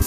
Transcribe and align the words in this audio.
Que 0.00 0.06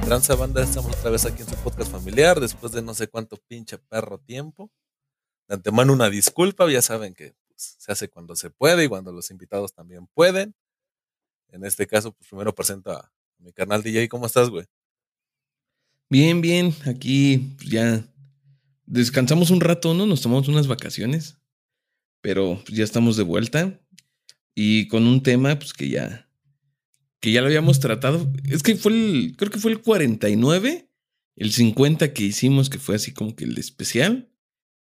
tranza 0.00 0.34
banda, 0.36 0.62
estamos 0.62 0.96
otra 0.96 1.10
vez 1.10 1.26
aquí 1.26 1.42
en 1.42 1.48
su 1.48 1.54
podcast 1.56 1.92
familiar 1.92 2.40
después 2.40 2.72
de 2.72 2.80
no 2.80 2.94
sé 2.94 3.08
cuánto 3.08 3.36
pinche 3.36 3.76
perro 3.76 4.16
tiempo. 4.16 4.70
De 5.48 5.56
antemano 5.56 5.92
una 5.92 6.08
disculpa, 6.08 6.70
ya 6.70 6.80
saben 6.80 7.12
que 7.12 7.34
pues, 7.46 7.76
se 7.78 7.92
hace 7.92 8.08
cuando 8.08 8.36
se 8.36 8.48
puede 8.48 8.84
y 8.84 8.88
cuando 8.88 9.12
los 9.12 9.30
invitados 9.30 9.74
también 9.74 10.06
pueden. 10.14 10.54
En 11.48 11.62
este 11.66 11.86
caso, 11.86 12.12
pues 12.12 12.26
primero 12.30 12.54
presento 12.54 12.90
a 12.90 13.12
mi 13.36 13.52
canal 13.52 13.82
DJ. 13.82 14.08
¿Cómo 14.08 14.24
estás, 14.24 14.48
güey? 14.48 14.64
Bien, 16.08 16.40
bien. 16.40 16.74
Aquí 16.86 17.54
pues, 17.58 17.68
ya 17.68 18.02
descansamos 18.86 19.50
un 19.50 19.60
rato, 19.60 19.94
¿no? 19.94 20.06
Nos 20.06 20.22
tomamos 20.22 20.48
unas 20.48 20.66
vacaciones, 20.66 21.38
pero 22.20 22.62
pues, 22.64 22.76
ya 22.76 22.84
estamos 22.84 23.16
de 23.16 23.22
vuelta 23.24 23.80
y 24.54 24.88
con 24.88 25.06
un 25.06 25.22
tema 25.22 25.58
pues 25.58 25.72
que 25.72 25.88
ya 25.88 26.28
que 27.20 27.32
ya 27.32 27.40
lo 27.40 27.48
habíamos 27.48 27.80
tratado. 27.80 28.30
Es 28.48 28.62
que 28.62 28.76
fue 28.76 28.92
el 28.92 29.34
creo 29.36 29.50
que 29.50 29.58
fue 29.58 29.72
el 29.72 29.80
49, 29.80 30.88
el 31.36 31.52
50 31.52 32.12
que 32.12 32.24
hicimos 32.24 32.70
que 32.70 32.78
fue 32.78 32.94
así 32.94 33.12
como 33.12 33.34
que 33.34 33.44
el 33.44 33.58
especial 33.58 34.30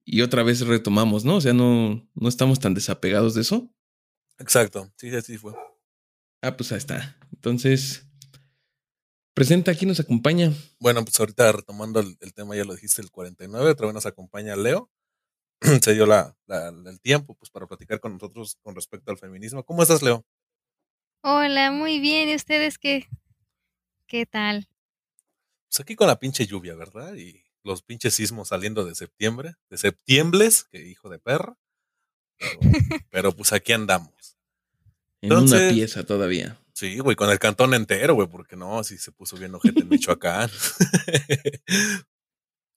y 0.05 0.23
otra 0.23 0.43
vez 0.43 0.61
retomamos, 0.61 1.25
¿no? 1.25 1.37
O 1.37 1.41
sea, 1.41 1.53
no 1.53 2.09
no 2.15 2.29
estamos 2.29 2.59
tan 2.59 2.75
desapegados 2.75 3.35
de 3.35 3.43
eso. 3.43 3.73
Exacto. 4.39 4.93
Sí, 4.97 5.09
así 5.11 5.39
fue. 5.39 5.55
Ah, 6.43 6.57
pues 6.57 6.73
ahí 6.73 6.79
está. 6.79 7.17
Entonces, 7.33 8.07
presenta, 9.35 9.75
¿quién 9.75 9.89
nos 9.89 10.01
acompaña? 10.01 10.53
Bueno, 10.79 11.05
pues 11.05 11.19
ahorita 11.21 11.53
retomando 11.53 12.01
el, 12.01 12.17
el 12.21 12.35
tema, 12.35 12.57
ya 12.57 12.65
lo 12.65 12.75
dijiste, 12.75 13.03
el 13.03 13.11
49, 13.11 13.71
otra 13.71 13.87
vez 13.87 13.95
nos 13.95 14.07
acompaña 14.07 14.57
Leo. 14.57 14.91
Se 15.83 15.95
dio 15.95 16.07
la, 16.07 16.37
la- 16.47 16.69
el 16.69 17.01
tiempo 17.01 17.35
pues 17.35 17.51
para 17.51 17.67
platicar 17.67 18.01
con 18.01 18.15
nosotros 18.15 18.59
con 18.63 18.75
respecto 18.75 19.11
al 19.11 19.19
feminismo. 19.19 19.65
¿Cómo 19.65 19.83
estás, 19.83 20.03
Leo? 20.03 20.25
Hola, 21.23 21.71
muy 21.73 22.01
bien. 22.01 22.29
¿Y 22.29 22.35
ustedes 22.37 22.79
qué? 22.79 23.07
¿Qué 24.07 24.27
tal? 24.27 24.69
Pues 25.69 25.81
aquí 25.81 25.97
con 25.97 26.07
la 26.07 26.19
pinche 26.21 26.47
lluvia, 26.47 26.75
¿verdad? 26.75 27.15
Y 27.15 27.43
los 27.65 27.83
pinches 27.83 28.15
sismos 28.15 28.49
saliendo 28.49 28.85
de 28.85 28.95
septiembre, 28.95 29.55
de 29.71 29.79
septiembles, 29.79 30.65
que 30.65 30.87
hijo 30.87 31.09
de 31.09 31.19
perra. 31.19 31.57
Pero, 32.39 32.61
pero, 33.11 33.33
pues 33.37 33.53
aquí 33.53 33.73
andamos. 33.73 34.32
En 35.23 35.33
una 35.33 35.69
pieza 35.71 36.05
todavía. 36.05 36.59
Sí, 36.75 36.99
güey, 36.99 37.15
con 37.15 37.31
el 37.31 37.39
cantón 37.39 37.75
entero, 37.75 38.15
güey, 38.15 38.29
porque 38.29 38.57
no, 38.57 38.83
si 38.83 38.99
se 38.99 39.13
puso 39.13 39.37
bien 39.37 39.55
ojete 39.55 39.81
en 39.81 39.89
Michoacán. 39.89 40.51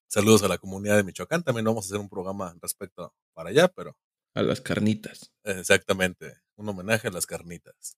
Saludos 0.07 0.43
a 0.43 0.47
la 0.47 0.59
comunidad 0.59 0.97
de 0.97 1.03
Michoacán. 1.03 1.43
También 1.43 1.65
vamos 1.65 1.85
a 1.85 1.87
hacer 1.87 1.99
un 1.99 2.07
programa 2.07 2.55
respecto 2.61 3.13
para 3.33 3.49
allá, 3.49 3.67
pero 3.67 3.97
A 4.35 4.43
las 4.43 4.61
carnitas. 4.61 5.31
Exactamente, 5.43 6.37
un 6.55 6.69
homenaje 6.69 7.07
a 7.07 7.11
las 7.11 7.25
carnitas. 7.25 7.97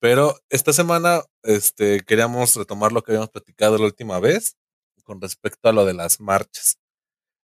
Pero 0.00 0.38
esta 0.48 0.72
semana 0.72 1.22
este, 1.42 2.02
queríamos 2.02 2.54
retomar 2.54 2.92
lo 2.92 3.02
que 3.02 3.12
habíamos 3.12 3.30
platicado 3.30 3.78
la 3.78 3.86
última 3.86 4.20
vez 4.20 4.56
con 5.02 5.20
respecto 5.20 5.68
a 5.68 5.72
lo 5.72 5.84
de 5.84 5.94
las 5.94 6.20
marchas. 6.20 6.78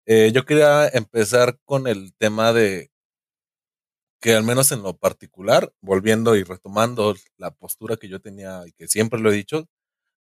Eh, 0.06 0.32
yo 0.32 0.44
quería 0.44 0.88
empezar 0.88 1.58
con 1.64 1.86
el 1.86 2.12
tema 2.14 2.52
de 2.52 2.90
que 4.20 4.34
al 4.34 4.44
menos 4.44 4.72
en 4.72 4.82
lo 4.82 4.96
particular, 4.96 5.72
volviendo 5.80 6.36
y 6.36 6.44
retomando 6.44 7.14
la 7.38 7.50
postura 7.52 7.96
que 7.96 8.08
yo 8.08 8.20
tenía 8.20 8.62
y 8.66 8.72
que 8.72 8.88
siempre 8.88 9.20
lo 9.20 9.30
he 9.32 9.36
dicho, 9.36 9.66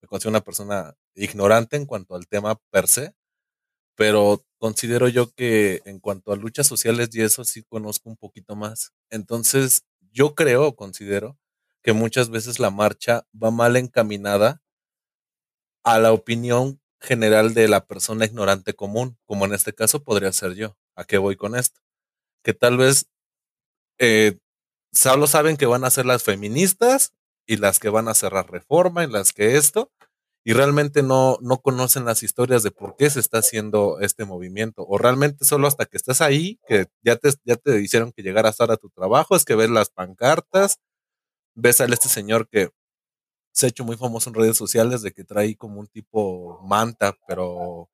me 0.01 0.07
considero 0.09 0.31
una 0.31 0.41
persona 0.43 0.95
ignorante 1.15 1.77
en 1.77 1.85
cuanto 1.85 2.15
al 2.15 2.27
tema 2.27 2.59
per 2.71 2.87
se, 2.87 3.15
pero 3.95 4.43
considero 4.59 5.07
yo 5.09 5.31
que 5.33 5.81
en 5.85 5.99
cuanto 5.99 6.31
a 6.31 6.37
luchas 6.37 6.67
sociales 6.67 7.09
y 7.13 7.21
eso 7.21 7.43
sí 7.45 7.63
conozco 7.63 8.09
un 8.09 8.17
poquito 8.17 8.55
más. 8.55 8.93
Entonces, 9.09 9.83
yo 10.11 10.35
creo, 10.35 10.75
considero 10.75 11.37
que 11.83 11.93
muchas 11.93 12.29
veces 12.29 12.59
la 12.59 12.71
marcha 12.71 13.25
va 13.41 13.51
mal 13.51 13.77
encaminada 13.77 14.61
a 15.83 15.99
la 15.99 16.13
opinión 16.13 16.79
general 16.99 17.53
de 17.53 17.67
la 17.67 17.85
persona 17.85 18.25
ignorante 18.25 18.73
común, 18.73 19.17
como 19.25 19.45
en 19.45 19.53
este 19.53 19.73
caso 19.73 20.03
podría 20.03 20.31
ser 20.33 20.55
yo. 20.55 20.75
¿A 20.95 21.03
qué 21.05 21.17
voy 21.17 21.35
con 21.35 21.55
esto? 21.55 21.79
Que 22.43 22.53
tal 22.53 22.77
vez 22.77 23.07
eh, 23.99 24.37
solo 24.93 25.27
saben 25.27 25.57
que 25.57 25.65
van 25.67 25.85
a 25.85 25.91
ser 25.91 26.05
las 26.05 26.23
feministas 26.23 27.13
y 27.47 27.57
las 27.57 27.79
que 27.79 27.89
van 27.89 28.07
a 28.09 28.13
cerrar 28.15 28.49
reforma 28.51 29.03
y 29.03 29.09
las 29.11 29.33
que 29.33 29.57
esto, 29.57 29.91
y 30.45 30.53
realmente 30.53 31.03
no, 31.03 31.37
no 31.41 31.59
conocen 31.59 32.05
las 32.05 32.23
historias 32.23 32.63
de 32.63 32.71
por 32.71 32.95
qué 32.97 33.09
se 33.09 33.19
está 33.19 33.39
haciendo 33.39 33.99
este 34.01 34.25
movimiento, 34.25 34.85
o 34.87 34.97
realmente 34.97 35.45
solo 35.45 35.67
hasta 35.67 35.85
que 35.85 35.97
estás 35.97 36.21
ahí, 36.21 36.59
que 36.67 36.87
ya 37.03 37.17
te, 37.17 37.31
ya 37.45 37.57
te 37.57 37.81
hicieron 37.81 38.11
que 38.13 38.23
llegaras 38.23 38.61
ahora 38.61 38.75
a 38.75 38.77
tu 38.77 38.89
trabajo, 38.89 39.35
es 39.35 39.45
que 39.45 39.55
ves 39.55 39.69
las 39.69 39.89
pancartas, 39.89 40.77
ves 41.55 41.81
a 41.81 41.85
este 41.85 42.09
señor 42.09 42.47
que 42.49 42.69
se 43.53 43.65
ha 43.67 43.69
hecho 43.69 43.83
muy 43.85 43.97
famoso 43.97 44.29
en 44.29 44.35
redes 44.35 44.57
sociales 44.57 45.01
de 45.01 45.11
que 45.13 45.23
trae 45.23 45.55
como 45.57 45.79
un 45.79 45.87
tipo 45.87 46.59
manta, 46.63 47.15
pero 47.27 47.89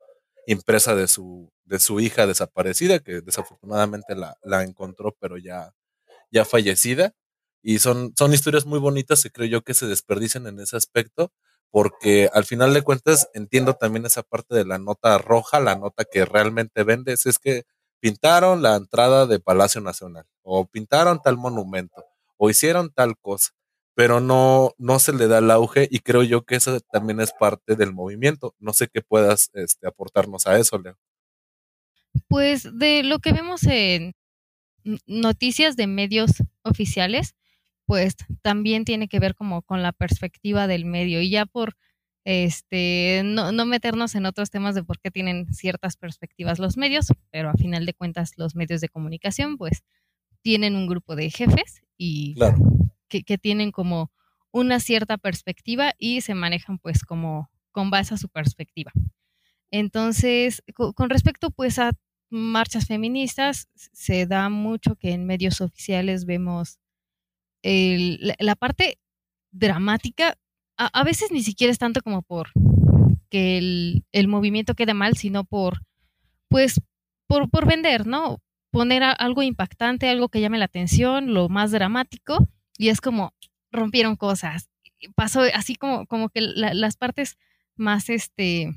impresa 0.48 0.96
de 0.96 1.08
su, 1.08 1.52
de 1.66 1.80
su 1.80 2.00
hija 2.02 2.28
desaparecida, 2.28 3.00
que 3.00 3.22
desafortunadamente 3.22 4.16
la, 4.16 4.38
la 4.44 4.64
encontró, 4.64 5.16
pero 5.20 5.38
ya, 5.38 5.74
ya 6.34 6.44
fallecida. 6.46 7.14
Y 7.62 7.80
son, 7.80 8.14
son 8.18 8.34
historias 8.34 8.66
muy 8.66 8.80
bonitas 8.80 9.24
que 9.24 9.32
creo 9.32 9.48
yo 9.48 9.62
que 9.62 9.74
se 9.74 9.88
desperdician 9.88 10.48
en 10.48 10.60
ese 10.60 10.76
aspecto, 10.76 11.32
porque 11.72 12.30
al 12.34 12.44
final 12.44 12.74
de 12.74 12.82
cuentas 12.82 13.30
entiendo 13.34 13.76
también 13.76 14.06
esa 14.06 14.22
parte 14.22 14.54
de 14.54 14.66
la 14.66 14.80
nota 14.80 15.18
roja, 15.18 15.62
la 15.62 15.76
nota 15.76 16.04
que 16.04 16.26
realmente 16.26 16.84
vendes, 16.84 17.26
es 17.26 17.40
que 17.40 17.64
pintaron 18.02 18.62
la 18.62 18.76
entrada 18.76 19.28
de 19.28 19.40
Palacio 19.40 19.80
Nacional, 19.80 20.26
o 20.42 20.66
pintaron 20.66 21.22
tal 21.22 21.38
monumento, 21.38 22.04
o 22.36 22.50
hicieron 22.50 22.92
tal 22.92 23.18
cosa, 23.18 23.52
pero 23.96 24.20
no, 24.20 24.74
no 24.78 25.00
se 25.00 25.14
le 25.14 25.28
da 25.28 25.38
el 25.38 25.50
auge 25.50 25.88
y 25.90 26.00
creo 26.00 26.24
yo 26.24 26.44
que 26.44 26.56
eso 26.56 26.80
también 26.92 27.22
es 27.22 27.32
parte 27.32 27.78
del 27.78 27.94
movimiento. 27.94 28.56
No 28.60 28.74
sé 28.74 28.88
qué 28.88 29.02
puedas 29.02 29.52
este, 29.54 29.88
aportarnos 29.88 30.48
a 30.48 30.58
eso, 30.58 30.78
Leo. 30.80 30.98
Pues 32.28 32.68
de 32.78 33.04
lo 33.04 33.20
que 33.20 33.32
vemos 33.32 33.64
en 33.64 34.14
noticias 35.08 35.76
de 35.76 35.88
medios 35.88 36.32
oficiales, 36.64 37.36
pues 37.86 38.16
también 38.42 38.86
tiene 38.86 39.08
que 39.08 39.20
ver 39.20 39.36
como 39.36 39.62
con 39.62 39.82
la 39.84 39.92
perspectiva 39.94 40.68
del 40.68 40.86
medio 40.86 41.22
y 41.22 41.30
ya 41.30 41.46
por 41.46 41.76
este 42.26 43.22
no, 43.26 43.52
no 43.52 43.66
meternos 43.66 44.16
en 44.16 44.26
otros 44.26 44.50
temas 44.50 44.76
de 44.76 44.84
por 44.84 45.00
qué 45.00 45.12
tienen 45.12 45.54
ciertas 45.54 45.98
perspectivas 45.98 46.60
los 46.60 46.78
medios, 46.78 47.08
pero 47.32 47.50
a 47.50 47.54
final 47.56 47.86
de 47.86 47.94
cuentas 47.94 48.34
los 48.38 48.56
medios 48.56 48.80
de 48.82 48.90
comunicación 48.90 49.58
pues 49.58 49.84
tienen 50.42 50.76
un 50.76 50.88
grupo 50.88 51.16
de 51.16 51.30
jefes 51.30 51.82
y 51.98 52.36
Claro. 52.36 52.58
que, 53.10 53.24
que 53.24 53.38
tienen 53.38 53.72
como 53.72 54.12
una 54.52 54.80
cierta 54.80 55.18
perspectiva 55.18 55.94
y 55.98 56.22
se 56.22 56.36
manejan 56.36 56.80
pues 56.80 57.04
como 57.04 57.50
con 57.72 57.90
base 57.90 58.14
a 58.14 58.18
su 58.18 58.30
perspectiva. 58.30 58.92
Entonces, 59.72 60.64
co- 60.76 60.94
con 60.94 61.10
respecto 61.10 61.50
pues 61.52 61.80
a 61.80 61.92
marchas 62.34 62.88
feministas, 62.88 63.70
se 63.76 64.26
da 64.26 64.50
mucho 64.50 64.96
que 64.96 65.12
en 65.12 65.26
medios 65.26 65.62
oficiales 65.62 66.26
vemos 66.26 66.80
la, 67.62 68.56
parte 68.56 68.98
dramática, 69.52 70.36
a, 70.78 71.04
veces 71.04 71.32
ni 71.32 71.44
siquiera 71.44 71.72
es 71.72 71.78
tanto 71.78 72.02
como 72.02 72.24
por 72.24 72.50
que 73.30 74.04
el, 74.12 74.28
movimiento 74.28 74.74
quede 74.74 74.94
mal, 74.94 75.16
sino 75.16 75.44
por, 75.44 75.84
pues, 76.50 76.82
por, 77.28 77.50
por 77.50 77.68
vender, 77.68 78.06
¿no? 78.06 78.42
Poner 78.72 79.04
algo 79.04 79.44
impactante, 79.44 80.10
algo 80.10 80.30
que 80.30 80.42
llame 80.42 80.58
la 80.58 80.66
atención, 80.66 81.34
lo 81.34 81.48
más 81.50 81.72
dramático, 81.72 82.48
y 82.78 82.90
es 82.90 83.00
como 83.00 83.34
rompieron 83.72 84.16
cosas. 84.16 84.70
Pasó 85.16 85.42
así 85.54 85.76
como, 85.76 86.08
como 86.08 86.30
que 86.30 86.42
la- 86.42 86.74
las 86.74 86.98
partes 86.98 87.38
más, 87.76 88.10
este, 88.10 88.74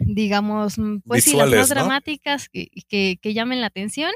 digamos, 0.00 0.78
mm, 0.78 1.00
pues 1.06 1.24
sí, 1.24 1.36
las 1.36 1.50
más 1.50 1.68
¿no? 1.68 1.74
dramáticas 1.74 2.48
que, 2.48 2.68
que, 2.88 3.18
que 3.20 3.34
llamen 3.34 3.60
la 3.60 3.68
atención, 3.68 4.10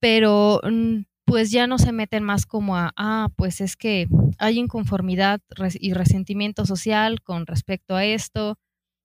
pero 0.00 0.60
mm, 0.62 1.02
pues 1.24 1.50
ya 1.50 1.66
no 1.66 1.78
se 1.78 1.92
meten 1.92 2.22
más 2.22 2.46
como 2.46 2.76
a, 2.76 2.92
ah, 2.96 3.28
pues 3.36 3.60
es 3.60 3.76
que 3.76 4.06
hay 4.38 4.58
inconformidad 4.58 5.40
y 5.80 5.94
resentimiento 5.94 6.66
social 6.66 7.22
con 7.22 7.46
respecto 7.46 7.96
a 7.96 8.04
esto, 8.04 8.58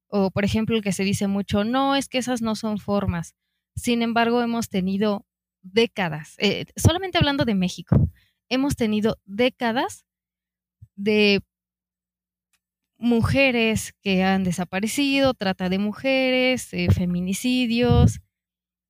o 0.08 0.32
por 0.32 0.44
ejemplo 0.44 0.76
el 0.76 0.84
que 0.84 0.92
se 0.92 1.04
dice 1.04 1.28
mucho, 1.28 1.64
no, 1.64 1.96
es 1.96 2.10
que 2.10 2.18
esas 2.18 2.42
no 2.42 2.56
son 2.56 2.78
formas. 2.78 3.36
Sin 3.76 4.02
embargo, 4.02 4.42
hemos 4.42 4.70
tenido 4.70 5.26
décadas, 5.62 6.36
eh, 6.40 6.66
solamente 6.76 7.18
hablando 7.18 7.46
de 7.46 7.56
México, 7.56 8.10
hemos 8.50 8.76
tenido 8.76 9.18
décadas 9.26 10.06
de 10.96 11.42
mujeres 13.00 13.94
que 14.04 14.24
han 14.24 14.44
desaparecido, 14.46 15.34
trata 15.34 15.70
de 15.70 15.80
mujeres, 15.80 16.74
eh, 16.74 16.90
feminicidios 16.92 18.22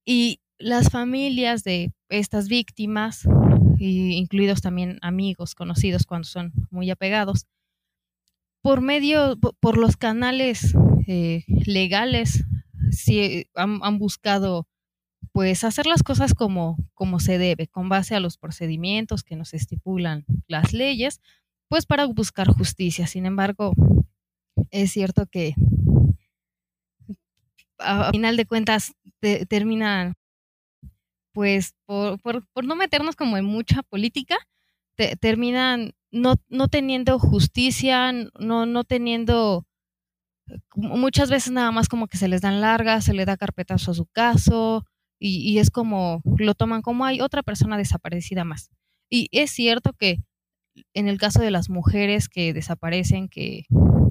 y 0.05 0.41
las 0.59 0.89
familias 0.91 1.63
de 1.63 1.91
estas 2.09 2.49
víctimas, 2.49 3.23
incluidos 3.79 4.61
también 4.61 4.99
amigos 5.01 5.55
conocidos 5.55 6.05
cuando 6.05 6.27
son 6.27 6.53
muy 6.71 6.91
apegados, 6.91 7.47
por 8.61 8.81
medio, 8.81 9.37
po- 9.39 9.53
por 9.59 9.77
los 9.77 9.97
canales 9.97 10.73
eh, 11.07 11.43
legales 11.65 12.43
sí 12.91 13.45
han, 13.55 13.79
han 13.83 13.99
buscado 13.99 14.67
pues 15.33 15.63
hacer 15.63 15.87
las 15.87 16.03
cosas 16.03 16.33
como, 16.33 16.77
como 16.95 17.19
se 17.19 17.37
debe, 17.39 17.67
con 17.67 17.89
base 17.89 18.15
a 18.15 18.19
los 18.21 18.37
procedimientos 18.37 19.23
que 19.23 19.35
nos 19.35 19.53
estipulan 19.53 20.25
las 20.47 20.73
leyes, 20.73 21.21
pues 21.69 21.85
para 21.85 22.05
buscar 22.07 22.47
justicia. 22.49 23.07
Sin 23.07 23.25
embargo, 23.25 23.73
es 24.71 24.91
cierto 24.91 25.25
que 25.25 25.55
a, 27.79 28.11
final 28.11 28.37
de 28.37 28.45
cuentas 28.45 28.93
terminan, 29.49 30.15
pues 31.33 31.75
por, 31.85 32.19
no 32.63 32.75
meternos 32.75 33.15
como 33.15 33.37
en 33.37 33.45
mucha 33.45 33.83
política, 33.83 34.37
terminan 35.21 35.93
no, 36.11 36.35
no 36.49 36.67
teniendo 36.67 37.19
justicia, 37.19 38.11
no, 38.11 38.65
no 38.65 38.83
teniendo 38.83 39.65
muchas 40.75 41.29
veces 41.29 41.51
nada 41.51 41.71
más 41.71 41.87
como 41.87 42.07
que 42.07 42.17
se 42.17 42.27
les 42.27 42.41
dan 42.41 42.61
largas, 42.61 43.05
se 43.05 43.13
le 43.13 43.25
da 43.25 43.37
carpetazo 43.37 43.91
a 43.91 43.93
su 43.93 44.05
caso 44.07 44.85
y, 45.19 45.59
es 45.59 45.69
como, 45.69 46.21
lo 46.37 46.55
toman 46.55 46.81
como 46.81 47.05
hay 47.05 47.19
otra 47.21 47.43
persona 47.43 47.77
desaparecida 47.77 48.45
más. 48.45 48.71
Y 49.09 49.27
es 49.31 49.51
cierto 49.51 49.93
que 49.93 50.23
en 50.93 51.07
el 51.07 51.17
caso 51.17 51.41
de 51.41 51.51
las 51.51 51.69
mujeres 51.69 52.29
que 52.29 52.53
desaparecen, 52.53 53.29
que, 53.29 53.65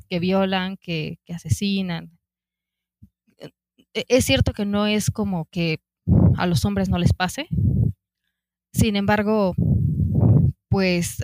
que 0.09 0.19
violan, 0.19 0.77
que, 0.77 1.19
que 1.25 1.35
asesinan, 1.35 2.19
e, 3.95 4.05
es 4.09 4.25
cierto 4.25 4.53
que 4.53 4.65
no 4.65 4.87
es 4.87 5.11
como 5.11 5.47
que 5.47 5.81
a 6.37 6.47
los 6.47 6.65
hombres 6.65 6.89
no 6.89 6.99
les 6.99 7.13
pase. 7.13 7.49
Sin 8.73 8.97
embargo, 8.97 9.55
pues 10.69 11.23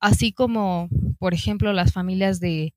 así 0.00 0.32
como, 0.32 0.88
por 1.18 1.34
ejemplo, 1.34 1.72
las 1.72 1.92
familias 1.92 2.40
de 2.40 2.74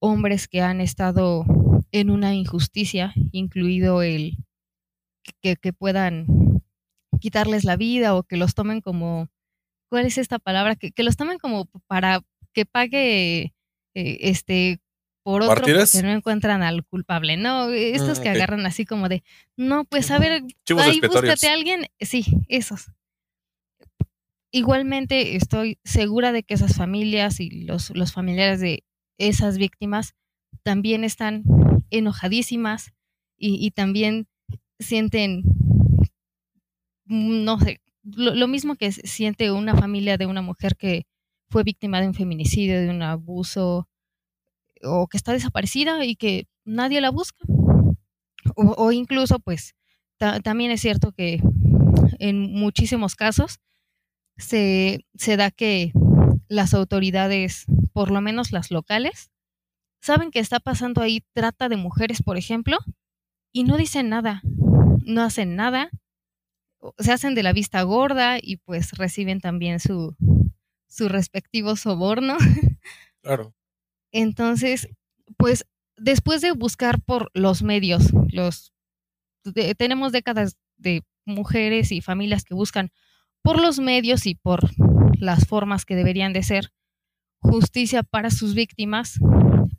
hombres 0.00 0.48
que 0.48 0.60
han 0.60 0.80
estado 0.80 1.44
en 1.92 2.10
una 2.10 2.34
injusticia, 2.34 3.12
incluido 3.32 4.02
el 4.02 4.38
que, 5.40 5.56
que 5.56 5.72
puedan 5.72 6.26
quitarles 7.20 7.64
la 7.64 7.76
vida 7.76 8.14
o 8.14 8.22
que 8.22 8.36
los 8.36 8.54
tomen 8.54 8.80
como, 8.80 9.28
¿cuál 9.88 10.06
es 10.06 10.18
esta 10.18 10.38
palabra? 10.38 10.76
Que, 10.76 10.92
que 10.92 11.02
los 11.02 11.16
tomen 11.16 11.38
como 11.38 11.66
para 11.86 12.20
que 12.52 12.66
pague 12.66 13.54
eh, 13.94 14.18
este 14.20 14.80
por 15.26 15.42
otro 15.42 15.64
que 15.64 16.02
no 16.04 16.10
encuentran 16.10 16.62
al 16.62 16.84
culpable. 16.84 17.36
No, 17.36 17.70
estos 17.70 18.20
mm, 18.20 18.22
que 18.22 18.28
agarran 18.28 18.64
así 18.64 18.84
como 18.84 19.08
de, 19.08 19.24
no, 19.56 19.84
pues 19.84 20.12
a 20.12 20.20
ver, 20.20 20.44
ahí 20.78 21.00
búscate 21.00 21.48
a 21.48 21.52
alguien. 21.52 21.86
Sí, 21.98 22.24
esos. 22.48 22.92
Igualmente 24.52 25.34
estoy 25.34 25.80
segura 25.82 26.30
de 26.30 26.44
que 26.44 26.54
esas 26.54 26.76
familias 26.76 27.40
y 27.40 27.50
los, 27.64 27.90
los 27.90 28.12
familiares 28.12 28.60
de 28.60 28.84
esas 29.18 29.58
víctimas 29.58 30.14
también 30.62 31.02
están 31.02 31.42
enojadísimas 31.90 32.92
y, 33.36 33.66
y 33.66 33.72
también 33.72 34.28
sienten, 34.78 35.42
no 37.06 37.58
sé, 37.58 37.80
lo, 38.14 38.34
lo, 38.34 38.48
mismo 38.48 38.76
que 38.76 38.92
siente 38.92 39.50
una 39.50 39.76
familia 39.76 40.16
de 40.16 40.26
una 40.26 40.42
mujer 40.42 40.76
que 40.76 41.06
fue 41.48 41.62
víctima 41.62 42.00
de 42.00 42.08
un 42.08 42.14
feminicidio, 42.14 42.80
de 42.80 42.90
un 42.90 43.02
abuso, 43.02 43.88
o 44.82 45.06
que 45.08 45.16
está 45.16 45.32
desaparecida 45.32 46.04
y 46.04 46.16
que 46.16 46.46
nadie 46.64 47.00
la 47.00 47.10
busca. 47.10 47.44
O, 48.54 48.92
incluso, 48.92 49.38
pues, 49.40 49.74
ta, 50.18 50.40
también 50.40 50.70
es 50.70 50.80
cierto 50.80 51.12
que 51.12 51.40
en 52.18 52.52
muchísimos 52.52 53.16
casos 53.16 53.58
se, 54.36 55.04
se 55.14 55.36
da 55.36 55.50
que 55.50 55.92
las 56.48 56.74
autoridades, 56.74 57.64
por 57.92 58.10
lo 58.10 58.20
menos 58.20 58.52
las 58.52 58.70
locales, 58.70 59.30
saben 60.00 60.30
que 60.30 60.38
está 60.38 60.60
pasando 60.60 61.02
ahí 61.02 61.24
trata 61.32 61.68
de 61.68 61.76
mujeres, 61.76 62.22
por 62.22 62.36
ejemplo, 62.36 62.78
y 63.52 63.64
no 63.64 63.76
dicen 63.76 64.08
nada, 64.08 64.42
no 65.04 65.22
hacen 65.22 65.56
nada, 65.56 65.90
se 66.98 67.12
hacen 67.12 67.34
de 67.34 67.42
la 67.42 67.52
vista 67.52 67.82
gorda 67.82 68.38
y 68.40 68.58
pues 68.58 68.92
reciben 68.92 69.40
también 69.40 69.80
su, 69.80 70.16
su 70.88 71.08
respectivo 71.08 71.76
soborno. 71.76 72.36
Claro. 73.22 73.54
Entonces, 74.12 74.88
pues 75.36 75.66
después 75.96 76.40
de 76.40 76.52
buscar 76.52 77.02
por 77.02 77.30
los 77.34 77.62
medios, 77.62 78.12
los 78.30 78.72
de, 79.44 79.74
tenemos 79.74 80.12
décadas 80.12 80.56
de 80.76 81.02
mujeres 81.24 81.90
y 81.92 82.00
familias 82.00 82.44
que 82.44 82.54
buscan 82.54 82.92
por 83.42 83.60
los 83.60 83.78
medios 83.78 84.26
y 84.26 84.34
por 84.36 84.70
las 85.18 85.46
formas 85.46 85.84
que 85.84 85.96
deberían 85.96 86.32
de 86.32 86.42
ser 86.42 86.70
justicia 87.38 88.02
para 88.02 88.30
sus 88.30 88.54
víctimas, 88.54 89.18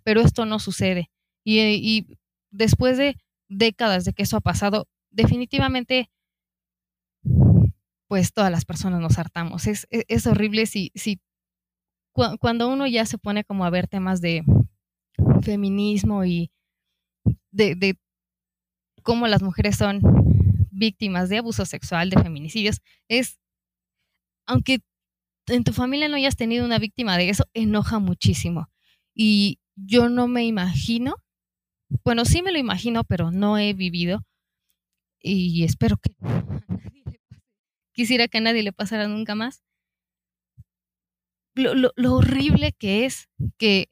pero 0.03 0.21
esto 0.21 0.45
no 0.45 0.59
sucede. 0.59 1.09
Y, 1.43 1.59
y 1.59 2.07
después 2.51 2.97
de 2.97 3.15
décadas 3.49 4.05
de 4.05 4.13
que 4.13 4.23
eso 4.23 4.37
ha 4.37 4.41
pasado, 4.41 4.87
definitivamente, 5.09 6.09
pues 8.07 8.33
todas 8.33 8.51
las 8.51 8.65
personas 8.65 9.01
nos 9.01 9.19
hartamos. 9.19 9.67
Es, 9.67 9.87
es, 9.89 10.05
es 10.07 10.27
horrible 10.27 10.65
si, 10.65 10.91
si 10.95 11.19
cu 12.13 12.23
cuando 12.39 12.69
uno 12.69 12.87
ya 12.87 13.05
se 13.05 13.17
pone 13.17 13.43
como 13.43 13.65
a 13.65 13.69
ver 13.69 13.87
temas 13.87 14.21
de 14.21 14.43
feminismo 15.41 16.25
y 16.25 16.51
de, 17.51 17.75
de 17.75 17.97
cómo 19.03 19.27
las 19.27 19.41
mujeres 19.41 19.77
son 19.77 20.01
víctimas 20.71 21.29
de 21.29 21.37
abuso 21.39 21.65
sexual, 21.65 22.09
de 22.09 22.21
feminicidios, 22.21 22.81
es 23.07 23.39
aunque 24.45 24.79
en 25.47 25.63
tu 25.63 25.73
familia 25.73 26.09
no 26.09 26.15
hayas 26.15 26.35
tenido 26.35 26.65
una 26.65 26.79
víctima 26.79 27.17
de 27.17 27.29
eso, 27.29 27.45
enoja 27.53 27.99
muchísimo. 27.99 28.69
Y 29.13 29.59
yo 29.75 30.09
no 30.09 30.27
me 30.27 30.45
imagino, 30.45 31.15
bueno, 32.03 32.25
sí 32.25 32.41
me 32.41 32.51
lo 32.51 32.59
imagino, 32.59 33.03
pero 33.03 33.31
no 33.31 33.57
he 33.57 33.73
vivido 33.73 34.23
y 35.21 35.63
espero 35.63 35.97
que 35.97 36.11
quisiera 37.97 38.27
que 38.27 38.37
a 38.37 38.41
nadie 38.41 38.61
le 38.61 38.71
pasara 38.71 39.07
nunca 39.07 39.33
más. 39.33 39.63
Lo, 41.55 41.73
lo, 41.73 41.91
lo 41.95 42.13
horrible 42.13 42.71
que 42.73 43.05
es 43.05 43.27
que 43.57 43.89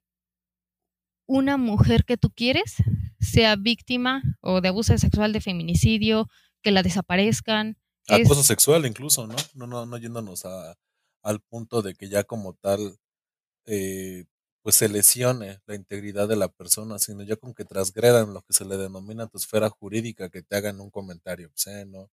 una 1.27 1.57
mujer 1.57 2.05
que 2.05 2.15
tú 2.15 2.29
quieres 2.29 2.75
sea 3.19 3.55
víctima 3.55 4.21
o 4.41 4.61
de 4.61 4.67
abuso 4.67 4.95
sexual, 4.99 5.33
de 5.33 5.41
feminicidio, 5.41 6.29
que 6.61 6.69
la 6.71 6.83
desaparezcan, 6.83 7.77
Acoso 8.07 8.41
es, 8.41 8.45
sexual 8.45 8.85
incluso, 8.85 9.25
¿no? 9.25 9.35
No, 9.55 9.65
no, 9.65 9.87
no 9.87 9.97
yéndonos 9.97 10.45
a, 10.45 10.77
al 11.23 11.39
punto 11.41 11.81
de 11.81 11.95
que 11.95 12.07
ya 12.07 12.23
como 12.23 12.53
tal, 12.53 12.99
eh, 13.65 14.25
pues 14.61 14.75
se 14.75 14.87
lesione 14.87 15.59
la 15.65 15.73
integridad 15.73 16.27
de 16.27 16.35
la 16.35 16.49
persona, 16.49 16.99
sino 16.99 17.23
ya 17.23 17.37
con 17.37 17.55
que 17.55 17.65
transgredan 17.65 18.35
lo 18.35 18.43
que 18.43 18.53
se 18.53 18.65
le 18.65 18.77
denomina 18.77 19.25
tu 19.25 19.39
esfera 19.39 19.71
jurídica, 19.71 20.29
que 20.29 20.43
te 20.43 20.55
hagan 20.55 20.79
un 20.79 20.91
comentario 20.91 21.47
obsceno, 21.47 22.11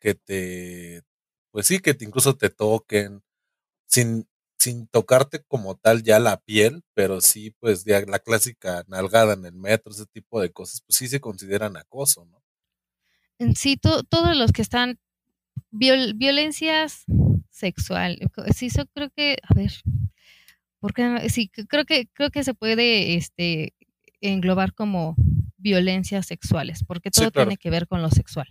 que 0.00 0.16
te, 0.16 1.04
pues 1.50 1.66
sí, 1.66 1.78
que 1.80 1.94
te, 1.94 2.04
incluso 2.04 2.36
te 2.36 2.50
toquen, 2.50 3.22
sin, 3.86 4.28
sin 4.58 4.86
tocarte 4.88 5.42
como 5.44 5.76
tal 5.76 6.02
ya 6.02 6.18
la 6.18 6.38
piel, 6.40 6.82
pero 6.94 7.20
sí, 7.20 7.54
pues 7.60 7.84
ya 7.84 8.00
la 8.02 8.18
clásica 8.18 8.84
nalgada 8.88 9.34
en 9.34 9.44
el 9.44 9.54
metro, 9.54 9.92
ese 9.92 10.06
tipo 10.06 10.40
de 10.40 10.50
cosas, 10.50 10.82
pues 10.86 10.96
sí 10.96 11.08
se 11.08 11.20
consideran 11.20 11.76
acoso, 11.76 12.24
¿no? 12.26 12.42
Sí, 13.54 13.76
to, 13.76 14.02
todos 14.02 14.36
los 14.36 14.50
que 14.52 14.62
están 14.62 14.98
Viol, 15.70 16.14
violencias 16.14 17.04
sexual. 17.50 18.18
Sí, 18.54 18.68
yo 18.70 18.86
creo 18.86 19.10
que, 19.10 19.36
a 19.42 19.54
ver, 19.54 19.72
porque 20.80 21.28
sí, 21.28 21.48
creo 21.48 21.84
que 21.84 22.08
creo 22.12 22.30
que 22.30 22.44
se 22.44 22.54
puede 22.54 23.16
este 23.16 23.74
englobar 24.20 24.74
como 24.74 25.16
violencias 25.56 26.26
sexuales, 26.26 26.84
porque 26.84 27.10
todo 27.10 27.26
sí, 27.26 27.30
claro. 27.30 27.48
tiene 27.48 27.58
que 27.58 27.70
ver 27.70 27.86
con 27.86 28.02
lo 28.02 28.10
sexual. 28.10 28.48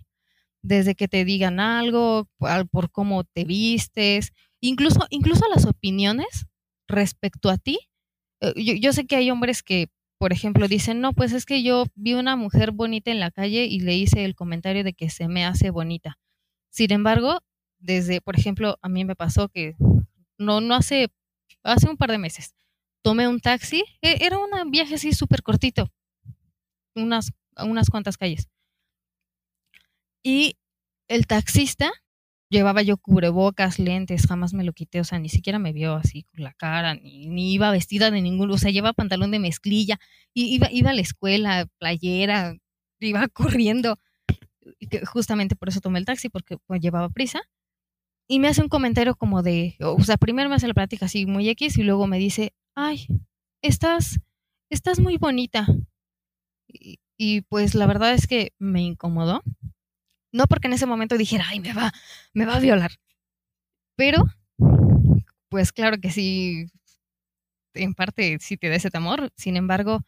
Desde 0.62 0.94
que 0.94 1.08
te 1.08 1.24
digan 1.24 1.60
algo, 1.60 2.28
por 2.70 2.90
cómo 2.90 3.24
te 3.24 3.44
vistes, 3.44 4.32
incluso 4.60 5.06
incluso 5.10 5.44
las 5.54 5.66
opiniones 5.66 6.46
respecto 6.88 7.50
a 7.50 7.58
ti. 7.58 7.78
Eh, 8.40 8.54
yo, 8.56 8.74
yo 8.74 8.92
sé 8.92 9.06
que 9.06 9.16
hay 9.16 9.30
hombres 9.30 9.62
que, 9.62 9.88
por 10.18 10.32
ejemplo, 10.32 10.68
dicen, 10.68 11.00
no, 11.00 11.12
pues 11.14 11.32
es 11.32 11.46
que 11.46 11.62
yo 11.62 11.86
vi 11.94 12.14
una 12.14 12.36
mujer 12.36 12.72
bonita 12.72 13.10
en 13.10 13.20
la 13.20 13.30
calle 13.30 13.66
y 13.66 13.80
le 13.80 13.96
hice 13.96 14.24
el 14.24 14.34
comentario 14.34 14.84
de 14.84 14.94
que 14.94 15.10
se 15.10 15.28
me 15.28 15.44
hace 15.44 15.70
bonita 15.70 16.18
sin 16.70 16.92
embargo, 16.92 17.40
desde, 17.80 18.20
por 18.20 18.38
ejemplo, 18.38 18.78
a 18.82 18.88
mí 18.88 19.04
me 19.04 19.16
pasó 19.16 19.48
que 19.48 19.76
no, 20.38 20.60
no 20.60 20.74
hace, 20.74 21.08
hace 21.64 21.88
un 21.88 21.96
par 21.96 22.10
de 22.10 22.18
meses, 22.18 22.54
tomé 23.02 23.28
un 23.28 23.40
taxi, 23.40 23.84
e, 24.02 24.24
era 24.24 24.38
un 24.38 24.70
viaje 24.70 24.94
así 24.96 25.12
súper 25.12 25.42
cortito, 25.42 25.90
unas, 26.94 27.32
unas 27.56 27.90
cuantas 27.90 28.16
calles. 28.16 28.48
Y 30.22 30.56
el 31.08 31.26
taxista 31.26 31.90
llevaba 32.50 32.82
yo 32.82 32.96
cubrebocas, 32.96 33.78
lentes, 33.78 34.26
jamás 34.26 34.54
me 34.54 34.64
lo 34.64 34.72
quité, 34.72 35.00
o 35.00 35.04
sea, 35.04 35.18
ni 35.18 35.28
siquiera 35.28 35.58
me 35.58 35.72
vio 35.72 35.94
así 35.94 36.22
con 36.24 36.42
la 36.42 36.52
cara, 36.54 36.94
ni, 36.94 37.52
iba 37.52 37.70
vestida 37.70 38.10
de 38.10 38.22
ningún, 38.22 38.50
o 38.50 38.58
sea, 38.58 38.70
llevaba 38.70 38.94
pantalón 38.94 39.30
de 39.30 39.38
mezclilla, 39.38 39.98
y 40.32 40.54
iba, 40.54 40.70
iba 40.72 40.90
a 40.90 40.94
la 40.94 41.02
escuela, 41.02 41.66
playera, 41.78 42.56
iba 43.00 43.28
corriendo 43.32 43.98
justamente 45.12 45.56
por 45.56 45.68
eso 45.68 45.80
tomé 45.80 45.98
el 45.98 46.04
taxi, 46.04 46.28
porque 46.28 46.56
pues, 46.66 46.80
llevaba 46.80 47.08
prisa. 47.08 47.40
Y 48.28 48.40
me 48.40 48.48
hace 48.48 48.62
un 48.62 48.68
comentario 48.68 49.14
como 49.16 49.42
de, 49.42 49.76
o 49.80 50.02
sea, 50.02 50.18
primero 50.18 50.48
me 50.48 50.56
hace 50.56 50.68
la 50.68 50.74
plática 50.74 51.06
así 51.06 51.24
muy 51.24 51.48
X 51.50 51.78
y 51.78 51.82
luego 51.82 52.06
me 52.06 52.18
dice, 52.18 52.52
ay, 52.74 53.06
estás, 53.62 54.20
estás 54.70 55.00
muy 55.00 55.16
bonita. 55.16 55.66
Y, 56.66 57.00
y 57.16 57.40
pues 57.42 57.74
la 57.74 57.86
verdad 57.86 58.12
es 58.12 58.26
que 58.26 58.52
me 58.58 58.82
incomodó. 58.82 59.42
No 60.32 60.46
porque 60.46 60.66
en 60.68 60.74
ese 60.74 60.86
momento 60.86 61.16
dijera, 61.16 61.44
ay, 61.48 61.60
me 61.60 61.72
va, 61.72 61.92
me 62.34 62.44
va 62.46 62.56
a 62.56 62.60
violar. 62.60 62.90
Pero, 63.96 64.24
pues 65.48 65.72
claro 65.72 65.98
que 66.00 66.10
sí, 66.10 66.66
en 67.74 67.94
parte 67.94 68.38
sí 68.40 68.56
te 68.56 68.68
da 68.68 68.76
ese 68.76 68.90
temor. 68.90 69.30
Sin 69.36 69.56
embargo, 69.56 70.00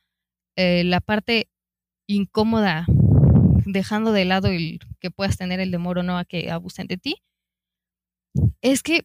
eh, 0.57 0.85
la 0.85 1.01
parte 1.01 1.51
incómoda, 2.09 2.87
dejando 3.67 4.13
de 4.13 4.25
lado 4.27 4.49
el 4.49 4.81
que 5.01 5.11
puedas 5.11 5.37
tener 5.39 5.61
el 5.61 5.71
temor 5.71 5.99
o 5.99 6.03
no 6.03 6.19
a 6.19 6.25
que 6.25 6.51
abusen 6.51 6.87
de 6.89 6.99
ti, 6.99 7.17
es 8.63 8.83
que, 8.83 9.03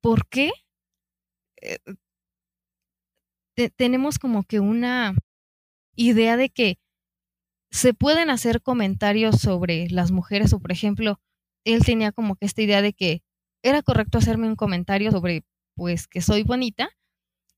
¿por 0.00 0.26
qué? 0.28 0.50
Eh, 1.62 1.78
tenemos 3.76 4.18
como 4.18 4.44
que 4.44 4.60
una 4.60 5.14
idea 5.96 6.36
de 6.36 6.50
que 6.50 6.78
se 7.70 7.94
pueden 7.94 8.30
hacer 8.30 8.62
comentarios 8.62 9.40
sobre 9.40 9.88
las 9.90 10.10
mujeres 10.10 10.52
o 10.52 10.60
por 10.60 10.72
ejemplo, 10.72 11.20
él 11.64 11.84
tenía 11.84 12.12
como 12.12 12.36
que 12.36 12.46
esta 12.46 12.62
idea 12.62 12.82
de 12.82 12.92
que 12.92 13.22
era 13.62 13.82
correcto 13.82 14.18
hacerme 14.18 14.48
un 14.48 14.56
comentario 14.56 15.10
sobre 15.10 15.44
pues 15.74 16.08
que 16.08 16.20
soy 16.22 16.42
bonita 16.42 16.90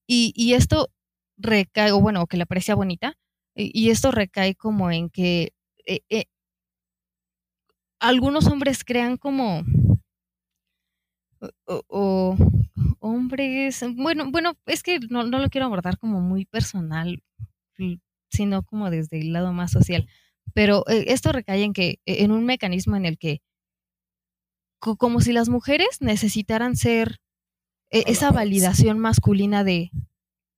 y, 0.07 0.55
esto 0.55 0.89
recae, 1.37 1.93
o 1.93 2.01
bueno, 2.01 2.27
que 2.27 2.37
le 2.37 2.45
parecía 2.45 2.75
bonita, 2.75 3.17
y, 3.55 3.91
esto 3.91 4.11
recae 4.11 4.57
como 4.57 4.91
en 4.91 5.09
que 5.09 5.53
eh, 5.87 6.01
eh, 6.11 6.25
algunos 8.01 8.49
hombres 8.49 8.83
crean 8.85 9.17
como 9.17 9.63
o, 11.67 12.37
hombres, 12.99 13.85
bueno, 13.97 14.31
bueno, 14.31 14.59
es 14.67 14.83
que 14.83 14.99
no, 14.99 15.25
no, 15.25 15.39
lo 15.39 15.49
quiero 15.49 15.67
abordar 15.67 15.99
como 15.99 16.21
muy 16.21 16.45
personal, 16.45 17.23
sino 18.31 18.63
como 18.63 18.91
desde 18.91 19.21
el 19.21 19.33
lado 19.33 19.53
más 19.53 19.71
social. 19.71 20.09
Pero 20.55 20.85
eh, 20.89 21.05
esto 21.09 21.33
recae 21.33 21.63
en 21.63 21.73
que, 21.73 22.01
e, 22.07 22.25
en 22.25 22.31
un 22.31 22.45
mecanismo 22.45 22.97
en 22.97 23.07
el 23.07 23.19
que, 23.19 23.43
como 24.79 25.21
si 25.21 25.33
las 25.33 25.49
mujeres 25.49 25.99
necesitaran 26.01 26.77
ser 26.77 27.21
e, 27.91 28.05
esa 28.07 28.31
validación 28.31 28.99
masculina 28.99 29.65
de 29.65 29.91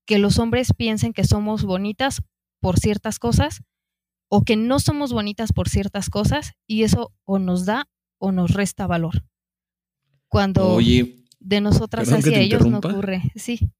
que 0.06 0.18
los 0.18 0.38
hombres 0.38 0.72
piensen 0.76 1.12
que 1.12 1.24
somos 1.24 1.64
bonitas 1.64 2.22
por 2.60 2.78
ciertas 2.78 3.18
cosas 3.18 3.62
o 4.28 4.44
que 4.44 4.56
no 4.56 4.78
somos 4.78 5.12
bonitas 5.12 5.52
por 5.52 5.68
ciertas 5.68 6.08
cosas 6.08 6.52
y 6.66 6.84
eso 6.84 7.12
o 7.24 7.38
nos 7.38 7.66
da 7.66 7.88
o 8.18 8.32
nos 8.32 8.52
resta 8.52 8.86
valor. 8.86 9.24
Cuando 10.28 10.78
de 11.40 11.60
nosotras 11.60 12.10
hacia 12.10 12.38
ellos 12.38 12.66
no 12.66 12.78
ocurre, 12.78 13.22
sí. 13.34 13.72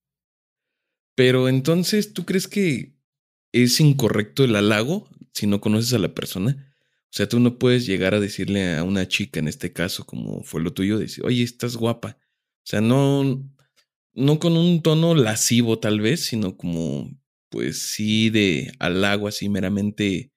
Pero 1.15 1.49
entonces, 1.49 2.13
¿tú 2.13 2.25
crees 2.25 2.49
que 2.49 2.93
es 3.53 3.81
incorrecto 3.81 4.45
el 4.45 4.57
halago 4.57 5.09
si 5.33 5.47
no 5.47 5.61
conoces 5.61 5.93
a 5.93 5.99
la 5.99 6.15
persona. 6.15 6.75
O 7.05 7.15
sea, 7.15 7.29
tú 7.29 7.41
no 7.41 7.59
puedes 7.59 7.87
llegar 7.87 8.15
a 8.15 8.21
decirle 8.21 8.75
a 8.75 8.85
una 8.85 9.07
chica, 9.07 9.39
en 9.39 9.49
este 9.49 9.73
caso, 9.73 10.05
como 10.07 10.43
fue 10.43 10.63
lo 10.63 10.73
tuyo, 10.73 10.99
decir, 10.99 11.25
oye, 11.27 11.43
estás 11.43 11.77
guapa. 11.77 12.19
O 12.19 12.65
sea, 12.65 12.81
no, 12.81 13.45
no 14.15 14.39
con 14.39 14.57
un 14.57 14.83
tono 14.83 15.15
lascivo 15.15 15.79
tal 15.79 16.01
vez, 16.01 16.25
sino 16.25 16.57
como, 16.57 17.11
pues 17.51 17.83
sí, 17.91 18.31
de 18.31 18.73
halago, 18.79 19.29
así 19.29 19.49
meramente, 19.51 20.33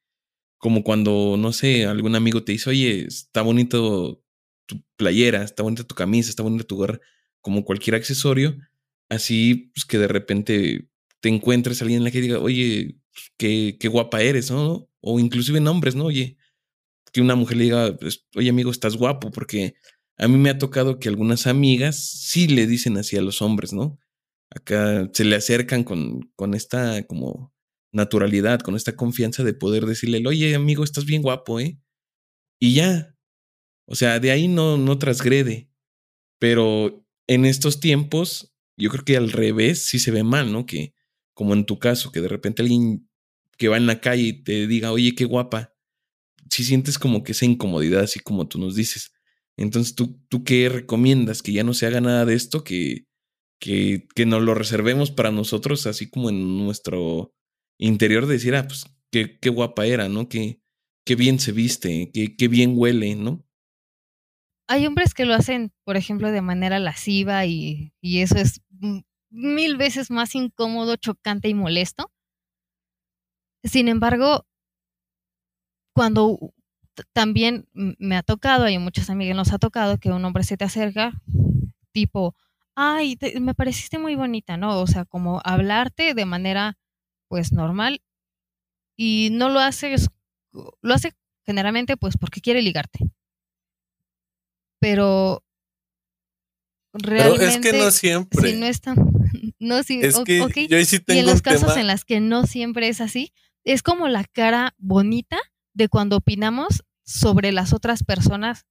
como 0.57 0.83
cuando, 0.83 1.37
no 1.37 1.53
sé, 1.53 1.85
algún 1.85 2.15
amigo 2.15 2.43
te 2.43 2.51
dice, 2.53 2.69
oye, 2.69 3.05
está 3.07 3.41
bonito 3.41 4.21
tu 4.65 4.83
playera, 4.97 5.43
está 5.43 5.63
bonita 5.63 5.83
tu 5.83 5.95
camisa, 5.95 6.29
está 6.29 6.43
bonita 6.43 6.65
tu 6.65 6.75
gorra, 6.75 6.99
como 7.41 7.63
cualquier 7.63 7.95
accesorio, 7.95 8.57
así 9.09 9.71
pues 9.73 9.85
que 9.85 9.97
de 9.97 10.07
repente 10.07 10.89
te 11.21 11.29
encuentres 11.29 11.81
a 11.81 11.85
alguien 11.85 11.99
en 11.99 12.03
la 12.05 12.11
que 12.11 12.21
diga, 12.21 12.39
oye, 12.39 12.97
qué, 13.37 13.77
qué 13.79 13.87
guapa 13.87 14.21
eres, 14.21 14.51
¿no? 14.51 14.89
O 15.01 15.19
inclusive 15.19 15.59
nombres, 15.59 15.95
¿no? 15.95 16.05
Oye, 16.05 16.37
que 17.13 17.21
una 17.21 17.35
mujer 17.35 17.57
le 17.57 17.63
diga, 17.65 17.97
pues, 17.97 18.25
oye 18.35 18.49
amigo, 18.49 18.71
estás 18.71 18.97
guapo, 18.97 19.31
porque 19.31 19.75
a 20.17 20.27
mí 20.27 20.37
me 20.37 20.49
ha 20.49 20.57
tocado 20.57 20.99
que 20.99 21.09
algunas 21.09 21.47
amigas 21.47 21.97
sí 22.09 22.47
le 22.47 22.67
dicen 22.67 22.97
así 22.97 23.17
a 23.17 23.21
los 23.21 23.41
hombres, 23.41 23.73
¿no? 23.73 23.99
Acá 24.49 25.09
se 25.13 25.25
le 25.25 25.35
acercan 25.35 25.83
con, 25.83 26.31
con 26.35 26.53
esta 26.53 27.03
como 27.03 27.53
naturalidad, 27.93 28.59
con 28.59 28.75
esta 28.75 28.95
confianza 28.95 29.43
de 29.43 29.53
poder 29.53 29.85
decirle, 29.85 30.21
oye 30.27 30.55
amigo, 30.55 30.83
estás 30.83 31.05
bien 31.05 31.21
guapo, 31.21 31.59
¿eh? 31.59 31.79
Y 32.59 32.75
ya. 32.75 33.15
O 33.87 33.95
sea, 33.95 34.19
de 34.19 34.31
ahí 34.31 34.47
no, 34.47 34.77
no 34.77 34.97
transgrede. 34.97 35.69
Pero 36.39 37.05
en 37.27 37.45
estos 37.45 37.79
tiempos, 37.79 38.53
yo 38.77 38.89
creo 38.89 39.05
que 39.05 39.17
al 39.17 39.31
revés 39.31 39.85
sí 39.85 39.99
se 39.99 40.11
ve 40.11 40.23
mal, 40.23 40.51
¿no? 40.51 40.65
Que 40.65 40.93
como 41.35 41.53
en 41.53 41.65
tu 41.65 41.77
caso, 41.77 42.11
que 42.11 42.21
de 42.21 42.27
repente 42.27 42.63
alguien 42.63 43.07
que 43.57 43.67
va 43.67 43.77
en 43.77 43.85
la 43.85 44.01
calle 44.01 44.23
y 44.23 44.43
te 44.43 44.65
diga, 44.65 44.91
oye, 44.91 45.13
qué 45.13 45.25
guapa, 45.25 45.73
si 46.49 46.63
sientes 46.63 46.97
como 46.97 47.23
que 47.23 47.33
esa 47.33 47.45
incomodidad, 47.45 48.01
así 48.01 48.19
como 48.19 48.47
tú 48.47 48.57
nos 48.57 48.75
dices. 48.75 49.11
Entonces, 49.57 49.95
¿tú, 49.95 50.19
tú 50.27 50.43
qué 50.43 50.67
recomiendas? 50.69 51.41
¿Que 51.43 51.53
ya 51.53 51.63
no 51.63 51.73
se 51.73 51.85
haga 51.85 52.01
nada 52.01 52.25
de 52.25 52.33
esto? 52.33 52.63
¿Que, 52.63 53.05
que, 53.59 54.07
que 54.15 54.25
nos 54.25 54.41
lo 54.41 54.53
reservemos 54.55 55.11
para 55.11 55.31
nosotros, 55.31 55.87
así 55.87 56.09
como 56.09 56.29
en 56.29 56.57
nuestro 56.57 57.33
interior, 57.77 58.25
de 58.25 58.33
decir, 58.33 58.55
ah, 58.55 58.67
pues 58.67 58.85
qué, 59.11 59.37
qué 59.39 59.49
guapa 59.49 59.85
era, 59.85 60.09
¿no? 60.09 60.27
Qué, 60.27 60.61
qué 61.05 61.15
bien 61.15 61.39
se 61.39 61.51
viste, 61.51 62.11
qué, 62.13 62.35
qué 62.35 62.47
bien 62.47 62.73
huele, 62.75 63.15
¿no? 63.15 63.45
Hay 64.67 64.87
hombres 64.87 65.13
que 65.13 65.25
lo 65.25 65.35
hacen, 65.35 65.71
por 65.83 65.95
ejemplo, 65.95 66.31
de 66.31 66.41
manera 66.41 66.79
lasciva 66.79 67.45
y, 67.45 67.93
y 68.01 68.19
eso 68.19 68.37
es 68.37 68.61
mil 69.29 69.77
veces 69.77 70.11
más 70.11 70.35
incómodo, 70.35 70.95
chocante 70.97 71.49
y 71.49 71.53
molesto. 71.53 72.09
Sin 73.63 73.87
embargo, 73.89 74.45
cuando 75.95 76.39
también 77.13 77.67
me 77.73 78.17
ha 78.17 78.23
tocado, 78.23 78.67
y 78.69 78.77
muchas 78.77 79.09
amigas 79.09 79.35
nos 79.35 79.53
ha 79.53 79.59
tocado, 79.59 79.97
que 79.97 80.11
un 80.11 80.25
hombre 80.25 80.43
se 80.43 80.57
te 80.57 80.65
acerca, 80.65 81.13
tipo, 81.93 82.35
ay, 82.75 83.17
me 83.41 83.53
pareciste 83.55 83.99
muy 83.99 84.15
bonita, 84.15 84.57
¿no? 84.57 84.81
O 84.81 84.87
sea, 84.87 85.05
como 85.05 85.41
hablarte 85.45 86.13
de 86.13 86.25
manera, 86.25 86.77
pues, 87.29 87.53
normal, 87.53 88.01
y 88.97 89.29
no 89.31 89.49
lo 89.49 89.59
hace, 89.59 89.95
lo 90.81 90.93
hace 90.93 91.13
generalmente, 91.45 91.97
pues, 91.97 92.17
porque 92.17 92.41
quiere 92.41 92.61
ligarte. 92.61 92.99
Pero 94.81 95.41
realmente, 96.95 97.39
Pero 97.39 97.51
es 97.51 97.57
que 97.59 97.77
no 97.77 97.91
siempre. 97.91 98.51
Si 98.51 98.59
no 98.59 98.65
es 98.65 98.81
no, 99.59 99.83
sí, 99.83 99.99
es 100.01 100.17
que 100.25 100.67
yo 100.67 100.85
sí 100.85 100.99
tengo 100.99 101.17
y 101.17 101.19
en 101.19 101.25
los 101.25 101.41
casos 101.41 101.75
en 101.77 101.87
las 101.87 102.05
que 102.05 102.19
no 102.19 102.45
siempre 102.45 102.87
es 102.87 103.01
así, 103.01 103.33
es 103.63 103.81
como 103.81 104.07
la 104.07 104.23
cara 104.23 104.73
bonita 104.77 105.39
de 105.73 105.89
cuando 105.89 106.17
opinamos 106.17 106.83
sobre 107.03 107.51
las 107.51 107.73
otras 107.73 108.03
personas. 108.03 108.65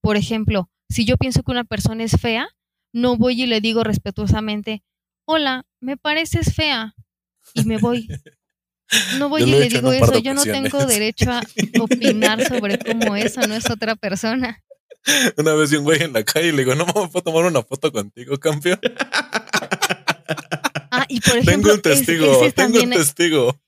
Por 0.00 0.16
ejemplo, 0.16 0.70
si 0.88 1.04
yo 1.04 1.16
pienso 1.16 1.42
que 1.42 1.50
una 1.50 1.64
persona 1.64 2.04
es 2.04 2.20
fea, 2.20 2.48
no 2.92 3.16
voy 3.16 3.42
y 3.42 3.46
le 3.46 3.60
digo 3.60 3.84
respetuosamente, 3.84 4.82
hola, 5.26 5.66
me 5.80 5.96
pareces 5.96 6.54
fea, 6.54 6.94
y 7.54 7.64
me 7.64 7.78
voy. 7.78 8.08
No 9.18 9.28
voy 9.28 9.42
y 9.42 9.46
le 9.46 9.68
digo 9.68 9.92
eso, 9.92 10.18
yo 10.18 10.34
no 10.34 10.42
tengo 10.42 10.86
derecho 10.86 11.30
a 11.30 11.42
opinar 11.80 12.44
sobre 12.46 12.78
cómo 12.78 13.16
eso 13.16 13.46
no 13.46 13.54
es 13.54 13.68
otra 13.70 13.96
persona. 13.96 14.62
Una 15.36 15.54
vez 15.54 15.70
vi 15.70 15.76
un 15.76 15.84
güey 15.84 16.02
en 16.02 16.12
la 16.12 16.24
calle 16.24 16.48
y 16.48 16.52
le 16.52 16.58
digo, 16.58 16.74
no 16.74 16.86
me 16.86 16.92
puedo 16.92 17.22
tomar 17.22 17.44
una 17.44 17.62
foto 17.62 17.92
contigo, 17.92 18.38
campeón. 18.38 18.80
Ah, 20.90 21.04
y 21.06 21.20
por 21.20 21.36
ejemplo, 21.36 21.52
tengo 21.52 21.74
un 21.74 21.82
testigo, 21.82 22.52
tengo 22.52 22.80
un 22.80 22.90
testigo. 22.90 23.60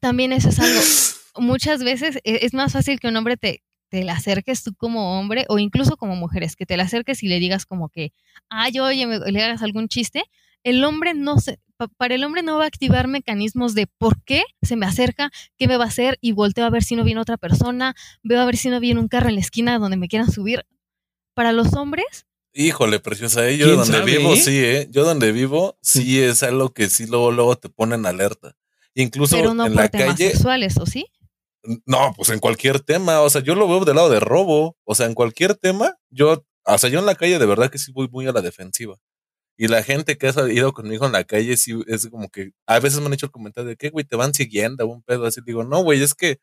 también 0.00 0.32
eso 0.32 0.48
es 0.48 0.58
algo. 0.58 0.80
Muchas 1.46 1.84
veces 1.84 2.16
e, 2.24 2.40
es 2.42 2.54
más 2.54 2.72
fácil 2.72 2.98
que 2.98 3.06
un 3.06 3.16
hombre 3.16 3.36
te, 3.36 3.62
te 3.90 4.02
le 4.02 4.10
acerques 4.10 4.62
tú 4.62 4.74
como 4.74 5.18
hombre 5.18 5.44
o 5.48 5.58
incluso 5.58 5.98
como 5.98 6.16
mujeres, 6.16 6.56
que 6.56 6.64
te 6.64 6.76
le 6.78 6.82
acerques 6.82 7.22
y 7.22 7.28
le 7.28 7.38
digas 7.38 7.66
como 7.66 7.90
que, 7.90 8.12
ay, 8.48 8.80
oye, 8.80 9.06
le 9.06 9.44
hagas 9.44 9.62
algún 9.62 9.88
chiste. 9.88 10.22
El 10.64 10.82
hombre 10.84 11.12
no 11.12 11.38
se, 11.38 11.60
para 11.96 12.14
el 12.14 12.24
hombre 12.24 12.42
no 12.42 12.58
va 12.58 12.64
a 12.64 12.68
activar 12.68 13.08
mecanismos 13.08 13.74
de 13.74 13.86
por 13.86 14.22
qué 14.24 14.44
se 14.62 14.76
me 14.76 14.86
acerca, 14.86 15.30
qué 15.56 15.68
me 15.68 15.76
va 15.76 15.84
a 15.84 15.88
hacer 15.88 16.18
y 16.20 16.32
volteo 16.32 16.64
a 16.64 16.70
ver 16.70 16.82
si 16.82 16.96
no 16.96 17.04
viene 17.04 17.20
otra 17.20 17.36
persona, 17.36 17.94
veo 18.22 18.40
a 18.40 18.44
ver 18.44 18.56
si 18.56 18.70
no 18.70 18.80
viene 18.80 19.00
un 19.00 19.08
carro 19.08 19.28
en 19.28 19.36
la 19.36 19.40
esquina 19.40 19.78
donde 19.78 19.96
me 19.96 20.08
quieran 20.08 20.30
subir. 20.30 20.64
Para 21.34 21.52
los 21.52 21.74
hombres, 21.74 22.26
Híjole, 22.54 22.98
preciosa, 22.98 23.48
¿eh? 23.48 23.56
yo 23.56 23.76
donde 23.76 24.00
vivo, 24.02 24.34
sí, 24.34 24.58
¿eh? 24.58 24.88
Yo 24.90 25.04
donde 25.04 25.30
vivo, 25.30 25.78
sí 25.80 26.20
es 26.20 26.42
algo 26.42 26.72
que 26.72 26.88
sí 26.88 27.06
luego, 27.06 27.30
luego 27.30 27.56
te 27.56 27.68
ponen 27.68 28.04
alerta. 28.04 28.56
Incluso 28.94 29.36
Pero 29.36 29.54
no 29.54 29.66
en 29.66 29.74
por 29.74 29.82
la 29.82 29.88
temas 29.88 30.16
calle. 30.16 30.30
sexuales, 30.32 30.76
¿o 30.78 30.86
sí? 30.86 31.06
No, 31.86 32.12
pues 32.16 32.30
en 32.30 32.40
cualquier 32.40 32.80
tema. 32.80 33.20
O 33.20 33.30
sea, 33.30 33.42
yo 33.42 33.54
lo 33.54 33.68
veo 33.68 33.84
del 33.84 33.94
lado 33.94 34.10
de 34.10 34.18
robo. 34.18 34.76
O 34.84 34.94
sea, 34.94 35.06
en 35.06 35.14
cualquier 35.14 35.54
tema, 35.54 35.94
yo, 36.10 36.44
o 36.64 36.78
sea, 36.78 36.90
yo 36.90 36.98
en 36.98 37.06
la 37.06 37.14
calle 37.14 37.38
de 37.38 37.46
verdad 37.46 37.70
que 37.70 37.78
sí 37.78 37.92
voy 37.92 38.08
muy 38.10 38.26
a 38.26 38.32
la 38.32 38.40
defensiva. 38.40 38.96
Y 39.60 39.66
la 39.68 39.82
gente 39.82 40.16
que 40.18 40.28
ha 40.28 40.52
ido 40.52 40.72
conmigo 40.72 41.04
en 41.06 41.12
la 41.12 41.24
calle, 41.24 41.56
sí 41.56 41.74
es 41.88 42.08
como 42.08 42.28
que 42.30 42.52
a 42.66 42.78
veces 42.78 43.00
me 43.00 43.06
han 43.06 43.14
hecho 43.14 43.26
el 43.26 43.32
comentario 43.32 43.68
de 43.68 43.76
que, 43.76 43.90
güey, 43.90 44.04
te 44.06 44.14
van 44.16 44.32
siguiendo, 44.32 44.86
un 44.86 45.02
pedo 45.02 45.26
así. 45.26 45.40
Digo, 45.44 45.64
no, 45.64 45.82
güey, 45.82 46.00
es 46.02 46.14
que, 46.14 46.38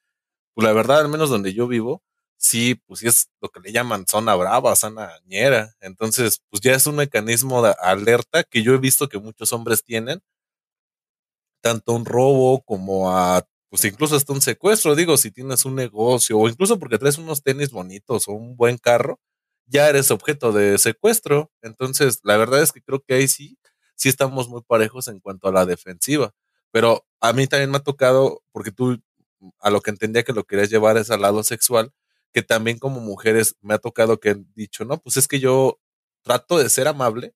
pues 0.56 0.66
la 0.68 0.74
verdad, 0.74 1.02
al 1.02 1.10
menos 1.10 1.30
donde 1.30 1.54
yo 1.54 1.68
vivo, 1.68 2.04
sí, 2.38 2.76
pues 2.88 3.02
sí 3.02 3.08
es 3.08 3.30
lo 3.42 3.50
que 3.50 3.60
le 3.62 3.72
llaman 3.74 4.08
zona 4.08 4.36
brava, 4.36 4.76
zona 4.76 5.12
ñera. 5.28 5.76
Entonces, 5.82 6.42
pues 6.50 6.62
ya 6.62 6.74
es 6.76 6.88
un 6.88 6.98
mecanismo 6.98 7.64
de 7.64 7.76
alerta 7.82 8.44
que 8.44 8.64
yo 8.64 8.74
he 8.76 8.80
visto 8.80 9.10
que 9.10 9.20
muchos 9.20 9.54
hombres 9.54 9.84
tienen, 9.84 10.22
tanto 11.62 11.94
un 11.94 12.06
robo 12.06 12.62
como 12.64 13.12
a 13.16 13.44
pues 13.70 13.84
incluso 13.86 14.16
hasta 14.16 14.32
un 14.34 14.42
secuestro, 14.42 14.96
digo, 14.96 15.18
si 15.18 15.32
tienes 15.32 15.66
un 15.66 15.76
negocio 15.76 16.38
o 16.40 16.48
incluso 16.48 16.80
porque 16.80 16.98
traes 16.98 17.18
unos 17.18 17.44
tenis 17.44 17.72
bonitos 17.72 18.28
o 18.28 18.32
un 18.34 18.56
buen 18.56 18.78
carro, 18.78 19.20
ya 19.68 19.90
eres 19.90 20.12
objeto 20.12 20.52
de 20.52 20.78
secuestro. 20.78 21.52
Entonces, 21.62 22.20
la 22.24 22.38
verdad 22.38 22.62
es 22.62 22.72
que 22.72 22.82
creo 22.82 23.02
que 23.02 23.16
ahí 23.16 23.28
sí, 23.28 23.58
sí 23.96 24.10
estamos 24.10 24.50
muy 24.50 24.62
parejos 24.64 25.08
en 25.08 25.20
cuanto 25.20 25.48
a 25.48 25.52
la 25.52 25.66
defensiva. 25.66 26.34
Pero 26.72 27.06
a 27.22 27.34
mí 27.34 27.48
también 27.48 27.72
me 27.72 27.78
ha 27.78 27.80
tocado, 27.84 28.44
porque 28.52 28.72
tú 28.72 29.02
a 29.60 29.70
lo 29.70 29.82
que 29.82 29.92
entendía 29.92 30.24
que 30.24 30.34
lo 30.34 30.44
querías 30.46 30.70
llevar 30.70 30.98
es 30.98 31.12
al 31.12 31.22
lado 31.22 31.44
sexual, 31.44 31.92
que 32.34 32.42
también 32.42 32.80
como 32.80 33.00
mujeres 33.00 33.56
me 33.62 33.74
ha 33.76 33.78
tocado 33.78 34.20
que 34.20 34.32
han 34.32 34.48
dicho, 34.56 34.86
no, 34.86 34.98
pues 35.02 35.18
es 35.18 35.28
que 35.28 35.40
yo 35.40 35.80
trato 36.24 36.58
de 36.58 36.70
ser 36.70 36.88
amable, 36.88 37.34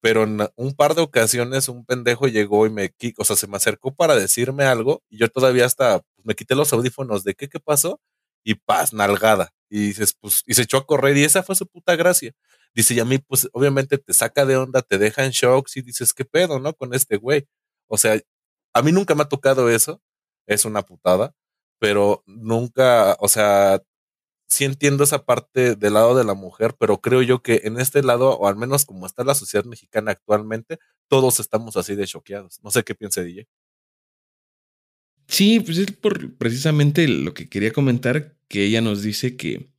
pero 0.00 0.24
en 0.24 0.40
un 0.56 0.74
par 0.74 0.94
de 0.94 1.02
ocasiones 1.02 1.68
un 1.68 1.84
pendejo 1.84 2.28
llegó 2.28 2.66
y 2.66 2.70
me, 2.70 2.94
o 3.18 3.24
sea, 3.24 3.36
se 3.36 3.46
me 3.48 3.56
acercó 3.56 3.94
para 3.94 4.16
decirme 4.16 4.64
algo 4.64 5.02
y 5.10 5.18
yo 5.18 5.28
todavía 5.28 5.66
hasta 5.66 6.02
me 6.24 6.34
quité 6.34 6.54
los 6.54 6.72
audífonos 6.72 7.24
de 7.24 7.34
qué, 7.34 7.48
qué 7.48 7.60
pasó 7.60 8.00
y 8.44 8.54
paz, 8.56 8.92
nalgada. 8.94 9.52
Pues, 10.20 10.42
y 10.46 10.54
se 10.54 10.62
echó 10.62 10.78
a 10.78 10.86
correr 10.86 11.16
y 11.16 11.24
esa 11.24 11.42
fue 11.42 11.54
su 11.54 11.66
puta 11.66 11.96
gracia. 11.96 12.32
Dice, 12.74 12.94
y 12.94 13.00
a 13.00 13.04
mí, 13.04 13.18
pues, 13.18 13.48
obviamente 13.52 13.98
te 13.98 14.12
saca 14.14 14.44
de 14.46 14.56
onda, 14.56 14.82
te 14.82 14.98
deja 14.98 15.24
en 15.24 15.30
shock 15.32 15.68
y 15.76 15.82
dices, 15.82 16.12
¿qué 16.14 16.24
pedo, 16.24 16.58
no? 16.60 16.74
Con 16.74 16.94
este 16.94 17.16
güey. 17.16 17.46
O 17.88 17.98
sea, 17.98 18.20
a 18.74 18.82
mí 18.82 18.92
nunca 18.92 19.14
me 19.14 19.22
ha 19.22 19.28
tocado 19.28 19.70
eso, 19.70 20.02
es 20.46 20.64
una 20.64 20.82
putada, 20.82 21.34
pero 21.78 22.22
nunca, 22.26 23.16
o 23.20 23.28
sea, 23.28 23.82
sí 24.48 24.64
entiendo 24.64 25.04
esa 25.04 25.24
parte 25.24 25.76
del 25.76 25.94
lado 25.94 26.16
de 26.16 26.24
la 26.24 26.34
mujer, 26.34 26.76
pero 26.78 27.00
creo 27.00 27.22
yo 27.22 27.42
que 27.42 27.62
en 27.64 27.80
este 27.80 28.02
lado, 28.02 28.36
o 28.38 28.48
al 28.48 28.56
menos 28.56 28.84
como 28.86 29.06
está 29.06 29.24
la 29.24 29.34
sociedad 29.34 29.64
mexicana 29.64 30.12
actualmente, 30.12 30.78
todos 31.08 31.40
estamos 31.40 31.76
así 31.76 31.94
de 31.96 32.06
choqueados. 32.06 32.60
No 32.62 32.70
sé 32.70 32.84
qué 32.84 32.94
piense 32.94 33.24
DJ. 33.24 33.46
Sí, 35.28 35.60
pues 35.60 35.78
es 35.78 35.92
por 35.92 36.36
precisamente 36.36 37.06
lo 37.06 37.32
que 37.34 37.48
quería 37.48 37.72
comentar, 37.72 38.36
que 38.50 38.64
ella 38.64 38.82
nos 38.82 39.02
dice 39.02 39.36
que, 39.36 39.72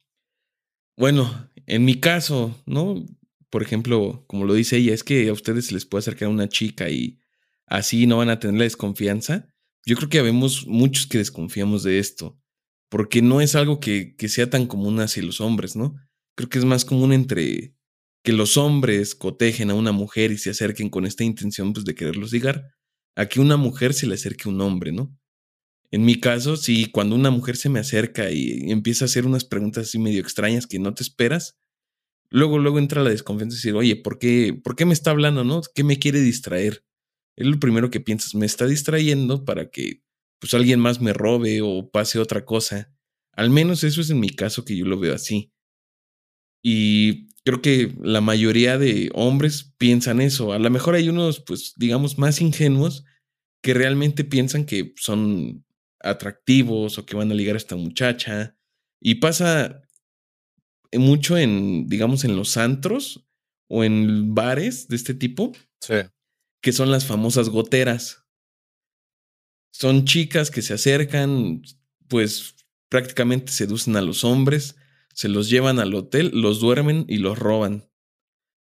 bueno, 0.97 1.51
en 1.67 1.83
mi 1.85 1.99
caso, 1.99 2.57
¿no? 2.65 3.05
Por 3.49 3.61
ejemplo, 3.61 4.23
como 4.27 4.45
lo 4.45 4.53
dice 4.53 4.77
ella, 4.77 4.93
es 4.93 5.03
que 5.03 5.27
a 5.27 5.33
ustedes 5.33 5.67
se 5.67 5.73
les 5.73 5.85
puede 5.85 5.99
acercar 5.99 6.29
una 6.29 6.47
chica 6.47 6.89
y 6.89 7.19
así 7.67 8.07
no 8.07 8.17
van 8.17 8.29
a 8.29 8.39
tener 8.39 8.57
la 8.57 8.63
desconfianza. 8.63 9.53
Yo 9.85 9.97
creo 9.97 10.09
que 10.09 10.19
habemos 10.19 10.65
muchos 10.67 11.05
que 11.05 11.17
desconfiamos 11.17 11.83
de 11.83 11.99
esto, 11.99 12.39
porque 12.89 13.21
no 13.21 13.41
es 13.41 13.55
algo 13.55 13.81
que, 13.81 14.15
que 14.15 14.29
sea 14.29 14.49
tan 14.49 14.67
común 14.67 15.01
hacia 15.01 15.21
los 15.21 15.41
hombres, 15.41 15.75
¿no? 15.75 15.95
Creo 16.35 16.47
que 16.47 16.59
es 16.59 16.65
más 16.65 16.85
común 16.85 17.11
entre 17.11 17.75
que 18.23 18.31
los 18.31 18.55
hombres 18.55 19.15
cotejen 19.15 19.69
a 19.69 19.75
una 19.75 19.91
mujer 19.91 20.31
y 20.31 20.37
se 20.37 20.51
acerquen 20.51 20.89
con 20.89 21.05
esta 21.05 21.25
intención 21.25 21.73
pues, 21.73 21.83
de 21.83 21.93
quererlos 21.93 22.31
ligar, 22.31 22.71
a 23.17 23.25
que 23.25 23.41
una 23.41 23.57
mujer 23.57 23.93
se 23.93 24.07
le 24.07 24.13
acerque 24.15 24.43
a 24.45 24.49
un 24.49 24.61
hombre, 24.61 24.93
¿no? 24.93 25.13
En 25.91 26.05
mi 26.05 26.19
caso, 26.19 26.55
sí, 26.55 26.85
cuando 26.89 27.15
una 27.15 27.31
mujer 27.31 27.57
se 27.57 27.69
me 27.69 27.79
acerca 27.79 28.31
y 28.31 28.71
empieza 28.71 29.05
a 29.05 29.07
hacer 29.07 29.25
unas 29.25 29.43
preguntas 29.43 29.87
así 29.87 29.99
medio 29.99 30.21
extrañas 30.21 30.65
que 30.65 30.79
no 30.79 30.93
te 30.93 31.03
esperas, 31.03 31.59
luego, 32.29 32.59
luego 32.59 32.79
entra 32.79 33.03
la 33.03 33.09
desconfianza 33.09 33.55
y 33.55 33.57
decir, 33.57 33.75
oye, 33.75 33.95
¿por 33.97 34.17
qué, 34.17 34.53
¿por 34.63 34.75
qué 34.77 34.85
me 34.85 34.93
está 34.93 35.11
hablando, 35.11 35.43
no? 35.43 35.61
¿Qué 35.75 35.83
me 35.83 35.99
quiere 35.99 36.21
distraer? 36.21 36.85
Es 37.35 37.45
lo 37.45 37.59
primero 37.59 37.89
que 37.89 37.99
piensas, 37.99 38.35
me 38.35 38.45
está 38.45 38.67
distrayendo 38.67 39.43
para 39.43 39.69
que 39.69 40.01
pues 40.39 40.53
alguien 40.53 40.79
más 40.79 41.01
me 41.01 41.13
robe 41.13 41.61
o 41.61 41.91
pase 41.91 42.19
otra 42.19 42.45
cosa. 42.45 42.91
Al 43.33 43.49
menos 43.49 43.83
eso 43.83 44.01
es 44.01 44.09
en 44.09 44.19
mi 44.19 44.29
caso 44.29 44.65
que 44.65 44.75
yo 44.75 44.85
lo 44.85 44.99
veo 44.99 45.13
así. 45.13 45.51
Y 46.63 47.27
creo 47.43 47.61
que 47.61 47.93
la 48.01 48.21
mayoría 48.21 48.77
de 48.77 49.11
hombres 49.13 49.73
piensan 49.77 50.21
eso. 50.21 50.53
A 50.53 50.59
lo 50.59 50.69
mejor 50.69 50.95
hay 50.95 51.09
unos, 51.09 51.39
pues, 51.41 51.73
digamos, 51.77 52.17
más 52.17 52.41
ingenuos 52.41 53.05
que 53.61 53.73
realmente 53.73 54.23
piensan 54.23 54.65
que 54.65 54.93
son 54.97 55.63
atractivos 56.03 56.97
o 56.97 57.05
que 57.05 57.15
van 57.15 57.31
a 57.31 57.35
ligar 57.35 57.55
a 57.55 57.57
esta 57.57 57.75
muchacha. 57.75 58.57
Y 58.99 59.15
pasa 59.15 59.81
mucho 60.93 61.37
en, 61.37 61.87
digamos, 61.87 62.23
en 62.23 62.35
los 62.35 62.57
antros 62.57 63.27
o 63.67 63.83
en 63.83 64.35
bares 64.35 64.87
de 64.87 64.95
este 64.95 65.13
tipo. 65.13 65.53
Sí. 65.79 65.95
Que 66.61 66.73
son 66.73 66.91
las 66.91 67.05
famosas 67.05 67.49
goteras. 67.49 68.25
Son 69.71 70.05
chicas 70.05 70.51
que 70.51 70.61
se 70.61 70.73
acercan, 70.73 71.61
pues 72.07 72.55
prácticamente 72.89 73.53
seducen 73.53 73.95
a 73.95 74.01
los 74.01 74.25
hombres, 74.25 74.75
se 75.13 75.29
los 75.29 75.49
llevan 75.49 75.79
al 75.79 75.95
hotel, 75.95 76.29
los 76.33 76.59
duermen 76.59 77.05
y 77.07 77.17
los 77.17 77.39
roban. 77.39 77.89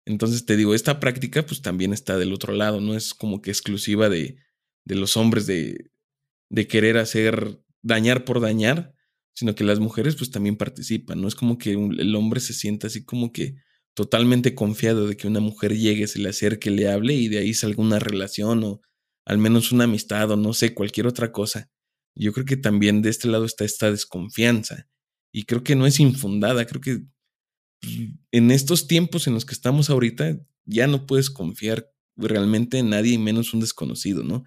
Entonces 0.04 0.44
te 0.44 0.56
digo, 0.56 0.74
esta 0.74 1.00
práctica 1.00 1.44
pues 1.44 1.62
también 1.62 1.92
está 1.92 2.18
del 2.18 2.32
otro 2.32 2.52
lado, 2.52 2.80
no 2.80 2.94
es 2.94 3.14
como 3.14 3.40
que 3.40 3.50
exclusiva 3.50 4.08
de, 4.10 4.36
de 4.84 4.94
los 4.94 5.16
hombres 5.16 5.46
de, 5.46 5.90
de 6.50 6.66
querer 6.66 6.98
hacer 6.98 7.60
dañar 7.82 8.24
por 8.24 8.40
dañar, 8.40 8.94
sino 9.34 9.54
que 9.54 9.64
las 9.64 9.78
mujeres 9.78 10.16
pues 10.16 10.30
también 10.30 10.56
participan, 10.56 11.20
no 11.20 11.28
es 11.28 11.34
como 11.34 11.58
que 11.58 11.72
el 11.72 12.14
hombre 12.16 12.40
se 12.40 12.54
sienta 12.54 12.88
así 12.88 13.04
como 13.04 13.32
que 13.32 13.56
totalmente 13.94 14.54
confiado 14.54 15.06
de 15.06 15.16
que 15.16 15.26
una 15.26 15.40
mujer 15.40 15.76
llegue, 15.76 16.06
se 16.06 16.20
le 16.20 16.28
acerque, 16.28 16.70
le 16.70 16.88
hable 16.88 17.14
y 17.14 17.28
de 17.28 17.38
ahí 17.38 17.54
salga 17.54 17.82
una 17.82 17.98
relación 17.98 18.62
o 18.64 18.80
al 19.24 19.38
menos 19.38 19.72
una 19.72 19.84
amistad 19.84 20.30
o 20.30 20.36
no 20.36 20.54
sé, 20.54 20.72
cualquier 20.72 21.06
otra 21.06 21.32
cosa. 21.32 21.70
Yo 22.14 22.32
creo 22.32 22.46
que 22.46 22.56
también 22.56 23.02
de 23.02 23.10
este 23.10 23.28
lado 23.28 23.44
está 23.44 23.64
esta 23.64 23.90
desconfianza 23.90 24.88
y 25.32 25.44
creo 25.44 25.62
que 25.64 25.76
no 25.76 25.86
es 25.86 26.00
infundada, 26.00 26.64
creo 26.66 26.80
que 26.80 27.00
pues, 27.80 27.94
en 28.32 28.50
estos 28.50 28.86
tiempos 28.86 29.26
en 29.26 29.34
los 29.34 29.44
que 29.44 29.54
estamos 29.54 29.90
ahorita 29.90 30.38
ya 30.64 30.86
no 30.86 31.06
puedes 31.06 31.30
confiar 31.30 31.90
realmente 32.16 32.78
en 32.78 32.90
nadie, 32.90 33.18
menos 33.18 33.54
un 33.54 33.60
desconocido, 33.60 34.22
¿no? 34.22 34.44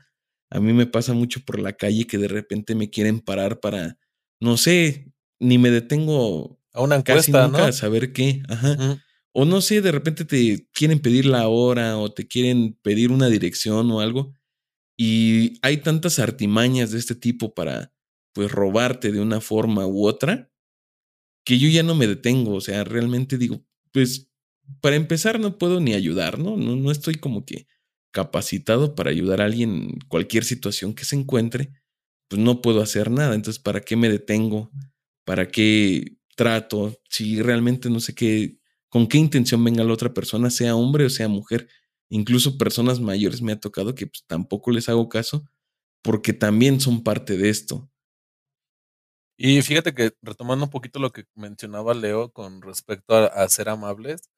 A 0.51 0.59
mí 0.59 0.73
me 0.73 0.85
pasa 0.85 1.13
mucho 1.13 1.39
por 1.45 1.59
la 1.59 1.73
calle 1.73 2.05
que 2.05 2.17
de 2.17 2.27
repente 2.27 2.75
me 2.75 2.89
quieren 2.89 3.21
parar 3.21 3.61
para, 3.61 3.97
no 4.39 4.57
sé, 4.57 5.11
ni 5.39 5.57
me 5.57 5.71
detengo 5.71 6.59
a 6.73 6.81
una 6.81 6.97
encuesta, 6.97 7.47
nunca 7.47 7.67
a 7.67 7.71
saber 7.71 8.11
qué. 8.13 8.43
Ajá. 8.49 9.01
O 9.33 9.45
no 9.45 9.61
sé, 9.61 9.81
de 9.81 9.93
repente 9.93 10.25
te 10.25 10.67
quieren 10.73 10.99
pedir 10.99 11.25
la 11.25 11.47
hora 11.47 11.97
o 11.97 12.11
te 12.11 12.27
quieren 12.27 12.77
pedir 12.81 13.11
una 13.11 13.29
dirección 13.29 13.89
o 13.91 14.01
algo. 14.01 14.33
Y 14.97 15.53
hay 15.61 15.77
tantas 15.77 16.19
artimañas 16.19 16.91
de 16.91 16.99
este 16.99 17.15
tipo 17.15 17.53
para, 17.53 17.93
pues, 18.33 18.51
robarte 18.51 19.11
de 19.13 19.21
una 19.21 19.39
forma 19.39 19.87
u 19.87 20.05
otra, 20.05 20.51
que 21.45 21.57
yo 21.59 21.69
ya 21.69 21.81
no 21.81 21.95
me 21.95 22.07
detengo. 22.07 22.53
O 22.55 22.61
sea, 22.61 22.83
realmente 22.83 23.37
digo, 23.37 23.63
pues, 23.93 24.29
para 24.81 24.97
empezar 24.97 25.39
no 25.39 25.57
puedo 25.57 25.79
ni 25.79 25.93
ayudar, 25.93 26.37
¿no? 26.39 26.57
No, 26.57 26.75
no 26.75 26.91
estoy 26.91 27.15
como 27.15 27.45
que 27.45 27.67
capacitado 28.11 28.95
para 28.95 29.09
ayudar 29.11 29.41
a 29.41 29.45
alguien 29.45 29.75
en 29.75 29.99
cualquier 30.07 30.43
situación 30.43 30.93
que 30.93 31.05
se 31.05 31.15
encuentre, 31.15 31.71
pues 32.27 32.41
no 32.41 32.61
puedo 32.61 32.81
hacer 32.81 33.11
nada. 33.11 33.35
Entonces, 33.35 33.61
¿para 33.61 33.81
qué 33.81 33.95
me 33.95 34.09
detengo? 34.09 34.71
¿Para 35.25 35.47
qué 35.49 36.17
trato? 36.35 36.97
Si 37.09 37.41
realmente 37.41 37.89
no 37.89 37.99
sé 37.99 38.15
qué, 38.15 38.59
con 38.89 39.07
qué 39.07 39.17
intención 39.17 39.63
venga 39.63 39.83
la 39.83 39.93
otra 39.93 40.13
persona, 40.13 40.49
sea 40.49 40.75
hombre 40.75 41.05
o 41.05 41.09
sea 41.09 41.27
mujer. 41.27 41.67
Incluso 42.09 42.57
personas 42.57 42.99
mayores 42.99 43.41
me 43.41 43.53
ha 43.53 43.59
tocado 43.59 43.95
que 43.95 44.07
pues, 44.07 44.23
tampoco 44.27 44.71
les 44.71 44.89
hago 44.89 45.09
caso 45.09 45.45
porque 46.03 46.33
también 46.33 46.79
son 46.81 47.03
parte 47.03 47.37
de 47.37 47.49
esto. 47.49 47.89
Y 49.37 49.61
fíjate 49.61 49.93
que 49.93 50.11
retomando 50.21 50.65
un 50.65 50.71
poquito 50.71 50.99
lo 50.99 51.11
que 51.11 51.25
mencionaba 51.35 51.93
Leo 51.93 52.31
con 52.31 52.61
respecto 52.61 53.15
a, 53.15 53.25
a 53.25 53.49
ser 53.49 53.69
amables, 53.69 54.29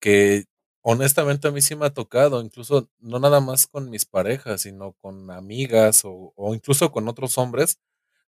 que 0.00 0.44
honestamente 0.88 1.48
a 1.48 1.50
mí 1.50 1.60
sí 1.62 1.74
me 1.74 1.86
ha 1.86 1.90
tocado, 1.94 2.40
incluso 2.42 2.88
no 3.00 3.18
nada 3.18 3.40
más 3.40 3.66
con 3.66 3.90
mis 3.90 4.04
parejas, 4.06 4.62
sino 4.62 4.92
con 5.00 5.30
amigas 5.32 6.02
o, 6.04 6.32
incluso 6.54 6.92
con 6.92 7.08
otros 7.08 7.38
hombres, 7.38 7.78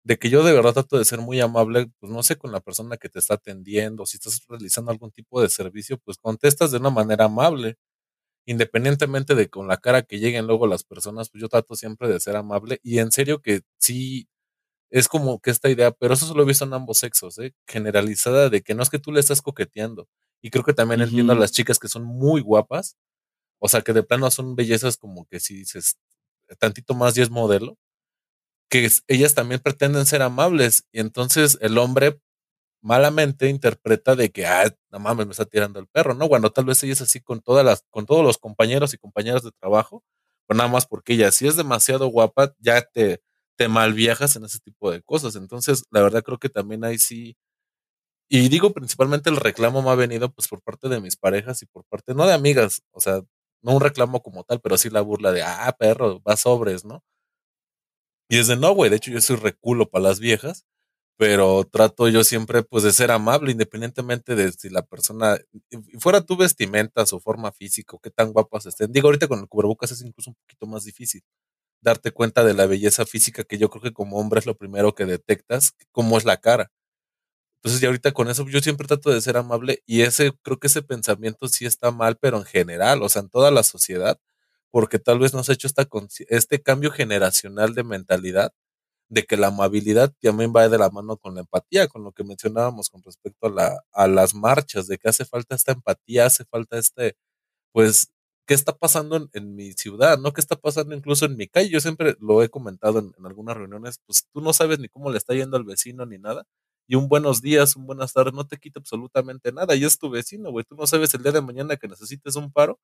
de 0.04 0.18
que 0.20 0.30
yo 0.32 0.44
de 0.44 0.54
verdad 0.54 0.74
trato 0.74 0.98
de 1.00 1.06
ser 1.06 1.20
muy 1.22 1.40
amable, 1.42 1.92
pues 2.00 2.12
no 2.12 2.24
sé, 2.24 2.38
con 2.38 2.52
la 2.52 2.62
persona 2.62 2.98
que 2.98 3.10
te 3.10 3.20
está 3.20 3.36
atendiendo, 3.36 4.06
si 4.08 4.18
estás 4.18 4.42
realizando 4.50 4.92
algún 4.92 5.12
tipo 5.12 5.42
de 5.42 5.50
servicio, 5.50 5.98
pues 6.00 6.18
contestas 6.20 6.72
de 6.72 6.78
una 6.80 6.90
manera 6.92 7.26
amable, 7.26 7.78
independientemente 8.46 9.36
de 9.36 9.50
con 9.50 9.68
la 9.68 9.78
cara 9.78 10.04
que 10.04 10.20
lleguen 10.20 10.48
luego 10.48 10.68
las 10.68 10.84
personas, 10.84 11.30
pues 11.30 11.42
yo 11.42 11.50
trato 11.50 11.76
siempre 11.76 12.08
de 12.10 12.20
ser 12.20 12.36
amable 12.38 12.80
y 12.84 13.00
en 13.00 13.12
serio 13.12 13.42
que 13.42 13.62
sí 13.80 14.28
es 14.92 15.08
como 15.10 15.40
que 15.42 15.52
esta 15.52 15.70
idea, 15.70 15.92
pero 15.92 16.14
eso 16.16 16.26
solo 16.28 16.44
he 16.44 16.46
visto 16.48 16.66
en 16.66 16.74
ambos 16.74 17.00
sexos, 17.00 17.40
¿eh? 17.40 17.54
generalizada 17.68 18.50
de 18.50 18.62
que 18.62 18.76
no 18.76 18.84
es 18.84 18.90
que 18.90 19.00
tú 19.00 19.12
le 19.12 19.20
estás 19.22 19.42
coqueteando, 19.42 20.08
y 20.42 20.50
creo 20.52 20.64
que 20.64 20.74
también 20.74 21.02
entiendo 21.02 21.34
a 21.34 21.36
las 21.36 21.52
chicas 21.52 21.80
que 21.80 21.88
son 21.88 22.04
muy 22.06 22.42
guapas. 22.42 22.96
O 23.60 23.70
sea, 23.70 23.82
que 23.82 23.94
de 23.94 24.04
plano 24.04 24.32
son 24.32 24.56
bellezas 24.56 24.98
como 24.98 25.26
que 25.28 25.40
si 25.40 25.56
dices 25.56 25.98
tantito 26.60 26.96
más 26.96 27.18
y 27.18 27.22
es 27.22 27.30
modelo. 27.32 27.78
Que 28.70 28.90
ellas 29.08 29.34
también 29.36 29.62
pretenden 29.62 30.06
ser 30.06 30.22
amables. 30.22 30.86
Y 30.92 31.00
entonces 31.00 31.58
el 31.62 31.78
hombre 31.78 32.20
malamente 32.82 33.50
interpreta 33.50 34.16
de 34.16 34.32
que, 34.32 34.46
ah, 34.48 34.74
no 34.92 35.00
mames, 35.00 35.26
me 35.28 35.32
está 35.32 35.46
tirando 35.46 35.80
el 35.80 35.88
perro, 35.88 36.14
¿no? 36.16 36.30
Cuando 36.30 36.52
tal 36.52 36.66
vez 36.66 36.82
ella 36.84 36.94
es 36.94 37.02
así 37.02 37.22
con 37.22 37.42
todas 37.42 37.66
las, 37.66 37.84
con 37.90 38.06
todos 38.06 38.24
los 38.24 38.38
compañeros 38.38 38.94
y 38.94 38.98
compañeras 38.98 39.44
de 39.44 39.52
trabajo, 39.60 40.04
pero 40.48 40.58
nada 40.58 40.70
más 40.70 40.86
porque 40.88 41.14
ella, 41.14 41.32
si 41.32 41.48
es 41.48 41.56
demasiado 41.58 42.08
guapa, 42.08 42.56
ya 42.60 42.82
te, 42.84 43.22
te 43.58 43.68
malviajas 43.68 44.36
en 44.38 44.46
ese 44.46 44.60
tipo 44.60 44.92
de 44.92 45.02
cosas. 45.04 45.36
Entonces, 45.36 45.84
la 45.92 46.02
verdad 46.02 46.24
creo 46.24 46.40
que 46.40 46.50
también 46.50 46.86
ahí 46.86 46.98
sí 47.00 47.36
y 48.30 48.50
digo 48.50 48.74
principalmente 48.74 49.30
el 49.30 49.38
reclamo 49.38 49.82
me 49.82 49.90
ha 49.92 49.96
venido 49.96 50.32
pues 50.32 50.48
por 50.48 50.62
parte 50.62 50.90
de 50.90 51.00
mis 51.02 51.16
parejas 51.18 51.62
y 51.62 51.66
por 51.66 51.86
parte, 51.86 52.14
no 52.16 52.26
de 52.28 52.34
amigas, 52.34 52.82
o 52.92 53.00
sea, 53.02 53.22
no 53.62 53.74
un 53.76 53.82
reclamo 53.82 54.22
como 54.22 54.44
tal, 54.44 54.62
pero 54.62 54.78
sí 54.78 54.90
la 54.90 55.02
burla 55.02 55.32
de, 55.32 55.44
ah, 55.44 55.76
perro, 55.80 56.22
va 56.28 56.38
sobres, 56.38 56.86
¿no? 56.86 57.04
Y 58.30 58.38
es 58.40 58.48
de 58.48 58.58
no, 58.58 58.74
güey, 58.74 58.90
de 58.90 58.98
hecho 58.98 59.12
yo 59.12 59.22
soy 59.22 59.38
reculo 59.38 59.90
para 59.90 60.04
las 60.04 60.20
viejas, 60.20 60.66
pero 61.18 61.66
trato 61.66 62.10
yo 62.10 62.24
siempre 62.24 62.64
pues 62.64 62.84
de 62.84 62.94
ser 62.94 63.12
amable 63.12 63.52
independientemente 63.52 64.36
de 64.36 64.52
si 64.54 64.70
la 64.70 64.84
persona, 64.84 65.38
fuera 66.00 66.22
tu 66.22 66.38
vestimenta, 66.38 67.06
su 67.06 67.20
forma 67.22 67.52
física, 67.54 67.98
qué 68.04 68.12
tan 68.12 68.34
guapas 68.34 68.66
estén. 68.68 68.92
Digo, 68.94 69.10
ahorita 69.10 69.28
con 69.28 69.40
el 69.42 69.48
cubrebocas 69.50 69.92
es 69.92 70.02
incluso 70.04 70.32
un 70.32 70.36
poquito 70.38 70.68
más 70.68 70.86
difícil 70.86 71.22
darte 71.82 72.12
cuenta 72.12 72.44
de 72.46 72.54
la 72.56 72.68
belleza 72.68 73.06
física 73.06 73.44
que 73.46 73.58
yo 73.60 73.70
creo 73.70 73.84
que 73.84 73.94
como 73.94 74.18
hombre 74.20 74.40
es 74.40 74.46
lo 74.48 74.58
primero 74.58 74.96
que 74.96 75.06
detectas, 75.06 75.76
cómo 75.92 76.18
es 76.18 76.26
la 76.26 76.38
cara. 76.38 76.72
Entonces, 77.64 77.82
ya 77.82 77.88
ahorita 77.90 78.14
con 78.14 78.30
eso, 78.30 78.46
yo 78.48 78.60
siempre 78.62 78.88
trato 78.88 79.10
de 79.12 79.22
ser 79.22 79.38
amable 79.38 79.84
y 79.86 80.02
ese, 80.02 80.32
creo 80.44 80.60
que 80.60 80.68
ese 80.68 80.82
pensamiento 80.84 81.48
sí 81.48 81.66
está 81.66 81.92
mal, 81.92 82.18
pero 82.18 82.38
en 82.38 82.46
general, 82.46 83.02
o 83.04 83.10
sea, 83.10 83.24
en 83.24 83.30
toda 83.30 83.52
la 83.52 83.64
sociedad, 83.64 84.20
porque 84.72 85.00
tal 85.00 85.20
vez 85.20 85.34
nos 85.34 85.50
ha 85.50 85.54
hecho 85.54 85.68
esta, 85.68 85.88
este 86.30 86.62
cambio 86.62 86.92
generacional 86.92 87.76
de 87.76 87.84
mentalidad 87.84 88.54
de 89.10 89.24
que 89.26 89.38
la 89.38 89.48
amabilidad 89.48 90.14
también 90.22 90.54
va 90.56 90.70
de 90.70 90.78
la 90.78 90.90
mano 90.90 91.18
con 91.18 91.36
la 91.36 91.42
empatía, 91.42 91.88
con 91.88 92.04
lo 92.04 92.12
que 92.12 92.24
mencionábamos 92.24 92.90
con 92.90 93.02
respecto 93.04 93.48
a, 93.48 93.50
la, 93.52 93.84
a 93.94 94.08
las 94.08 94.34
marchas, 94.36 94.88
de 94.88 94.98
que 94.98 95.10
hace 95.10 95.26
falta 95.26 95.56
esta 95.56 95.72
empatía, 95.74 96.26
hace 96.26 96.46
falta 96.46 96.78
este, 96.78 97.16
pues, 97.74 98.12
¿qué 98.48 98.54
está 98.56 98.74
pasando 98.78 99.30
en, 99.34 99.56
mi 99.56 99.74
ciudad? 99.74 100.20
¿No? 100.20 100.34
¿Qué 100.34 100.42
está 100.42 100.58
pasando 100.58 100.96
incluso 100.96 101.26
en 101.26 101.38
mi 101.38 101.48
calle? 101.48 101.70
Yo 101.70 101.82
siempre 101.82 102.16
lo 102.20 102.44
he 102.44 102.50
comentado 102.50 103.00
en, 103.00 103.14
en 103.18 103.26
algunas 103.26 103.58
reuniones, 103.58 104.00
pues 104.06 104.28
tú 104.34 104.42
no 104.42 104.54
sabes 104.54 104.80
ni 104.80 104.90
cómo 104.90 105.12
le 105.12 105.18
está 105.20 105.34
yendo 105.36 105.58
al 105.58 105.66
vecino 105.66 106.06
ni 106.06 106.20
nada, 106.20 106.46
y 106.88 106.96
un 106.96 107.10
buenos 107.10 107.42
días, 107.42 107.76
un 107.76 107.86
buenas 107.86 108.14
tardes 108.14 108.34
no 108.34 108.48
te 108.48 108.58
quita 108.58 108.80
absolutamente 108.80 109.52
nada. 109.52 109.76
Y 109.76 109.84
es 109.86 109.98
tu 110.00 110.10
vecino, 110.10 110.52
güey. 110.52 110.66
Tú 110.66 110.76
no 110.76 110.88
sabes 110.88 111.14
el 111.14 111.24
día 111.24 111.32
de 111.34 111.42
mañana 111.42 111.78
que 111.78 111.88
necesites 111.88 112.36
un 112.36 112.52
paro, 112.52 112.80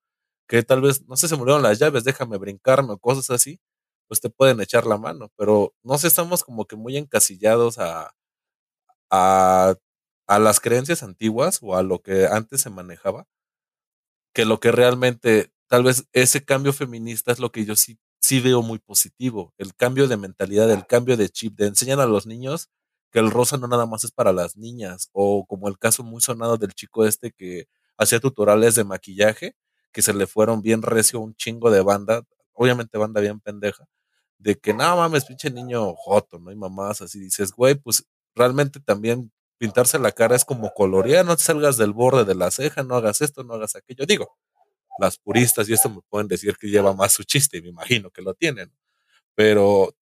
que 0.47 0.63
tal 0.63 0.81
vez, 0.81 1.05
no 1.07 1.17
sé, 1.17 1.27
se 1.29 1.35
murieron 1.37 1.63
las 1.63 1.79
llaves, 1.79 2.03
déjame 2.05 2.37
brincarme 2.37 2.93
o 2.93 2.97
cosas 2.99 3.29
así, 3.31 3.59
pues 4.07 4.21
te 4.21 4.29
pueden 4.29 4.61
echar 4.61 4.85
la 4.87 4.97
mano. 4.97 5.29
Pero 5.37 5.73
no 5.83 5.97
sé, 5.97 6.07
estamos 6.07 6.43
como 6.43 6.65
que 6.65 6.75
muy 6.77 6.97
encasillados 6.97 7.79
a, 7.79 8.13
a, 9.11 9.75
a 10.27 10.39
las 10.39 10.59
creencias 10.59 11.03
antiguas 11.03 11.59
o 11.61 11.75
a 11.75 11.83
lo 11.83 12.01
que 12.01 12.27
antes 12.27 12.61
se 12.61 12.69
manejaba, 12.69 13.27
que 14.33 14.45
lo 14.45 14.59
que 14.59 14.71
realmente, 14.71 15.51
tal 15.67 15.83
vez 15.83 16.05
ese 16.13 16.43
cambio 16.45 16.73
feminista 16.73 17.31
es 17.31 17.39
lo 17.39 17.51
que 17.51 17.65
yo 17.65 17.75
sí, 17.75 17.97
sí 18.21 18.39
veo 18.39 18.61
muy 18.61 18.79
positivo. 18.79 19.53
El 19.57 19.75
cambio 19.75 20.07
de 20.07 20.17
mentalidad, 20.17 20.71
el 20.71 20.85
cambio 20.87 21.17
de 21.17 21.29
chip, 21.29 21.55
de 21.57 21.67
enseñar 21.67 21.99
a 21.99 22.05
los 22.07 22.25
niños 22.25 22.69
que 23.13 23.19
el 23.19 23.29
rosa 23.31 23.57
no 23.57 23.67
nada 23.67 23.85
más 23.85 24.03
es 24.03 24.11
para 24.11 24.33
las 24.33 24.57
niñas, 24.57 25.09
o 25.13 25.45
como 25.45 25.69
el 25.69 25.77
caso 25.77 26.03
muy 26.03 26.19
sonado 26.19 26.57
del 26.57 26.73
chico 26.73 27.05
este 27.05 27.31
que 27.31 27.67
hacía 27.95 28.19
tutoriales 28.19 28.73
de 28.73 28.83
maquillaje, 28.83 29.55
que 29.91 30.01
se 30.01 30.13
le 30.15 30.25
fueron 30.25 30.63
bien 30.63 30.81
recio 30.81 31.19
un 31.19 31.35
chingo 31.35 31.69
de 31.69 31.81
banda, 31.81 32.23
obviamente 32.53 32.97
banda 32.97 33.21
bien 33.21 33.39
pendeja, 33.39 33.85
de 34.39 34.55
que 34.55 34.73
no 34.73 34.97
mames, 34.97 35.25
pinche 35.25 35.51
niño 35.51 35.93
joto, 35.95 36.39
¿no? 36.39 36.49
hay 36.49 36.55
mamás 36.55 37.01
así, 37.03 37.19
dices, 37.19 37.51
güey, 37.51 37.75
pues 37.75 38.03
realmente 38.33 38.79
también 38.79 39.31
pintarse 39.59 39.99
la 39.99 40.11
cara 40.11 40.35
es 40.35 40.43
como 40.43 40.73
colorear, 40.73 41.23
no 41.23 41.37
te 41.37 41.43
salgas 41.43 41.77
del 41.77 41.93
borde 41.93 42.25
de 42.25 42.33
la 42.33 42.49
ceja, 42.49 42.81
no 42.81 42.95
hagas 42.95 43.21
esto, 43.21 43.43
no 43.43 43.53
hagas 43.53 43.75
aquello. 43.75 44.05
Digo, 44.07 44.35
las 44.99 45.19
puristas 45.19 45.69
y 45.69 45.73
esto 45.73 45.89
me 45.89 46.01
pueden 46.09 46.27
decir 46.27 46.57
que 46.57 46.67
lleva 46.67 46.93
más 46.93 47.13
su 47.13 47.23
chiste, 47.23 47.61
me 47.61 47.69
imagino 47.69 48.09
que 48.09 48.23
lo 48.23 48.33
tienen. 48.33 48.73
Pero 49.35 49.95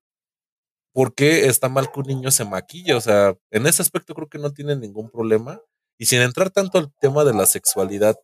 ¿por 0.93 1.13
qué 1.15 1.47
está 1.47 1.69
mal 1.69 1.91
que 1.91 1.99
un 1.99 2.07
niño 2.07 2.31
se 2.31 2.45
maquille? 2.45 2.93
O 2.93 3.01
sea, 3.01 3.35
en 3.51 3.67
ese 3.67 3.81
aspecto 3.81 4.13
creo 4.13 4.29
que 4.29 4.37
no 4.39 4.51
tiene 4.51 4.75
ningún 4.75 5.09
problema. 5.09 5.61
Y 5.97 6.05
sin 6.07 6.21
entrar 6.21 6.49
tanto 6.49 6.77
al 6.79 6.91
tema 6.99 7.23
de 7.23 7.33
la 7.33 7.45
sexualidad, 7.45 8.17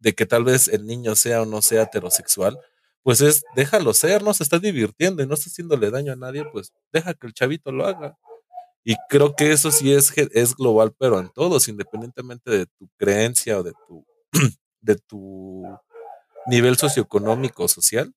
de 0.00 0.12
que 0.14 0.26
tal 0.26 0.44
vez 0.44 0.68
el 0.68 0.86
niño 0.86 1.16
sea 1.16 1.42
o 1.42 1.46
no 1.46 1.62
sea 1.62 1.82
heterosexual, 1.84 2.58
pues 3.02 3.20
es, 3.20 3.44
déjalo 3.54 3.94
ser, 3.94 4.22
no 4.22 4.34
se 4.34 4.42
está 4.42 4.58
divirtiendo 4.58 5.22
y 5.22 5.26
no 5.26 5.34
está 5.34 5.50
haciéndole 5.50 5.90
daño 5.90 6.12
a 6.12 6.16
nadie, 6.16 6.44
pues 6.52 6.72
deja 6.92 7.14
que 7.14 7.26
el 7.26 7.34
chavito 7.34 7.72
lo 7.72 7.86
haga. 7.86 8.18
Y 8.84 8.96
creo 9.08 9.34
que 9.34 9.52
eso 9.52 9.70
sí 9.70 9.92
es, 9.92 10.12
es 10.16 10.54
global, 10.56 10.94
pero 10.98 11.20
en 11.20 11.30
todos, 11.30 11.68
independientemente 11.68 12.50
de 12.50 12.66
tu 12.66 12.88
creencia 12.98 13.58
o 13.58 13.62
de 13.62 13.72
tu, 13.86 14.04
de 14.82 14.96
tu 14.96 15.64
nivel 16.46 16.76
socioeconómico 16.76 17.64
o 17.64 17.68
social 17.68 18.14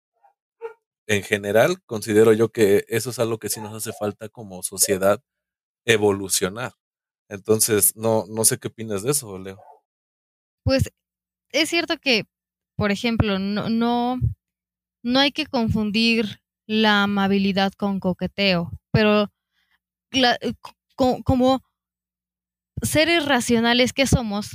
en 1.07 1.23
general, 1.23 1.81
considero 1.85 2.33
yo 2.33 2.49
que 2.49 2.85
eso 2.89 3.09
es 3.09 3.19
algo 3.19 3.39
que 3.39 3.49
sí 3.49 3.61
nos 3.61 3.73
hace 3.73 3.93
falta 3.97 4.29
como 4.29 4.61
sociedad 4.63 5.21
evolucionar. 5.85 6.73
Entonces, 7.29 7.95
no, 7.95 8.25
no 8.29 8.45
sé 8.45 8.57
qué 8.57 8.69
opinas 8.69 9.03
de 9.03 9.11
eso, 9.11 9.37
Leo. 9.39 9.59
Pues 10.63 10.91
es 11.51 11.69
cierto 11.69 11.97
que, 11.97 12.25
por 12.75 12.91
ejemplo, 12.91 13.39
no, 13.39 13.69
no, 13.69 14.19
no 15.03 15.19
hay 15.19 15.31
que 15.31 15.45
confundir 15.45 16.41
la 16.67 17.03
amabilidad 17.03 17.71
con 17.73 17.99
coqueteo, 17.99 18.71
pero 18.91 19.31
eh, 20.11 20.53
como 20.95 21.61
seres 22.81 23.25
racionales 23.25 23.93
que 23.93 24.07
somos 24.07 24.51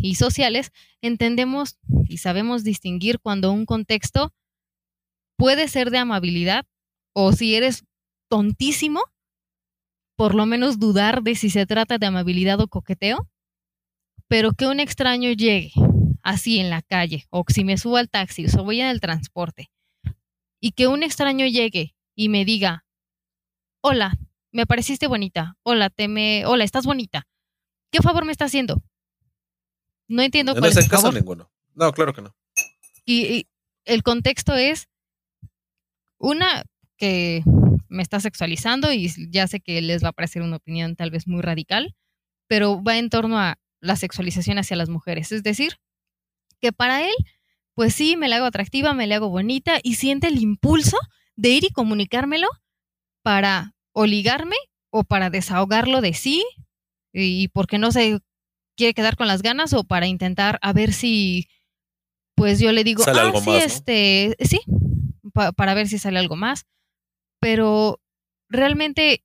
y 0.00 0.14
sociales, 0.14 0.70
entendemos 1.00 1.78
y 2.08 2.18
sabemos 2.18 2.64
distinguir 2.64 3.18
cuando 3.18 3.50
un 3.50 3.66
contexto 3.66 4.32
puede 5.38 5.68
ser 5.68 5.90
de 5.90 5.98
amabilidad 5.98 6.66
o 7.14 7.32
si 7.32 7.54
eres 7.54 7.84
tontísimo, 8.28 9.02
por 10.16 10.34
lo 10.34 10.44
menos 10.44 10.78
dudar 10.78 11.22
de 11.22 11.36
si 11.36 11.48
se 11.48 11.64
trata 11.64 11.96
de 11.96 12.06
amabilidad 12.06 12.60
o 12.60 12.68
coqueteo, 12.68 13.30
pero 14.26 14.52
que 14.52 14.66
un 14.66 14.80
extraño 14.80 15.30
llegue 15.32 15.72
así 16.22 16.58
en 16.58 16.68
la 16.68 16.82
calle 16.82 17.24
o 17.30 17.44
si 17.48 17.64
me 17.64 17.78
subo 17.78 17.96
al 17.96 18.10
taxi 18.10 18.46
o 18.46 18.64
voy 18.64 18.80
en 18.80 18.88
el 18.88 19.00
transporte 19.00 19.70
y 20.60 20.72
que 20.72 20.88
un 20.88 21.04
extraño 21.04 21.46
llegue 21.46 21.94
y 22.16 22.28
me 22.28 22.44
diga, 22.44 22.84
hola, 23.80 24.18
me 24.50 24.66
pareciste 24.66 25.06
bonita, 25.06 25.56
hola, 25.62 25.88
te 25.88 26.08
me, 26.08 26.44
hola, 26.46 26.64
estás 26.64 26.84
bonita. 26.84 27.28
¿Qué 27.92 28.02
favor 28.02 28.24
me 28.24 28.32
está 28.32 28.46
haciendo? 28.46 28.82
No 30.08 30.22
entiendo 30.22 30.54
cuál 30.54 30.72
es 30.72 30.76
el 30.78 30.88
caso 30.88 31.12
ninguno. 31.12 31.50
No, 31.74 31.92
claro 31.92 32.12
que 32.12 32.22
no. 32.22 32.34
y 33.06 33.46
el 33.84 34.02
contexto 34.02 34.54
es 34.56 34.88
una, 36.18 36.64
que 36.96 37.42
me 37.88 38.02
está 38.02 38.20
sexualizando 38.20 38.92
y 38.92 39.10
ya 39.30 39.46
sé 39.46 39.60
que 39.60 39.80
les 39.80 40.04
va 40.04 40.08
a 40.08 40.12
parecer 40.12 40.42
una 40.42 40.56
opinión 40.56 40.96
tal 40.96 41.10
vez 41.10 41.26
muy 41.26 41.40
radical, 41.42 41.94
pero 42.46 42.82
va 42.82 42.98
en 42.98 43.08
torno 43.08 43.38
a 43.38 43.58
la 43.80 43.96
sexualización 43.96 44.58
hacia 44.58 44.76
las 44.76 44.88
mujeres. 44.88 45.32
Es 45.32 45.42
decir, 45.42 45.78
que 46.60 46.72
para 46.72 47.04
él, 47.04 47.14
pues 47.74 47.94
sí, 47.94 48.16
me 48.16 48.28
la 48.28 48.36
hago 48.36 48.46
atractiva, 48.46 48.92
me 48.94 49.06
la 49.06 49.16
hago 49.16 49.28
bonita 49.28 49.78
y 49.82 49.94
siente 49.94 50.26
el 50.26 50.38
impulso 50.38 50.98
de 51.36 51.50
ir 51.50 51.64
y 51.64 51.70
comunicármelo 51.70 52.48
para 53.22 53.74
oligarme 53.92 54.56
o 54.90 55.04
para 55.04 55.30
desahogarlo 55.30 56.00
de 56.00 56.14
sí 56.14 56.44
y 57.12 57.48
porque 57.48 57.78
no 57.78 57.92
se 57.92 58.18
quiere 58.76 58.94
quedar 58.94 59.16
con 59.16 59.28
las 59.28 59.42
ganas 59.42 59.72
o 59.72 59.84
para 59.84 60.06
intentar 60.06 60.58
a 60.62 60.72
ver 60.72 60.92
si 60.92 61.48
pues 62.34 62.60
yo 62.60 62.70
le 62.70 62.84
digo, 62.84 63.02
ah, 63.04 63.32
sí, 63.42 63.50
este, 63.50 64.36
sí, 64.40 64.60
para 65.56 65.74
ver 65.74 65.88
si 65.88 65.98
sale 65.98 66.18
algo 66.18 66.36
más, 66.36 66.66
pero 67.40 68.00
realmente 68.48 69.24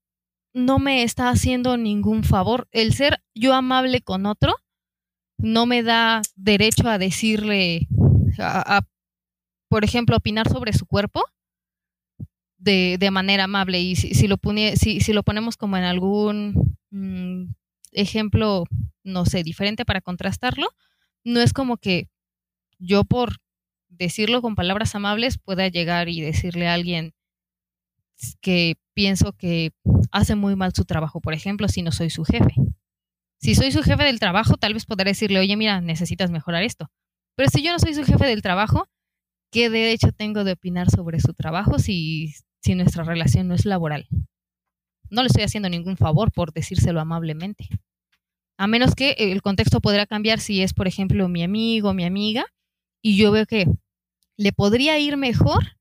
no 0.53 0.79
me 0.79 1.03
está 1.03 1.29
haciendo 1.29 1.77
ningún 1.77 2.23
favor. 2.23 2.67
El 2.71 2.93
ser 2.93 3.23
yo 3.33 3.53
amable 3.53 4.01
con 4.01 4.25
otro 4.25 4.55
no 5.37 5.65
me 5.65 5.83
da 5.83 6.21
derecho 6.35 6.87
a 6.87 6.97
decirle, 6.97 7.87
a, 8.39 8.81
por 9.67 9.83
ejemplo, 9.83 10.15
opinar 10.15 10.47
sobre 10.47 10.73
su 10.73 10.85
cuerpo 10.85 11.23
de, 12.57 13.09
manera 13.11 13.45
amable. 13.45 13.81
Y 13.81 13.95
si, 13.95 14.27
lo 14.27 14.37
si, 14.75 15.13
lo 15.13 15.23
ponemos 15.23 15.57
como 15.57 15.77
en 15.77 15.83
algún 15.83 16.77
mm, 16.91 17.53
ejemplo, 17.91 18.65
no 19.03 19.25
sé, 19.25 19.43
diferente 19.43 19.85
para 19.85 20.01
contrastarlo, 20.01 20.67
no 21.23 21.41
es 21.41 21.53
como 21.53 21.77
que 21.77 22.07
yo 22.79 23.03
por 23.03 23.37
decirlo 23.97 24.41
con 24.41 24.55
palabras 24.55 24.95
amables 24.95 25.37
pueda 25.37 25.67
llegar 25.67 26.09
y 26.09 26.21
decirle 26.21 26.67
a 26.67 26.73
alguien 26.73 27.13
que 28.41 28.75
pienso 28.93 29.33
que 29.33 29.71
hace 30.11 30.35
muy 30.35 30.55
mal 30.55 30.73
su 30.73 30.85
trabajo, 30.85 31.21
por 31.21 31.33
ejemplo, 31.33 31.67
si 31.67 31.81
no 31.81 31.91
soy 31.91 32.09
su 32.09 32.23
jefe. 32.23 32.55
Si 33.41 33.55
soy 33.55 33.71
su 33.71 33.83
jefe 33.83 34.03
del 34.03 34.19
trabajo, 34.19 34.55
tal 34.55 34.73
vez 34.73 34.85
podré 34.85 35.11
decirle, 35.11 35.39
oye, 35.39 35.57
mira, 35.57 35.81
necesitas 35.81 36.31
mejorar 36.31 36.63
esto. 36.63 36.89
Pero 37.35 37.49
si 37.49 37.61
yo 37.63 37.71
no 37.71 37.79
soy 37.79 37.93
su 37.93 38.03
jefe 38.03 38.25
del 38.25 38.41
trabajo, 38.41 38.87
¿qué 39.51 39.69
derecho 39.69 40.11
tengo 40.11 40.43
de 40.43 40.53
opinar 40.53 40.89
sobre 40.89 41.19
su 41.19 41.33
trabajo 41.33 41.79
si, 41.79 42.33
si 42.61 42.75
nuestra 42.75 43.03
relación 43.03 43.47
no 43.47 43.55
es 43.55 43.65
laboral? 43.65 44.07
No 45.09 45.21
le 45.21 45.27
estoy 45.27 45.43
haciendo 45.43 45.69
ningún 45.69 45.97
favor 45.97 46.31
por 46.31 46.53
decírselo 46.53 47.01
amablemente. 47.01 47.67
A 48.57 48.67
menos 48.67 48.95
que 48.95 49.15
el 49.17 49.41
contexto 49.41 49.81
podrá 49.81 50.05
cambiar 50.05 50.39
si 50.39 50.61
es, 50.61 50.73
por 50.73 50.87
ejemplo, 50.87 51.27
mi 51.27 51.43
amigo, 51.43 51.93
mi 51.93 52.05
amiga, 52.05 52.45
y 53.01 53.17
yo 53.17 53.31
veo 53.31 53.45
que 53.45 53.65
le 54.37 54.51
podría 54.51 54.99
ir 54.99 55.17
mejor 55.17 55.77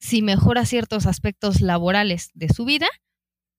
si 0.00 0.22
mejora 0.22 0.64
ciertos 0.64 1.06
aspectos 1.06 1.60
laborales 1.60 2.30
de 2.34 2.48
su 2.48 2.64
vida 2.64 2.88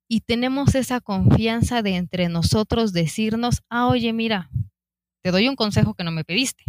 y 0.08 0.22
tenemos 0.22 0.74
esa 0.76 1.02
confianza 1.02 1.82
de 1.84 1.96
entre 1.96 2.30
nosotros 2.30 2.94
decirnos, 2.94 3.62
ah, 3.70 3.88
oye, 3.88 4.12
mira, 4.12 4.50
te 5.22 5.32
doy 5.32 5.48
un 5.48 5.56
consejo 5.56 5.94
que 5.94 6.04
no 6.04 6.12
me 6.12 6.24
pediste, 6.24 6.64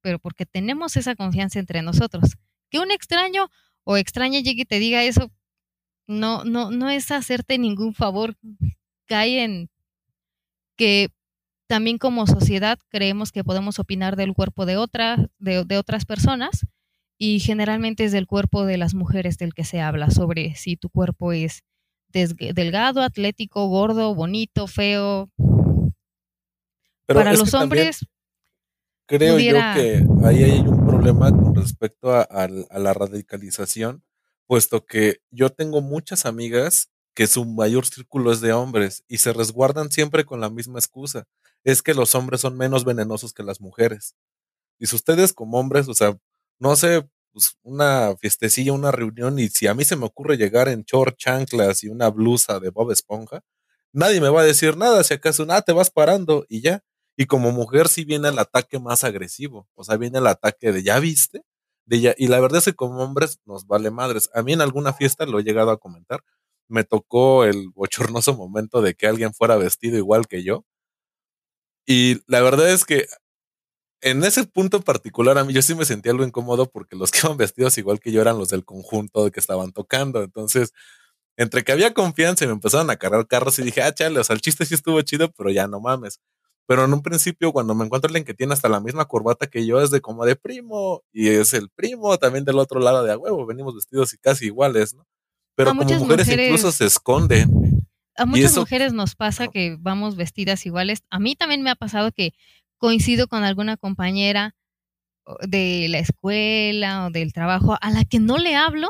pero 0.00 0.18
porque 0.18 0.46
tenemos 0.46 0.96
esa 0.96 1.16
confianza 1.16 1.58
entre 1.58 1.82
nosotros. 1.82 2.36
Que 2.70 2.78
un 2.78 2.90
extraño 2.90 3.48
o 3.84 3.96
extraña 3.96 4.40
llegue 4.40 4.62
y 4.62 4.66
te 4.66 4.78
diga 4.78 5.02
eso, 5.02 5.32
no, 6.06 6.44
no, 6.44 6.70
no 6.70 6.88
es 6.88 7.10
hacerte 7.10 7.58
ningún 7.58 7.94
favor. 7.94 8.36
Cae 9.06 9.42
en 9.42 9.70
que 10.76 11.08
también 11.66 11.98
como 11.98 12.26
sociedad 12.26 12.78
creemos 12.88 13.32
que 13.32 13.42
podemos 13.42 13.78
opinar 13.78 14.14
del 14.14 14.34
cuerpo 14.34 14.66
de, 14.66 14.76
otra, 14.76 15.16
de, 15.38 15.64
de 15.64 15.78
otras 15.78 16.04
personas 16.04 16.66
y 17.18 17.40
generalmente 17.40 18.04
es 18.04 18.12
del 18.12 18.26
cuerpo 18.26 18.64
de 18.64 18.78
las 18.78 18.94
mujeres 18.94 19.36
del 19.36 19.52
que 19.52 19.64
se 19.64 19.80
habla, 19.80 20.10
sobre 20.10 20.54
si 20.54 20.76
tu 20.76 20.88
cuerpo 20.88 21.32
es 21.32 21.64
delgado, 22.10 23.02
atlético, 23.02 23.66
gordo, 23.66 24.14
bonito, 24.14 24.66
feo. 24.66 25.28
Para 27.06 27.34
los 27.34 27.52
hombres... 27.54 28.06
Creo 29.06 29.38
yo 29.38 29.54
que 29.74 30.04
ahí 30.22 30.44
hay 30.44 30.58
un 30.60 30.86
problema 30.86 31.30
con 31.30 31.54
respecto 31.54 32.12
a, 32.12 32.22
a 32.22 32.78
la 32.78 32.92
radicalización, 32.92 34.04
puesto 34.46 34.84
que 34.84 35.22
yo 35.30 35.48
tengo 35.48 35.80
muchas 35.80 36.26
amigas 36.26 36.90
que 37.14 37.26
su 37.26 37.46
mayor 37.46 37.86
círculo 37.86 38.32
es 38.32 38.42
de 38.42 38.52
hombres 38.52 39.04
y 39.08 39.18
se 39.18 39.32
resguardan 39.32 39.90
siempre 39.90 40.26
con 40.26 40.40
la 40.40 40.50
misma 40.50 40.78
excusa. 40.78 41.24
Es 41.64 41.82
que 41.82 41.94
los 41.94 42.14
hombres 42.14 42.42
son 42.42 42.56
menos 42.58 42.84
venenosos 42.84 43.32
que 43.32 43.42
las 43.42 43.62
mujeres. 43.62 44.14
Y 44.78 44.86
si 44.86 44.94
ustedes 44.94 45.32
como 45.32 45.58
hombres, 45.58 45.88
o 45.88 45.94
sea, 45.94 46.16
no 46.58 46.76
sé, 46.76 47.08
pues 47.32 47.56
una 47.62 48.16
fiestecilla, 48.20 48.72
una 48.72 48.90
reunión, 48.92 49.38
y 49.38 49.48
si 49.48 49.66
a 49.66 49.74
mí 49.74 49.84
se 49.84 49.96
me 49.96 50.06
ocurre 50.06 50.36
llegar 50.36 50.68
en 50.68 50.82
short, 50.84 51.16
chanclas 51.18 51.84
y 51.84 51.88
una 51.88 52.08
blusa 52.10 52.60
de 52.60 52.70
Bob 52.70 52.90
Esponja, 52.92 53.42
nadie 53.92 54.20
me 54.20 54.28
va 54.30 54.42
a 54.42 54.44
decir 54.44 54.76
nada, 54.76 55.04
si 55.04 55.14
acaso, 55.14 55.46
nada, 55.46 55.62
te 55.62 55.72
vas 55.72 55.90
parando 55.90 56.46
y 56.48 56.60
ya. 56.62 56.82
Y 57.16 57.26
como 57.26 57.52
mujer 57.52 57.88
sí 57.88 58.04
viene 58.04 58.28
el 58.28 58.38
ataque 58.38 58.78
más 58.78 59.04
agresivo, 59.04 59.68
o 59.74 59.84
sea, 59.84 59.96
viene 59.96 60.18
el 60.18 60.26
ataque 60.28 60.72
de, 60.72 60.82
¿ya 60.84 61.00
viste? 61.00 61.42
De 61.86 62.00
ya, 62.00 62.14
y 62.18 62.28
la 62.28 62.40
verdad 62.40 62.58
es 62.58 62.64
que 62.66 62.74
como 62.74 63.02
hombres 63.02 63.40
nos 63.46 63.66
vale 63.66 63.90
madres. 63.90 64.30
A 64.34 64.42
mí 64.42 64.52
en 64.52 64.60
alguna 64.60 64.92
fiesta 64.92 65.26
lo 65.26 65.40
he 65.40 65.44
llegado 65.44 65.70
a 65.70 65.78
comentar, 65.78 66.22
me 66.68 66.84
tocó 66.84 67.44
el 67.44 67.70
bochornoso 67.74 68.34
momento 68.36 68.82
de 68.82 68.94
que 68.94 69.06
alguien 69.08 69.32
fuera 69.34 69.56
vestido 69.56 69.96
igual 69.98 70.28
que 70.28 70.44
yo. 70.44 70.64
Y 71.86 72.20
la 72.26 72.42
verdad 72.42 72.70
es 72.70 72.84
que 72.84 73.06
en 74.00 74.24
ese 74.24 74.44
punto 74.44 74.80
particular 74.82 75.38
a 75.38 75.44
mí 75.44 75.52
yo 75.52 75.62
sí 75.62 75.74
me 75.74 75.84
sentía 75.84 76.12
algo 76.12 76.24
incómodo 76.24 76.70
porque 76.70 76.96
los 76.96 77.10
que 77.10 77.20
iban 77.24 77.36
vestidos 77.36 77.78
igual 77.78 78.00
que 78.00 78.12
yo 78.12 78.20
eran 78.20 78.38
los 78.38 78.48
del 78.48 78.64
conjunto 78.64 79.24
de 79.24 79.30
que 79.30 79.40
estaban 79.40 79.72
tocando. 79.72 80.22
Entonces, 80.22 80.72
entre 81.36 81.64
que 81.64 81.72
había 81.72 81.94
confianza 81.94 82.44
y 82.44 82.48
me 82.48 82.54
empezaron 82.54 82.90
a 82.90 82.96
cargar 82.96 83.26
carros 83.26 83.58
y 83.58 83.62
dije, 83.62 83.82
ah, 83.82 83.92
chale, 83.92 84.20
o 84.20 84.24
sea, 84.24 84.34
el 84.34 84.40
chiste 84.40 84.66
sí 84.66 84.74
estuvo 84.74 85.00
chido, 85.02 85.30
pero 85.32 85.50
ya 85.50 85.68
no 85.68 85.80
mames. 85.80 86.20
Pero 86.66 86.84
en 86.84 86.92
un 86.92 87.00
principio, 87.00 87.52
cuando 87.52 87.74
me 87.74 87.84
encuentro 87.84 88.08
alguien 88.08 88.24
que 88.24 88.34
tiene 88.34 88.52
hasta 88.52 88.68
la 88.68 88.80
misma 88.80 89.06
corbata 89.06 89.46
que 89.46 89.64
yo, 89.64 89.80
es 89.80 89.90
de 89.90 90.00
como 90.00 90.26
de 90.26 90.36
primo, 90.36 91.02
y 91.12 91.28
es 91.28 91.54
el 91.54 91.70
primo 91.70 92.18
también 92.18 92.44
del 92.44 92.58
otro 92.58 92.80
lado 92.80 93.04
de 93.04 93.12
a 93.12 93.16
huevo, 93.16 93.46
venimos 93.46 93.74
vestidos 93.74 94.12
y 94.12 94.18
casi 94.18 94.46
iguales, 94.46 94.94
¿no? 94.94 95.06
Pero 95.54 95.70
como 95.70 95.84
mujeres, 95.84 96.28
incluso 96.28 96.70
se 96.72 96.84
esconden. 96.84 97.50
A 98.16 98.26
muchas 98.26 98.56
mujeres 98.56 98.92
nos 98.92 99.14
pasa 99.14 99.48
que 99.48 99.76
vamos 99.78 100.16
vestidas 100.16 100.66
iguales. 100.66 101.04
A 101.08 101.18
mí 101.18 101.36
también 101.36 101.62
me 101.62 101.70
ha 101.70 101.76
pasado 101.76 102.12
que 102.12 102.34
coincido 102.78 103.28
con 103.28 103.44
alguna 103.44 103.76
compañera 103.76 104.54
de 105.42 105.86
la 105.88 105.98
escuela 105.98 107.06
o 107.06 107.10
del 107.10 107.32
trabajo 107.32 107.76
a 107.80 107.90
la 107.90 108.04
que 108.04 108.18
no 108.18 108.38
le 108.38 108.56
hablo 108.56 108.88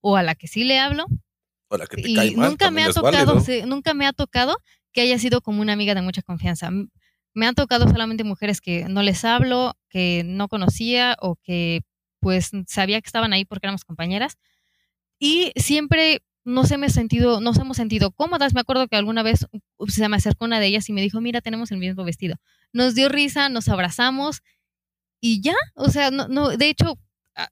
o 0.00 0.16
a 0.16 0.22
la 0.22 0.34
que 0.34 0.46
sí 0.46 0.64
le 0.64 0.78
hablo. 0.78 1.06
O 1.68 1.76
la 1.76 1.86
que 1.86 2.02
te 2.02 2.08
y 2.08 2.34
nunca 2.36 2.70
me 2.70 2.84
ha 2.84 2.92
tocado, 2.92 3.42
nunca 3.66 3.94
me 3.94 4.06
ha 4.06 4.12
tocado 4.12 4.56
que 4.92 5.00
haya 5.02 5.18
sido 5.18 5.40
como 5.40 5.60
una 5.62 5.72
amiga 5.72 5.94
de 5.94 6.02
mucha 6.02 6.22
confianza. 6.22 6.70
Me 7.32 7.46
han 7.46 7.54
tocado 7.54 7.88
solamente 7.88 8.24
mujeres 8.24 8.60
que 8.60 8.86
no 8.88 9.02
les 9.02 9.24
hablo, 9.24 9.74
que 9.88 10.22
no 10.24 10.48
conocía 10.48 11.16
o 11.20 11.36
que 11.36 11.82
pues 12.20 12.50
sabía 12.66 13.00
que 13.00 13.06
estaban 13.06 13.32
ahí 13.32 13.44
porque 13.44 13.66
éramos 13.66 13.84
compañeras. 13.84 14.36
Y 15.18 15.52
siempre 15.56 16.22
nos 16.44 16.70
hemos 16.70 16.92
sentido, 16.92 17.40
nos 17.40 17.58
hemos 17.58 17.76
sentido 17.76 18.10
cómodas. 18.10 18.54
Me 18.54 18.60
acuerdo 18.60 18.88
que 18.88 18.96
alguna 18.96 19.22
vez 19.22 19.46
se 19.88 20.08
me 20.08 20.16
acercó 20.16 20.44
una 20.44 20.60
de 20.60 20.66
ellas 20.66 20.88
y 20.88 20.92
me 20.92 21.02
dijo, 21.02 21.20
mira, 21.20 21.40
tenemos 21.40 21.70
el 21.72 21.78
mismo 21.78 22.04
vestido. 22.04 22.36
Nos 22.72 22.94
dio 22.94 23.08
risa, 23.08 23.48
nos 23.48 23.68
abrazamos 23.68 24.42
y 25.20 25.42
ya, 25.42 25.54
o 25.74 25.90
sea, 25.90 26.10
no, 26.10 26.28
no, 26.28 26.48
de 26.56 26.68
hecho, 26.68 26.98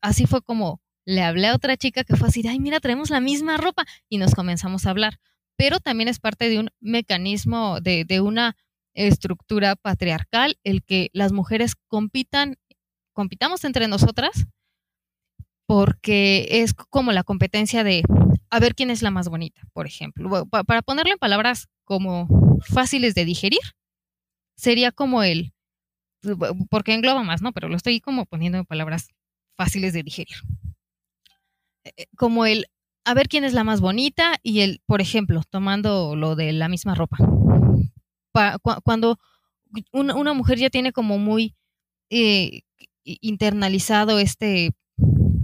así 0.00 0.26
fue 0.26 0.42
como 0.42 0.80
le 1.04 1.22
hablé 1.22 1.48
a 1.48 1.54
otra 1.54 1.76
chica 1.76 2.04
que 2.04 2.16
fue 2.16 2.28
así, 2.28 2.46
ay, 2.46 2.60
mira, 2.60 2.80
tenemos 2.80 3.10
la 3.10 3.20
misma 3.20 3.56
ropa 3.56 3.84
y 4.08 4.18
nos 4.18 4.34
comenzamos 4.34 4.86
a 4.86 4.90
hablar. 4.90 5.18
Pero 5.56 5.80
también 5.80 6.08
es 6.08 6.20
parte 6.20 6.48
de 6.48 6.58
un 6.60 6.70
mecanismo, 6.80 7.80
de, 7.80 8.04
de 8.04 8.20
una 8.20 8.56
estructura 8.94 9.74
patriarcal, 9.76 10.58
el 10.64 10.82
que 10.82 11.08
las 11.12 11.32
mujeres 11.32 11.74
compitan, 11.86 12.56
compitamos 13.12 13.64
entre 13.64 13.88
nosotras, 13.88 14.46
porque 15.68 16.48
es 16.50 16.72
como 16.72 17.12
la 17.12 17.24
competencia 17.24 17.84
de 17.84 18.02
a 18.48 18.58
ver 18.58 18.74
quién 18.74 18.90
es 18.90 19.02
la 19.02 19.10
más 19.10 19.28
bonita, 19.28 19.60
por 19.74 19.86
ejemplo. 19.86 20.46
para 20.46 20.80
ponerlo 20.80 21.12
en 21.12 21.18
palabras 21.18 21.68
como 21.84 22.26
fáciles 22.62 23.14
de 23.14 23.26
digerir, 23.26 23.60
sería 24.56 24.92
como 24.92 25.22
el, 25.22 25.52
porque 26.70 26.94
engloba 26.94 27.22
más, 27.22 27.42
¿no? 27.42 27.52
Pero 27.52 27.68
lo 27.68 27.76
estoy 27.76 28.00
como 28.00 28.24
poniendo 28.24 28.56
en 28.56 28.64
palabras 28.64 29.08
fáciles 29.58 29.92
de 29.92 30.02
digerir. 30.02 30.38
Eh, 31.84 31.92
eh, 31.98 32.06
como 32.16 32.46
el, 32.46 32.64
a 33.04 33.12
ver 33.12 33.28
quién 33.28 33.44
es 33.44 33.52
la 33.52 33.62
más 33.62 33.82
bonita 33.82 34.36
y 34.42 34.60
el, 34.60 34.80
por 34.86 35.02
ejemplo, 35.02 35.42
tomando 35.50 36.16
lo 36.16 36.34
de 36.34 36.52
la 36.52 36.70
misma 36.70 36.94
ropa. 36.94 37.18
cuando 38.84 39.18
una, 39.92 40.32
mujer 40.32 40.56
ya 40.58 40.70
tiene 40.70 40.92
como 40.92 41.18
muy 41.18 41.54
eh, 42.08 42.62
internalizado 43.04 44.18
este 44.18 44.66
e, 44.66 44.72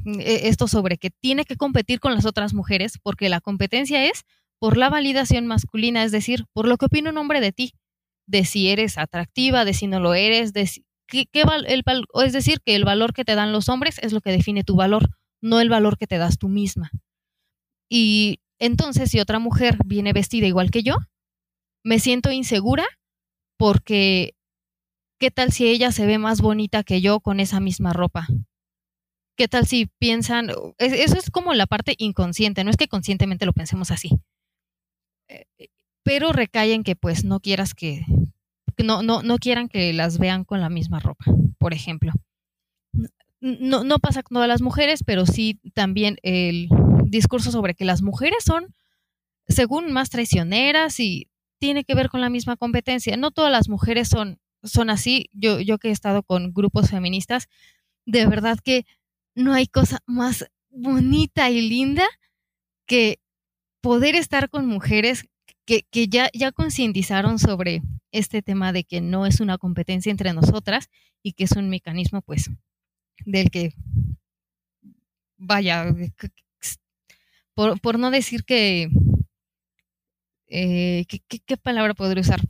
esto 0.04 0.68
sobre 0.68 0.98
que 0.98 1.10
tiene 1.10 1.44
que 1.44 1.56
competir 1.56 2.00
con 2.00 2.14
las 2.14 2.26
otras 2.26 2.54
mujeres 2.54 2.98
porque 3.02 3.28
la 3.28 3.40
competencia 3.40 4.04
es 4.06 4.24
por 4.58 4.76
la 4.76 4.88
validación 4.88 5.46
masculina, 5.46 6.04
es 6.04 6.12
decir, 6.12 6.46
por 6.52 6.66
lo 6.68 6.76
que 6.76 6.86
opina 6.86 7.10
un 7.10 7.18
hombre 7.18 7.40
de 7.40 7.52
ti, 7.52 7.72
de 8.26 8.44
si 8.44 8.68
eres 8.70 8.98
atractiva, 8.98 9.64
de 9.64 9.74
si 9.74 9.86
no 9.86 10.00
lo 10.00 10.14
eres, 10.14 10.52
de 10.52 10.68
el, 11.12 11.84
es 12.24 12.32
decir, 12.32 12.60
que 12.64 12.74
el 12.74 12.84
valor 12.84 13.12
que 13.12 13.24
te 13.24 13.34
dan 13.34 13.52
los 13.52 13.68
hombres 13.68 13.98
es 14.02 14.12
lo 14.12 14.20
que 14.20 14.30
define 14.30 14.64
tu 14.64 14.76
valor, 14.76 15.10
no 15.42 15.60
el 15.60 15.68
valor 15.68 15.98
que 15.98 16.06
te 16.06 16.18
das 16.18 16.38
tú 16.38 16.48
misma. 16.48 16.90
Y 17.90 18.40
entonces, 18.58 19.10
si 19.10 19.20
otra 19.20 19.38
mujer 19.38 19.78
viene 19.84 20.12
vestida 20.12 20.46
igual 20.46 20.70
que 20.70 20.82
yo, 20.82 20.96
me 21.84 21.98
siento 21.98 22.32
insegura 22.32 22.86
porque, 23.58 24.34
¿qué 25.20 25.30
tal 25.30 25.52
si 25.52 25.68
ella 25.68 25.92
se 25.92 26.06
ve 26.06 26.18
más 26.18 26.40
bonita 26.40 26.82
que 26.82 27.00
yo 27.00 27.20
con 27.20 27.40
esa 27.40 27.60
misma 27.60 27.92
ropa? 27.92 28.26
¿Qué 29.37 29.49
tal 29.49 29.66
si 29.66 29.87
piensan? 29.99 30.51
Eso 30.79 31.18
es 31.18 31.31
como 31.31 31.55
la 31.55 31.66
parte 31.66 31.94
inconsciente, 31.99 32.62
no 32.62 32.70
es 32.70 32.77
que 32.77 32.88
conscientemente 32.88 33.47
lo 33.47 33.53
pensemos 33.53 33.90
así. 33.90 34.11
Eh, 35.29 35.47
eh, 35.59 35.68
pero 36.05 36.33
recae 36.33 36.75
en 36.75 36.85
que 36.85 36.94
pues 36.97 37.25
no 37.25 37.40
quieras 37.40 37.75
que, 37.75 38.05
no, 38.83 39.03
no, 39.03 39.23
no 39.23 39.38
quieran 39.38 39.68
que 39.68 39.92
las 39.92 40.18
vean 40.18 40.44
con 40.44 40.61
la 40.61 40.68
misma 40.68 41.01
ropa, 41.01 41.25
por 41.59 41.75
ejemplo. 41.75 42.12
No, 43.40 43.85
no 43.85 43.99
pasa 43.99 44.23
con 44.23 44.37
todas 44.37 44.49
las 44.49 44.62
mujeres, 44.62 45.03
pero 45.05 45.27
sí 45.27 45.61
también 45.75 46.18
el 46.23 46.68
discurso 47.05 47.51
sobre 47.51 47.75
que 47.75 47.85
las 47.85 48.03
mujeres 48.03 48.44
son, 48.44 48.75
según 49.49 49.92
más 49.92 50.11
traicioneras 50.11 51.01
y 51.01 51.29
tiene 51.59 51.85
que 51.85 51.94
ver 51.94 52.09
con 52.09 52.20
la 52.20 52.31
misma 52.31 52.57
competencia. 52.57 53.16
No 53.16 53.33
todas 53.33 53.51
las 53.51 53.68
mujeres 53.68 54.09
son, 54.09 54.38
son 54.62 54.90
así. 54.90 55.29
Yo, 55.33 55.61
yo 55.61 55.79
que 55.79 55.88
he 55.88 55.92
estado 55.92 56.23
con 56.23 56.53
grupos 56.55 56.90
feministas, 56.90 57.49
de 58.07 58.27
verdad 58.27 58.59
que 58.62 58.87
no 59.35 59.53
hay 59.53 59.66
cosa 59.66 60.01
más 60.07 60.47
bonita 60.70 61.51
y 61.51 61.68
linda 61.68 62.07
que 62.87 63.20
poder 63.81 64.14
estar 64.14 64.49
con 64.49 64.66
mujeres 64.66 65.25
que, 65.64 65.83
que 65.90 66.09
ya, 66.09 66.31
ya 66.33 66.53
concientizaron 66.53 67.38
sobre 67.38 67.83
este 68.12 68.42
tema 68.42 68.73
de 68.73 68.85
que 68.85 69.01
no 69.01 69.27
es 69.27 69.40
una 69.40 69.59
competencia 69.59 70.11
entre 70.11 70.33
nosotras 70.33 70.88
y 71.23 71.33
que 71.33 71.44
es 71.44 71.53
un 71.53 71.68
mecanismo, 71.68 72.23
pues, 72.23 72.51
del 73.25 73.51
que, 73.51 73.75
vaya, 75.37 75.87
por, 77.55 77.81
por 77.81 77.99
no 77.99 78.11
decir 78.11 78.44
que, 78.44 78.88
eh, 80.49 81.05
¿qué, 81.07 81.57
palabra 81.57 81.94
podría 81.94 82.20
usar? 82.20 82.40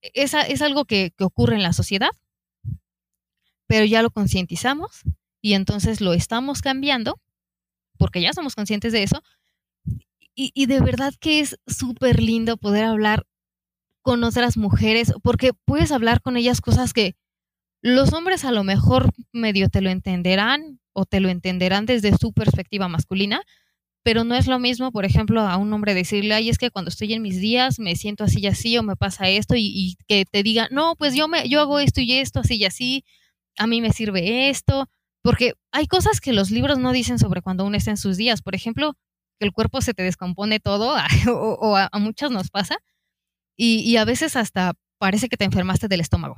Es, 0.00 0.34
es 0.34 0.62
algo 0.62 0.84
que, 0.84 1.12
que 1.16 1.24
ocurre 1.24 1.54
en 1.54 1.62
la 1.62 1.72
sociedad, 1.72 2.10
pero 3.66 3.84
ya 3.84 4.02
lo 4.02 4.10
concientizamos 4.10 5.04
y 5.44 5.52
entonces 5.52 6.00
lo 6.00 6.14
estamos 6.14 6.62
cambiando 6.62 7.20
porque 7.98 8.22
ya 8.22 8.32
somos 8.32 8.54
conscientes 8.54 8.94
de 8.94 9.02
eso. 9.02 9.22
Y, 10.34 10.66
de 10.66 10.80
verdad 10.80 11.12
que 11.20 11.40
es 11.40 11.58
súper 11.66 12.20
lindo 12.20 12.56
poder 12.56 12.84
hablar 12.84 13.26
con 14.02 14.24
otras 14.24 14.56
mujeres 14.56 15.12
porque 15.22 15.52
puedes 15.52 15.92
hablar 15.92 16.22
con 16.22 16.38
ellas 16.38 16.62
cosas 16.62 16.94
que 16.94 17.14
los 17.82 18.14
hombres 18.14 18.46
a 18.46 18.52
lo 18.52 18.64
mejor 18.64 19.12
medio 19.32 19.68
te 19.68 19.82
lo 19.82 19.90
entenderán 19.90 20.80
o 20.94 21.04
te 21.04 21.20
lo 21.20 21.28
entenderán 21.28 21.84
desde 21.84 22.16
su 22.16 22.32
perspectiva 22.32 22.88
masculina, 22.88 23.42
pero 24.02 24.24
no 24.24 24.34
es 24.36 24.46
lo 24.46 24.58
mismo, 24.58 24.92
por 24.92 25.04
ejemplo, 25.04 25.42
a 25.42 25.58
un 25.58 25.70
hombre 25.74 25.92
decirle, 25.92 26.34
ay, 26.34 26.48
es 26.48 26.56
que 26.56 26.70
cuando 26.70 26.88
estoy 26.88 27.12
en 27.12 27.22
mis 27.22 27.38
días 27.38 27.78
me 27.78 27.96
siento 27.96 28.24
así 28.24 28.40
y 28.40 28.46
así 28.46 28.78
o 28.78 28.82
me 28.82 28.96
pasa 28.96 29.28
esto 29.28 29.56
y, 29.56 29.66
y 29.66 29.96
que 30.08 30.24
te 30.24 30.42
diga, 30.42 30.68
no, 30.70 30.96
pues 30.96 31.14
yo, 31.14 31.28
me, 31.28 31.46
yo 31.50 31.60
hago 31.60 31.80
esto 31.80 32.00
y 32.00 32.14
esto, 32.14 32.40
así 32.40 32.56
y 32.56 32.64
así, 32.64 33.04
a 33.58 33.66
mí 33.66 33.82
me 33.82 33.92
sirve 33.92 34.48
esto, 34.48 34.88
porque 35.24 35.54
hay 35.72 35.86
cosas 35.86 36.20
que 36.20 36.34
los 36.34 36.50
libros 36.50 36.78
no 36.78 36.92
dicen 36.92 37.18
sobre 37.18 37.40
cuando 37.40 37.64
uno 37.64 37.78
está 37.78 37.90
en 37.90 37.96
sus 37.96 38.18
días. 38.18 38.42
Por 38.42 38.54
ejemplo, 38.54 38.94
que 39.38 39.46
el 39.46 39.52
cuerpo 39.52 39.80
se 39.80 39.94
te 39.94 40.02
descompone 40.02 40.60
todo, 40.60 40.94
o, 41.32 41.76
a, 41.78 41.88
muchas 41.98 42.30
nos 42.30 42.50
pasa, 42.50 42.76
y, 43.56 43.96
a 43.96 44.04
veces 44.04 44.36
hasta 44.36 44.74
parece 44.98 45.30
que 45.30 45.38
te 45.38 45.44
enfermaste 45.44 45.88
del 45.88 46.02
estómago. 46.02 46.36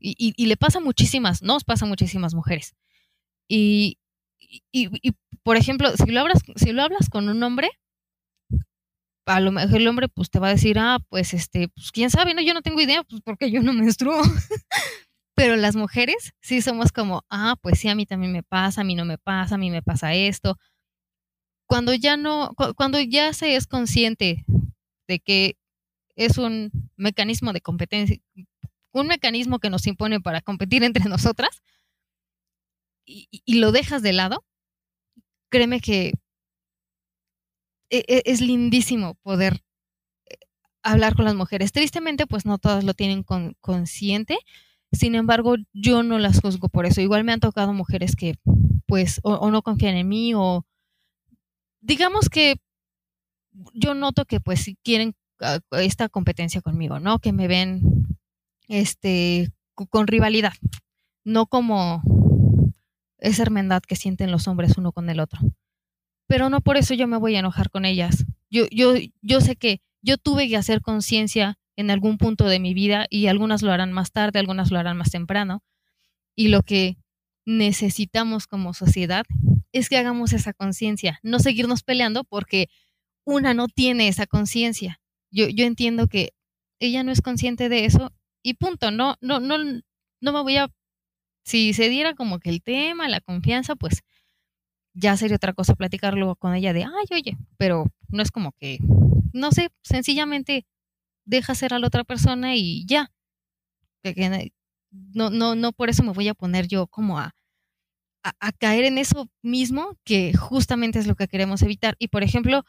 Y, 0.00 0.44
le 0.44 0.56
pasa 0.56 0.78
a 0.78 0.82
muchísimas, 0.82 1.40
nos 1.42 1.62
pasa 1.62 1.84
a 1.84 1.88
muchísimas 1.88 2.34
mujeres. 2.34 2.74
Y, 3.48 3.98
por 5.44 5.56
ejemplo, 5.56 5.92
si 5.96 6.10
lo, 6.10 6.20
hablas, 6.20 6.42
si 6.56 6.72
lo 6.72 6.82
hablas 6.82 7.08
con 7.08 7.28
un 7.28 7.40
hombre, 7.44 7.70
a 9.26 9.38
lo 9.38 9.52
mejor 9.52 9.76
el 9.76 9.86
hombre 9.86 10.08
pues 10.08 10.30
te 10.30 10.40
va 10.40 10.48
a 10.48 10.54
decir, 10.54 10.80
ah, 10.80 10.98
pues 11.10 11.32
este, 11.32 11.68
pues 11.68 11.92
quién 11.92 12.10
sabe, 12.10 12.34
no, 12.34 12.42
yo 12.42 12.54
no 12.54 12.62
tengo 12.62 12.80
idea, 12.80 13.04
pues 13.04 13.22
porque 13.24 13.52
yo 13.52 13.62
no 13.62 13.72
menstruo. 13.72 14.20
Pero 15.36 15.56
las 15.56 15.76
mujeres 15.76 16.32
sí 16.40 16.62
somos 16.62 16.92
como, 16.92 17.24
ah, 17.28 17.56
pues 17.60 17.78
sí, 17.78 17.88
a 17.88 17.94
mí 17.94 18.06
también 18.06 18.32
me 18.32 18.42
pasa, 18.42 18.80
a 18.80 18.84
mí 18.84 18.94
no 18.94 19.04
me 19.04 19.18
pasa, 19.18 19.56
a 19.56 19.58
mí 19.58 19.70
me 19.70 19.82
pasa 19.82 20.14
esto. 20.14 20.58
Cuando 21.66 21.92
ya 21.94 22.16
no, 22.16 22.54
cuando 22.76 22.98
ya 23.00 23.32
se 23.34 23.54
es 23.54 23.66
consciente 23.66 24.46
de 25.06 25.20
que 25.20 25.58
es 26.16 26.38
un 26.38 26.70
mecanismo 26.96 27.52
de 27.52 27.60
competencia, 27.60 28.16
un 28.92 29.08
mecanismo 29.08 29.58
que 29.58 29.68
nos 29.68 29.86
impone 29.86 30.20
para 30.20 30.40
competir 30.40 30.82
entre 30.84 31.04
nosotras, 31.04 31.62
y, 33.04 33.60
lo 33.60 33.72
dejas 33.72 34.02
de 34.02 34.12
lado, 34.14 34.44
créeme 35.50 35.80
que 35.80 36.14
e, 37.90 38.04
e, 38.08 38.22
es 38.24 38.40
lindísimo 38.40 39.16
poder 39.16 39.62
eh, 40.26 40.38
hablar 40.82 41.14
con 41.14 41.26
las 41.26 41.34
mujeres. 41.34 41.72
Tristemente, 41.72 42.26
pues 42.26 42.46
no 42.46 42.58
todas 42.58 42.84
lo 42.84 42.94
tienen 42.94 43.22
consciente 43.60 44.38
sin 44.96 45.14
embargo, 45.14 45.56
yo 45.72 46.02
no 46.02 46.18
las 46.18 46.40
juzgo 46.40 46.68
por 46.68 46.86
eso. 46.86 47.00
Igual 47.00 47.24
me 47.24 47.32
han 47.32 47.40
tocado 47.40 47.72
mujeres 47.72 48.16
que, 48.16 48.34
pues, 48.86 49.20
o, 49.22 49.50
no 49.50 49.62
confían 49.62 49.96
en 49.96 50.08
mí, 50.08 50.34
o 50.34 50.64
digamos 51.80 52.28
que 52.28 52.56
yo 53.74 53.94
noto 53.94 54.24
que, 54.24 54.40
pues, 54.40 54.70
quieren 54.82 55.14
ah, 55.40 55.60
esta 55.72 56.08
competencia 56.08 56.60
conmigo, 56.60 57.00
¿no? 57.00 57.18
Que 57.18 57.32
me 57.32 57.48
ven, 57.48 57.82
este, 58.68 59.50
con 59.90 60.06
rivalidad, 60.06 60.52
no 61.24 61.46
como 61.46 62.02
esa 63.18 63.42
hermandad 63.42 63.82
que 63.82 63.96
sienten 63.96 64.30
los 64.30 64.48
hombres 64.48 64.76
uno 64.78 64.92
con 64.92 65.10
el 65.10 65.20
otro. 65.20 65.40
Pero 66.26 66.50
no 66.50 66.60
por 66.60 66.76
eso 66.76 66.94
yo 66.94 67.06
me 67.06 67.18
voy 67.18 67.36
a 67.36 67.40
enojar 67.40 67.70
con 67.70 67.84
ellas. 67.84 68.24
Yo, 68.50 68.66
yo, 68.70 68.94
yo 69.22 69.40
sé 69.40 69.56
que 69.56 69.80
yo 70.02 70.18
tuve 70.18 70.48
que 70.48 70.56
hacer 70.56 70.80
conciencia 70.80 71.58
en 71.76 71.90
algún 71.90 72.18
punto 72.18 72.46
de 72.46 72.58
mi 72.58 72.74
vida 72.74 73.06
y 73.10 73.26
algunas 73.26 73.62
lo 73.62 73.72
harán 73.72 73.92
más 73.92 74.12
tarde, 74.12 74.38
algunas 74.38 74.70
lo 74.70 74.78
harán 74.78 74.96
más 74.96 75.10
temprano. 75.10 75.62
Y 76.34 76.48
lo 76.48 76.62
que 76.62 76.96
necesitamos 77.44 78.46
como 78.46 78.74
sociedad 78.74 79.24
es 79.72 79.88
que 79.88 79.98
hagamos 79.98 80.32
esa 80.32 80.52
conciencia, 80.52 81.20
no 81.22 81.38
seguirnos 81.38 81.82
peleando 81.82 82.24
porque 82.24 82.68
una 83.24 83.54
no 83.54 83.68
tiene 83.68 84.08
esa 84.08 84.26
conciencia. 84.26 85.00
Yo, 85.30 85.48
yo 85.48 85.64
entiendo 85.64 86.08
que 86.08 86.32
ella 86.80 87.02
no 87.02 87.12
es 87.12 87.22
consciente 87.22 87.68
de 87.68 87.84
eso 87.84 88.12
y 88.42 88.54
punto, 88.54 88.90
no, 88.90 89.16
no, 89.20 89.40
no, 89.40 89.58
no 89.58 90.32
me 90.32 90.42
voy 90.42 90.56
a, 90.56 90.68
si 91.44 91.72
se 91.72 91.88
diera 91.88 92.14
como 92.14 92.38
que 92.38 92.50
el 92.50 92.62
tema, 92.62 93.08
la 93.08 93.20
confianza, 93.20 93.76
pues 93.76 94.02
ya 94.94 95.16
sería 95.16 95.36
otra 95.36 95.52
cosa 95.52 95.74
platicarlo 95.74 96.36
con 96.36 96.54
ella 96.54 96.72
de, 96.72 96.84
ay, 96.84 97.06
oye, 97.12 97.36
pero 97.58 97.86
no 98.08 98.22
es 98.22 98.30
como 98.30 98.52
que, 98.52 98.78
no 99.32 99.52
sé, 99.52 99.70
sencillamente 99.82 100.66
deja 101.26 101.54
ser 101.54 101.74
a 101.74 101.78
la 101.78 101.86
otra 101.86 102.04
persona 102.04 102.56
y 102.56 102.86
ya. 102.86 103.12
No, 105.12 105.30
no, 105.30 105.54
no 105.54 105.72
por 105.72 105.90
eso 105.90 106.02
me 106.02 106.12
voy 106.12 106.28
a 106.28 106.34
poner 106.34 106.68
yo 106.68 106.86
como 106.86 107.18
a, 107.18 107.34
a, 108.22 108.52
caer 108.52 108.84
en 108.84 108.98
eso 108.98 109.28
mismo 109.42 109.98
que 110.04 110.32
justamente 110.34 110.98
es 110.98 111.06
lo 111.06 111.16
que 111.16 111.28
queremos 111.28 111.62
evitar. 111.62 111.96
Y 111.98 112.08
por 112.08 112.22
ejemplo, 112.22 112.64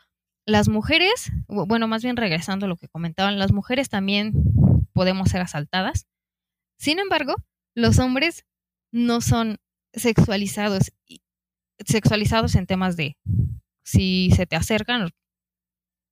las 0.46 0.67
mujeres, 0.67 1.32
bueno, 1.48 1.88
más 1.88 2.04
bien 2.04 2.17
regresando 2.17 2.65
a 2.65 2.70
lo 2.70 2.78
que 2.78 2.88
comentaban, 2.88 3.39
las 3.39 3.52
mujeres 3.52 3.89
también 3.89 4.34
podemos 4.93 5.30
ser 5.30 5.41
asaltadas. 5.41 6.08
Sin 6.78 7.00
embargo, 7.00 7.36
los 7.76 8.00
hombres 8.00 8.46
no 8.91 9.22
son 9.22 9.58
sexualizados, 9.93 10.91
sexualizados 11.86 12.56
en 12.56 12.65
temas 12.65 12.98
de 12.98 13.17
si 13.84 14.32
se 14.36 14.46
te 14.46 14.56
acercan, 14.56 15.10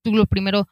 tú 0.03 0.13
lo 0.13 0.27
primero 0.27 0.67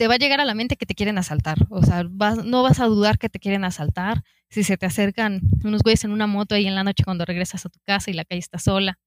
te 0.00 0.08
va 0.08 0.14
a 0.14 0.16
llegar 0.16 0.40
a 0.40 0.46
la 0.46 0.54
mente 0.54 0.76
que 0.76 0.86
te 0.86 0.94
quieren 0.94 1.18
asaltar. 1.18 1.58
O 1.68 1.82
sea, 1.82 2.04
no 2.04 2.62
vas 2.62 2.80
a 2.80 2.86
dudar 2.86 3.18
que 3.18 3.28
te 3.28 3.38
quieren 3.38 3.64
asaltar. 3.64 4.22
Si 4.48 4.64
se 4.64 4.78
te 4.78 4.86
acercan 4.86 5.42
unos 5.62 5.82
güeyes 5.82 6.04
en 6.04 6.12
una 6.12 6.26
moto 6.26 6.54
ahí 6.54 6.66
en 6.66 6.74
la 6.74 6.82
noche 6.82 7.04
cuando 7.04 7.26
regresas 7.26 7.66
a 7.66 7.68
tu 7.68 7.80
casa 7.84 8.10
y 8.10 8.14
la 8.14 8.24
calle 8.24 8.38
está 8.38 8.58
sola. 8.58 8.98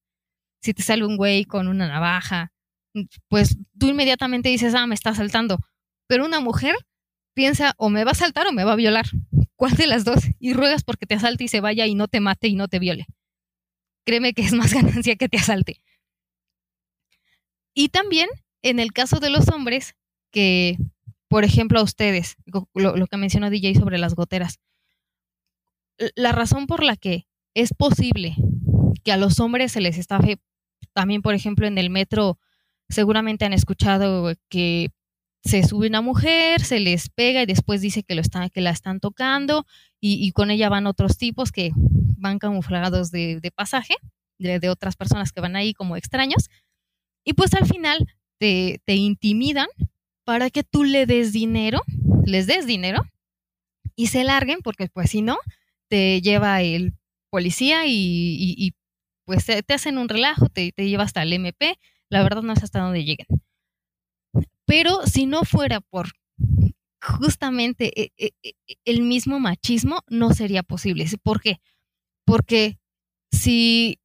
Si 0.61 0.75
te 0.75 0.83
sale 0.83 1.03
un 1.03 1.17
güey 1.17 1.45
con 1.45 1.67
una 1.67 1.87
navaja, 1.87 2.51
pues 3.27 3.57
tú 3.79 3.87
inmediatamente 3.87 4.49
dices, 4.49 4.75
ah, 4.75 4.85
me 4.85 4.93
está 4.93 5.09
asaltando. 5.09 5.57
Pero 6.05 6.25
una 6.25 6.41
mujer 6.41 6.75
piensa, 7.33 7.73
o 7.77 7.89
me 7.89 8.03
va 8.03 8.11
a 8.11 8.11
asaltar 8.11 8.45
o 8.45 8.51
me 8.51 8.63
va 8.63 8.73
a 8.73 8.75
violar. 8.75 9.07
¿Cuál 9.55 9.73
de 9.73 9.87
las 9.87 10.05
dos? 10.05 10.25
Y 10.37 10.53
ruegas 10.53 10.83
porque 10.83 11.07
te 11.07 11.15
asalte 11.15 11.45
y 11.45 11.47
se 11.47 11.59
vaya 11.59 11.87
y 11.87 11.95
no 11.95 12.07
te 12.07 12.19
mate 12.19 12.49
y 12.49 12.55
no 12.55 12.67
te 12.67 12.77
viole. 12.77 13.07
Créeme 14.05 14.33
que 14.33 14.43
es 14.43 14.53
más 14.53 14.71
ganancia 14.75 15.15
que 15.15 15.27
te 15.27 15.37
asalte. 15.37 15.81
Y 17.73 17.89
también, 17.89 18.29
en 18.61 18.79
el 18.79 18.93
caso 18.93 19.19
de 19.19 19.31
los 19.31 19.49
hombres, 19.49 19.95
que, 20.33 20.77
por 21.29 21.45
ejemplo, 21.45 21.79
a 21.79 21.83
ustedes, 21.83 22.35
lo, 22.73 23.07
que 23.07 23.17
mencionó 23.17 23.49
DJ 23.49 23.75
sobre 23.75 23.97
las 23.97 24.15
goteras, 24.15 24.59
la 26.15 26.33
razón 26.33 26.67
por 26.67 26.83
la 26.83 26.97
que 26.97 27.27
es 27.53 27.73
posible 27.73 28.35
que 29.03 29.11
a 29.11 29.17
los 29.17 29.39
hombres 29.39 29.71
se 29.71 29.79
les 29.79 29.97
estafe, 29.97 30.39
también, 30.91 31.21
por 31.21 31.35
ejemplo, 31.35 31.67
en 31.67 31.77
el 31.77 31.89
metro, 31.89 32.39
seguramente 32.89 33.45
han 33.45 33.53
escuchado 33.53 34.33
que 34.49 34.89
se 35.43 35.63
sube 35.63 35.87
una 35.87 36.01
mujer, 36.01 36.61
se 36.61 36.79
les 36.79 37.09
pega 37.09 37.43
y 37.43 37.45
después 37.45 37.81
dice 37.81 38.03
que, 38.03 38.15
lo 38.15 38.21
están, 38.21 38.49
que 38.49 38.61
la 38.61 38.71
están 38.71 38.99
tocando 38.99 39.65
y, 39.99 40.31
con 40.31 40.51
ella 40.51 40.69
van 40.69 40.87
otros 40.87 41.17
tipos 41.17 41.51
que 41.51 41.71
van 41.75 42.39
camuflados 42.39 43.11
de, 43.11 43.51
pasaje, 43.55 43.95
de, 44.39 44.69
otras 44.69 44.95
personas 44.95 45.31
que 45.31 45.41
van 45.41 45.55
ahí 45.55 45.73
como 45.73 45.95
extraños. 45.95 46.49
Y 47.23 47.33
pues 47.33 47.53
al 47.53 47.65
final 47.65 48.05
te, 48.39 48.81
te 48.85 48.95
intimidan 48.95 49.67
para 50.25 50.49
que 50.49 50.63
tú 50.63 50.83
le 50.83 51.05
des 51.05 51.33
dinero, 51.33 51.81
les 52.25 52.47
des 52.47 52.65
dinero 52.65 53.03
y 53.95 54.07
se 54.07 54.23
larguen, 54.23 54.59
porque 54.63 54.87
pues 54.87 55.11
si 55.11 55.21
no, 55.21 55.37
te 55.89 56.21
lleva 56.21 56.61
el 56.61 56.93
policía 57.29 57.83
y, 57.85 58.73
pues 59.25 59.45
te, 59.45 59.73
hacen 59.73 59.97
un 59.97 60.09
relajo, 60.09 60.49
te, 60.49 60.71
te 60.71 60.87
lleva 60.87 61.03
hasta 61.03 61.23
el 61.23 61.33
MP, 61.33 61.79
la 62.09 62.23
verdad 62.23 62.41
no 62.41 62.55
sé 62.55 62.65
hasta 62.65 62.79
dónde 62.79 63.03
lleguen. 63.03 63.27
Pero 64.65 65.05
si 65.05 65.25
no 65.25 65.43
fuera 65.43 65.81
por 65.81 66.09
justamente 67.01 67.91
e, 68.01 68.11
e, 68.17 68.31
e, 68.43 68.53
el 68.85 69.01
mismo 69.01 69.39
machismo, 69.39 70.01
no 70.07 70.33
sería 70.33 70.63
posible. 70.63 71.05
¿Por 71.21 71.41
qué? 71.41 71.59
Porque 72.25 72.79
si 73.31 73.99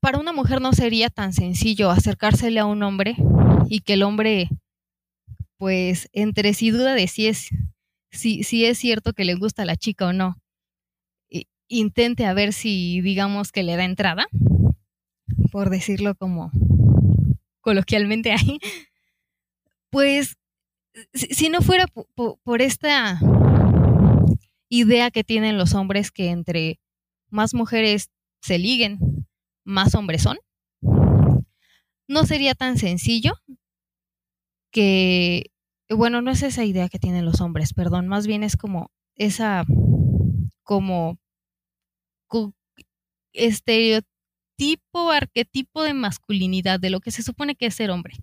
para 0.00 0.18
una 0.18 0.32
mujer 0.32 0.60
no 0.60 0.72
sería 0.72 1.10
tan 1.10 1.32
sencillo 1.32 1.90
acercársele 1.90 2.60
a 2.60 2.66
un 2.66 2.82
hombre 2.82 3.16
y 3.68 3.80
que 3.80 3.94
el 3.94 4.02
hombre, 4.02 4.48
pues, 5.58 6.08
entre 6.12 6.54
sí 6.54 6.70
duda 6.70 6.94
de 6.94 7.08
si 7.08 7.26
es, 7.26 7.48
si, 8.10 8.44
si 8.44 8.64
es 8.64 8.78
cierto 8.78 9.12
que 9.12 9.24
le 9.24 9.34
gusta 9.34 9.62
a 9.62 9.66
la 9.66 9.76
chica 9.76 10.06
o 10.06 10.12
no, 10.12 10.36
intente 11.68 12.26
a 12.26 12.34
ver 12.34 12.52
si, 12.52 13.00
digamos, 13.00 13.50
que 13.50 13.62
le 13.62 13.76
da 13.76 13.84
entrada, 13.84 14.26
por 15.50 15.70
decirlo 15.70 16.14
como 16.14 16.50
coloquialmente 17.60 18.32
ahí, 18.32 18.58
pues, 19.90 20.36
si, 21.14 21.48
no 21.48 21.62
fuera 21.62 21.86
por 21.86 22.62
esta 22.62 23.18
idea 24.68 25.10
que 25.10 25.24
tienen 25.24 25.58
los 25.58 25.74
hombres 25.74 26.10
que 26.10 26.30
entre 26.30 26.78
más 27.30 27.54
mujeres 27.54 28.10
se 28.42 28.58
liguen, 28.58 28.98
más 29.64 29.94
hombres 29.94 30.22
son, 30.22 30.38
no 32.08 32.26
sería 32.26 32.54
tan 32.54 32.78
sencillo 32.78 33.34
que, 34.70 35.50
bueno, 35.88 36.22
no 36.22 36.30
es 36.30 36.42
esa 36.42 36.64
idea 36.64 36.88
que 36.88 36.98
tienen 36.98 37.24
los 37.24 37.40
hombres, 37.40 37.74
perdón, 37.74 38.08
más 38.08 38.26
bien 38.26 38.42
es 38.42 38.56
como 38.56 38.90
esa, 39.16 39.64
como 40.62 41.18
estereotipo, 43.32 45.10
arquetipo 45.10 45.82
de 45.82 45.94
masculinidad, 45.94 46.80
de 46.80 46.90
lo 46.90 47.00
que 47.00 47.10
se 47.10 47.22
supone 47.22 47.54
que 47.54 47.66
es 47.66 47.74
ser 47.74 47.90
hombre. 47.90 48.14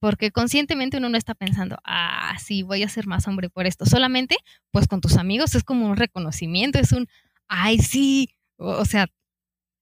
Porque 0.00 0.30
conscientemente 0.30 0.96
uno 0.96 1.10
no 1.10 1.18
está 1.18 1.34
pensando, 1.34 1.76
ah, 1.84 2.34
sí, 2.38 2.62
voy 2.62 2.82
a 2.82 2.88
ser 2.88 3.06
más 3.06 3.28
hombre 3.28 3.50
por 3.50 3.66
esto. 3.66 3.84
Solamente, 3.84 4.36
pues 4.70 4.88
con 4.88 5.02
tus 5.02 5.16
amigos 5.16 5.54
es 5.54 5.62
como 5.62 5.86
un 5.86 5.96
reconocimiento, 5.96 6.78
es 6.78 6.92
un, 6.92 7.06
ay, 7.48 7.78
sí, 7.78 8.30
o, 8.56 8.84
sea, 8.86 9.08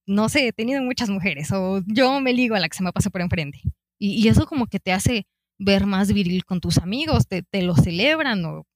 no 0.08 0.30
sé, 0.30 0.48
he 0.48 0.52
tenido 0.52 0.82
muchas 0.82 1.10
mujeres, 1.10 1.52
o 1.52 1.82
yo 1.86 2.20
me 2.20 2.32
ligo 2.32 2.56
a 2.56 2.60
la 2.60 2.68
que 2.68 2.76
se 2.76 2.82
me 2.82 2.92
pasa 2.92 3.10
por 3.10 3.20
enfrente. 3.20 3.60
Y, 3.98 4.26
eso 4.28 4.46
como 4.46 4.66
que 4.66 4.80
te 4.80 4.92
hace 4.92 5.26
ver 5.58 5.84
más 5.84 6.12
viril 6.12 6.44
con 6.44 6.60
tus 6.60 6.78
amigos, 6.78 7.26
te, 7.28 7.44
lo 7.62 7.76
celebran 7.76 8.44
o... 8.44 8.66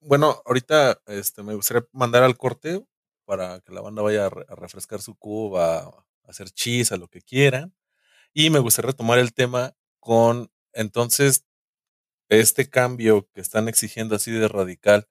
Bueno, 0.00 0.42
ahorita 0.44 1.00
este, 1.06 1.42
me 1.42 1.54
gustaría 1.54 1.86
mandar 1.92 2.22
al 2.22 2.36
corte 2.36 2.84
para 3.26 3.60
que 3.60 3.72
la 3.72 3.80
banda 3.80 4.02
vaya 4.02 4.26
a, 4.26 4.30
refrescar 4.30 5.00
su 5.00 5.14
cuba, 5.14 5.80
a 5.80 6.04
hacer 6.24 6.50
chis, 6.50 6.90
a 6.90 6.96
lo 6.96 7.06
que 7.06 7.20
quieran. 7.20 7.74
Y 8.32 8.50
me 8.50 8.58
gustaría 8.58 8.90
retomar 8.90 9.18
el 9.18 9.34
tema 9.34 9.74
con, 10.00 10.50
entonces, 10.72 11.44
este 12.28 12.68
cambio 12.68 13.28
que 13.34 13.40
están 13.40 13.68
exigiendo 13.68 14.16
así 14.16 14.32
de 14.32 14.48
radical 14.48 15.06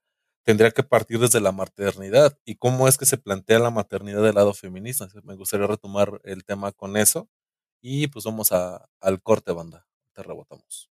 tendría 0.50 0.72
que 0.72 0.82
partir 0.82 1.20
desde 1.20 1.41
la 1.41 1.52
maternidad. 1.52 2.36
¿Y 2.43 2.56
cómo 2.56 2.88
es 2.88 2.97
que 2.97 3.06
se 3.06 3.20
plantea 3.20 3.60
la 3.60 3.70
maternidad 3.70 4.24
del 4.24 4.34
lado 4.34 4.56
feminista? 4.56 5.08
Me 5.24 5.36
gustaría 5.36 5.68
retomar 5.68 6.22
el 6.24 6.43
tema 6.43 6.72
con 6.72 6.97
eso. 6.97 7.30
Y 7.84 8.08
pues 8.08 8.26
vamos 8.26 8.52
a, 8.52 8.89
al 9.00 9.22
corte, 9.22 9.52
banda. 9.52 9.86
Te 10.12 10.24
rebotamos. 10.24 10.89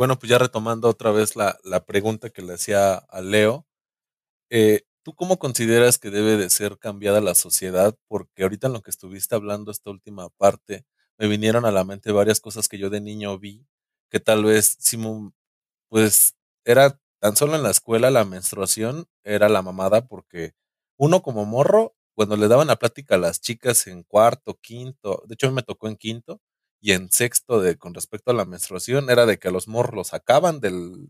Bueno, 0.00 0.18
pues 0.18 0.30
ya 0.30 0.38
retomando 0.38 0.88
otra 0.88 1.10
vez 1.10 1.36
la, 1.36 1.84
pregunta 1.84 2.30
que 2.30 2.40
le 2.40 2.54
hacía 2.54 2.94
a 2.94 3.20
Leo, 3.20 3.66
eh, 4.50 4.84
¿tú 5.02 5.14
cómo 5.14 5.38
consideras 5.38 5.98
que 5.98 6.10
debe 6.10 6.38
de 6.38 6.48
ser 6.48 6.78
cambiada 6.78 7.20
la 7.20 7.34
sociedad? 7.34 7.94
Porque 8.08 8.44
ahorita 8.44 8.68
en 8.68 8.72
lo 8.72 8.80
que 8.80 8.90
estuviste 8.90 9.34
hablando, 9.34 9.70
esta 9.70 9.90
última 9.90 10.30
parte, 10.30 10.86
me 11.18 11.28
vinieron 11.28 11.66
a 11.66 11.70
la 11.70 11.84
mente 11.84 12.12
varias 12.12 12.40
cosas 12.40 12.66
que 12.66 12.78
yo 12.78 12.88
de 12.88 13.02
niño 13.02 13.38
vi, 13.38 13.66
que 14.10 14.20
tal 14.20 14.44
vez, 14.44 14.78
pues, 15.90 16.34
era 16.64 16.98
tan 17.20 17.36
solo 17.36 17.56
en 17.56 17.62
la 17.62 17.70
escuela 17.70 18.10
la 18.10 18.24
menstruación, 18.24 19.06
era 19.22 19.50
la 19.50 19.60
mamada, 19.60 20.06
porque 20.06 20.54
uno 20.96 21.20
como 21.20 21.44
morro, 21.44 21.94
cuando 22.14 22.38
le 22.38 22.48
daban 22.48 22.68
la 22.68 22.76
plática 22.76 23.16
a 23.16 23.18
las 23.18 23.42
chicas 23.42 23.86
en 23.86 24.04
cuarto, 24.04 24.58
quinto, 24.62 25.22
de 25.26 25.34
hecho 25.34 25.52
me 25.52 25.62
tocó 25.62 25.88
en 25.88 25.96
quinto, 25.96 26.40
y 26.80 26.92
en 26.92 27.10
sexto 27.10 27.60
de 27.60 27.76
con 27.76 27.94
respecto 27.94 28.30
a 28.30 28.34
la 28.34 28.46
menstruación 28.46 29.10
era 29.10 29.26
de 29.26 29.38
que 29.38 29.48
a 29.48 29.50
los 29.50 29.68
morros 29.68 29.94
los 29.94 30.08
sacaban 30.08 30.60
del, 30.60 31.08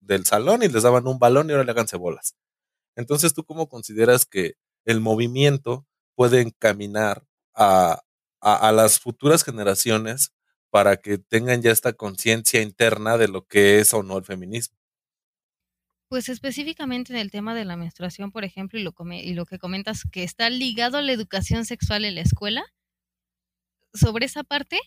del 0.00 0.24
salón 0.24 0.62
y 0.62 0.68
les 0.68 0.82
daban 0.82 1.06
un 1.06 1.18
balón 1.18 1.48
y 1.48 1.52
ahora 1.52 1.64
le 1.64 1.72
hagan 1.72 1.86
bolas. 1.98 2.36
Entonces, 2.96 3.34
¿tú 3.34 3.44
cómo 3.44 3.68
consideras 3.68 4.26
que 4.26 4.54
el 4.84 5.00
movimiento 5.00 5.86
puede 6.14 6.40
encaminar 6.40 7.24
a, 7.54 8.02
a, 8.40 8.72
las 8.72 9.00
futuras 9.00 9.44
generaciones 9.44 10.32
para 10.70 10.96
que 10.96 11.18
tengan 11.18 11.62
ya 11.62 11.72
esta 11.72 11.92
conciencia 11.92 12.62
interna 12.62 13.18
de 13.18 13.28
lo 13.28 13.46
que 13.46 13.80
es 13.80 13.92
o 13.94 14.02
no 14.02 14.18
el 14.18 14.24
feminismo? 14.24 14.76
Pues 16.08 16.28
específicamente 16.28 17.12
en 17.12 17.18
el 17.20 17.30
tema 17.30 17.54
de 17.54 17.64
la 17.64 17.76
menstruación, 17.76 18.32
por 18.32 18.44
ejemplo, 18.44 18.78
y 18.78 18.82
lo, 18.82 18.94
y 19.12 19.34
lo 19.34 19.46
que 19.46 19.58
comentas 19.58 20.02
que 20.10 20.24
está 20.24 20.50
ligado 20.50 20.98
a 20.98 21.02
la 21.02 21.12
educación 21.12 21.64
sexual 21.64 22.04
en 22.04 22.16
la 22.16 22.22
escuela, 22.22 22.64
sobre 23.94 24.26
esa 24.26 24.44
parte, 24.44 24.78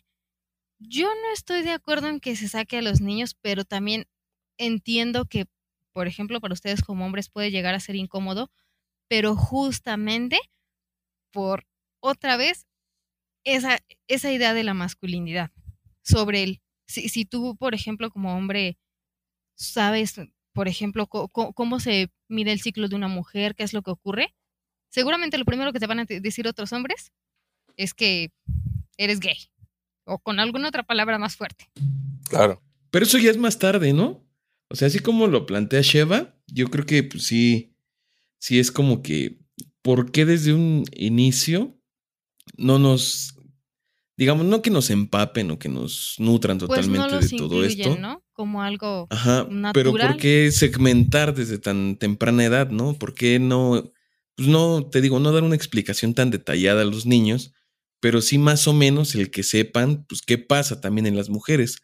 yo 0.87 1.07
no 1.07 1.33
estoy 1.33 1.61
de 1.63 1.71
acuerdo 1.71 2.07
en 2.07 2.19
que 2.19 2.35
se 2.35 2.47
saque 2.47 2.77
a 2.77 2.81
los 2.81 3.01
niños, 3.01 3.35
pero 3.41 3.65
también 3.65 4.05
entiendo 4.57 5.25
que, 5.25 5.45
por 5.93 6.07
ejemplo, 6.07 6.39
para 6.41 6.53
ustedes 6.53 6.81
como 6.83 7.05
hombres 7.05 7.29
puede 7.29 7.51
llegar 7.51 7.75
a 7.75 7.79
ser 7.79 7.95
incómodo, 7.95 8.51
pero 9.07 9.35
justamente 9.35 10.39
por 11.31 11.65
otra 11.99 12.37
vez 12.37 12.67
esa, 13.43 13.79
esa 14.07 14.31
idea 14.31 14.53
de 14.53 14.63
la 14.63 14.73
masculinidad 14.73 15.51
sobre 16.03 16.43
el, 16.43 16.61
si, 16.87 17.09
si 17.09 17.25
tú, 17.25 17.55
por 17.57 17.73
ejemplo, 17.75 18.09
como 18.09 18.35
hombre, 18.35 18.77
sabes, 19.55 20.15
por 20.53 20.67
ejemplo, 20.67 21.07
cómo 21.07 21.79
se 21.79 22.11
mide 22.27 22.51
el 22.51 22.61
ciclo 22.61 22.87
de 22.87 22.95
una 22.95 23.07
mujer, 23.07 23.55
qué 23.55 23.63
es 23.63 23.73
lo 23.73 23.81
que 23.81 23.91
ocurre, 23.91 24.35
seguramente 24.89 25.37
lo 25.37 25.45
primero 25.45 25.73
que 25.73 25.79
te 25.79 25.87
van 25.87 25.99
a 25.99 26.05
decir 26.05 26.47
otros 26.47 26.73
hombres 26.73 27.11
es 27.77 27.93
que 27.93 28.31
eres 28.97 29.19
gay 29.19 29.52
o 30.05 30.19
con 30.19 30.39
alguna 30.39 30.69
otra 30.69 30.83
palabra 30.83 31.17
más 31.17 31.35
fuerte. 31.35 31.69
Claro. 32.29 32.61
Pero 32.91 33.05
eso 33.05 33.17
ya 33.17 33.31
es 33.31 33.37
más 33.37 33.59
tarde, 33.59 33.93
¿no? 33.93 34.23
O 34.69 34.75
sea, 34.75 34.87
así 34.87 34.99
como 34.99 35.27
lo 35.27 35.45
plantea 35.45 35.81
Sheva, 35.81 36.35
yo 36.47 36.67
creo 36.67 36.85
que 36.85 37.03
pues, 37.03 37.23
sí, 37.23 37.75
sí 38.39 38.59
es 38.59 38.71
como 38.71 39.01
que, 39.01 39.39
¿por 39.81 40.11
qué 40.11 40.25
desde 40.25 40.53
un 40.53 40.85
inicio 40.93 41.79
no 42.57 42.79
nos, 42.79 43.37
digamos, 44.17 44.45
no 44.45 44.61
que 44.61 44.69
nos 44.69 44.89
empapen 44.89 45.51
o 45.51 45.59
que 45.59 45.69
nos 45.69 46.15
nutran 46.17 46.57
pues 46.57 46.69
totalmente 46.69 47.19
de 47.19 47.37
todo 47.37 47.63
esto? 47.63 47.97
¿no? 47.97 48.23
Como 48.33 48.61
algo 48.63 49.07
Ajá, 49.09 49.47
Pero 49.73 49.91
¿por 49.91 50.17
qué 50.17 50.51
segmentar 50.51 51.35
desde 51.35 51.59
tan 51.59 51.97
temprana 51.97 52.43
edad, 52.43 52.69
no? 52.69 52.93
¿Por 52.93 53.13
qué 53.13 53.39
no, 53.39 53.91
pues 54.35 54.47
no, 54.47 54.87
te 54.87 55.01
digo, 55.01 55.19
no 55.19 55.31
dar 55.31 55.43
una 55.43 55.55
explicación 55.55 56.13
tan 56.13 56.31
detallada 56.31 56.81
a 56.81 56.85
los 56.85 57.05
niños? 57.05 57.53
Pero 58.03 58.21
sí 58.21 58.37
más 58.37 58.67
o 58.67 58.73
menos 58.73 59.15
el 59.15 59.31
que 59.31 59.43
sepan, 59.43 60.03
pues, 60.09 60.21
qué 60.21 60.37
pasa 60.37 60.81
también 60.81 61.07
en 61.07 61.15
las 61.15 61.29
mujeres. 61.29 61.81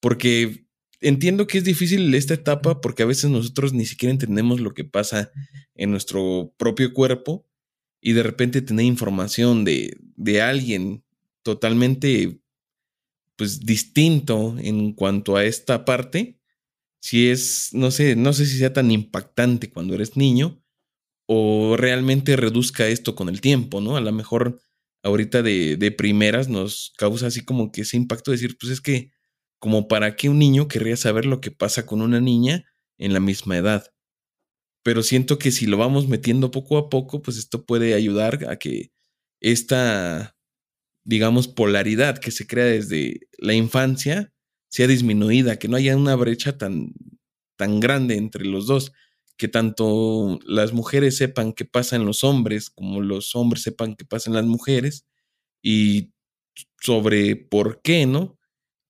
Porque 0.00 0.66
entiendo 1.02 1.46
que 1.46 1.58
es 1.58 1.64
difícil 1.64 2.14
esta 2.14 2.32
etapa 2.32 2.80
porque 2.80 3.02
a 3.02 3.06
veces 3.06 3.28
nosotros 3.28 3.74
ni 3.74 3.84
siquiera 3.84 4.10
entendemos 4.10 4.60
lo 4.60 4.72
que 4.72 4.84
pasa 4.84 5.30
en 5.74 5.90
nuestro 5.90 6.54
propio 6.56 6.94
cuerpo 6.94 7.46
y 8.00 8.14
de 8.14 8.22
repente 8.22 8.62
tener 8.62 8.86
información 8.86 9.66
de, 9.66 9.94
de 10.16 10.40
alguien 10.40 11.04
totalmente 11.42 12.40
pues 13.36 13.60
distinto 13.60 14.56
en 14.60 14.94
cuanto 14.94 15.36
a 15.36 15.44
esta 15.44 15.84
parte, 15.84 16.40
si 16.98 17.28
es, 17.28 17.74
no 17.74 17.90
sé, 17.90 18.16
no 18.16 18.32
sé 18.32 18.46
si 18.46 18.56
sea 18.56 18.72
tan 18.72 18.90
impactante 18.90 19.70
cuando 19.70 19.94
eres 19.94 20.16
niño 20.16 20.62
o 21.26 21.76
realmente 21.76 22.36
reduzca 22.36 22.88
esto 22.88 23.14
con 23.14 23.28
el 23.28 23.42
tiempo, 23.42 23.82
¿no? 23.82 23.98
A 23.98 24.00
lo 24.00 24.12
mejor 24.12 24.62
ahorita 25.08 25.42
de, 25.42 25.76
de, 25.76 25.90
primeras 25.90 26.48
nos 26.48 26.92
causa 26.96 27.26
así 27.26 27.44
como 27.44 27.72
que 27.72 27.82
ese 27.82 27.96
impacto 27.96 28.30
de 28.30 28.36
decir, 28.36 28.56
pues 28.58 28.72
es 28.72 28.80
que 28.80 29.10
como 29.58 29.88
para 29.88 30.16
qué 30.16 30.28
un 30.28 30.38
niño 30.38 30.68
querría 30.68 30.96
saber 30.96 31.26
lo 31.26 31.40
que 31.40 31.50
pasa 31.50 31.86
con 31.86 32.00
una 32.02 32.20
niña 32.20 32.64
en 32.98 33.12
la 33.12 33.20
misma 33.20 33.56
edad. 33.56 33.92
Pero 34.82 35.02
siento 35.02 35.38
que 35.38 35.50
si 35.50 35.66
lo 35.66 35.76
vamos 35.76 36.08
metiendo 36.08 36.50
poco 36.50 36.78
a 36.78 36.88
poco, 36.88 37.22
pues 37.22 37.36
esto 37.36 37.66
puede 37.66 37.94
ayudar 37.94 38.46
a 38.48 38.56
que 38.56 38.92
esta, 39.40 40.36
digamos, 41.04 41.48
polaridad 41.48 42.18
que 42.18 42.30
se 42.30 42.46
crea 42.46 42.64
desde 42.64 43.28
la 43.38 43.54
infancia 43.54 44.32
sea 44.70 44.86
disminuida, 44.86 45.58
que 45.58 45.68
no 45.68 45.76
haya 45.76 45.96
una 45.96 46.14
brecha 46.14 46.56
tan, 46.58 46.92
tan 47.56 47.80
grande 47.80 48.16
entre 48.16 48.44
los 48.44 48.66
dos 48.66 48.92
que 49.38 49.48
tanto 49.48 50.38
las 50.44 50.72
mujeres 50.72 51.16
sepan 51.16 51.52
qué 51.52 51.64
pasa 51.64 51.96
en 51.96 52.04
los 52.04 52.24
hombres 52.24 52.70
como 52.70 53.00
los 53.00 53.34
hombres 53.36 53.62
sepan 53.62 53.94
qué 53.94 54.04
pasa 54.04 54.28
en 54.28 54.34
las 54.34 54.44
mujeres 54.44 55.06
y 55.62 56.12
sobre 56.80 57.36
por 57.36 57.80
qué, 57.82 58.06
¿no? 58.06 58.38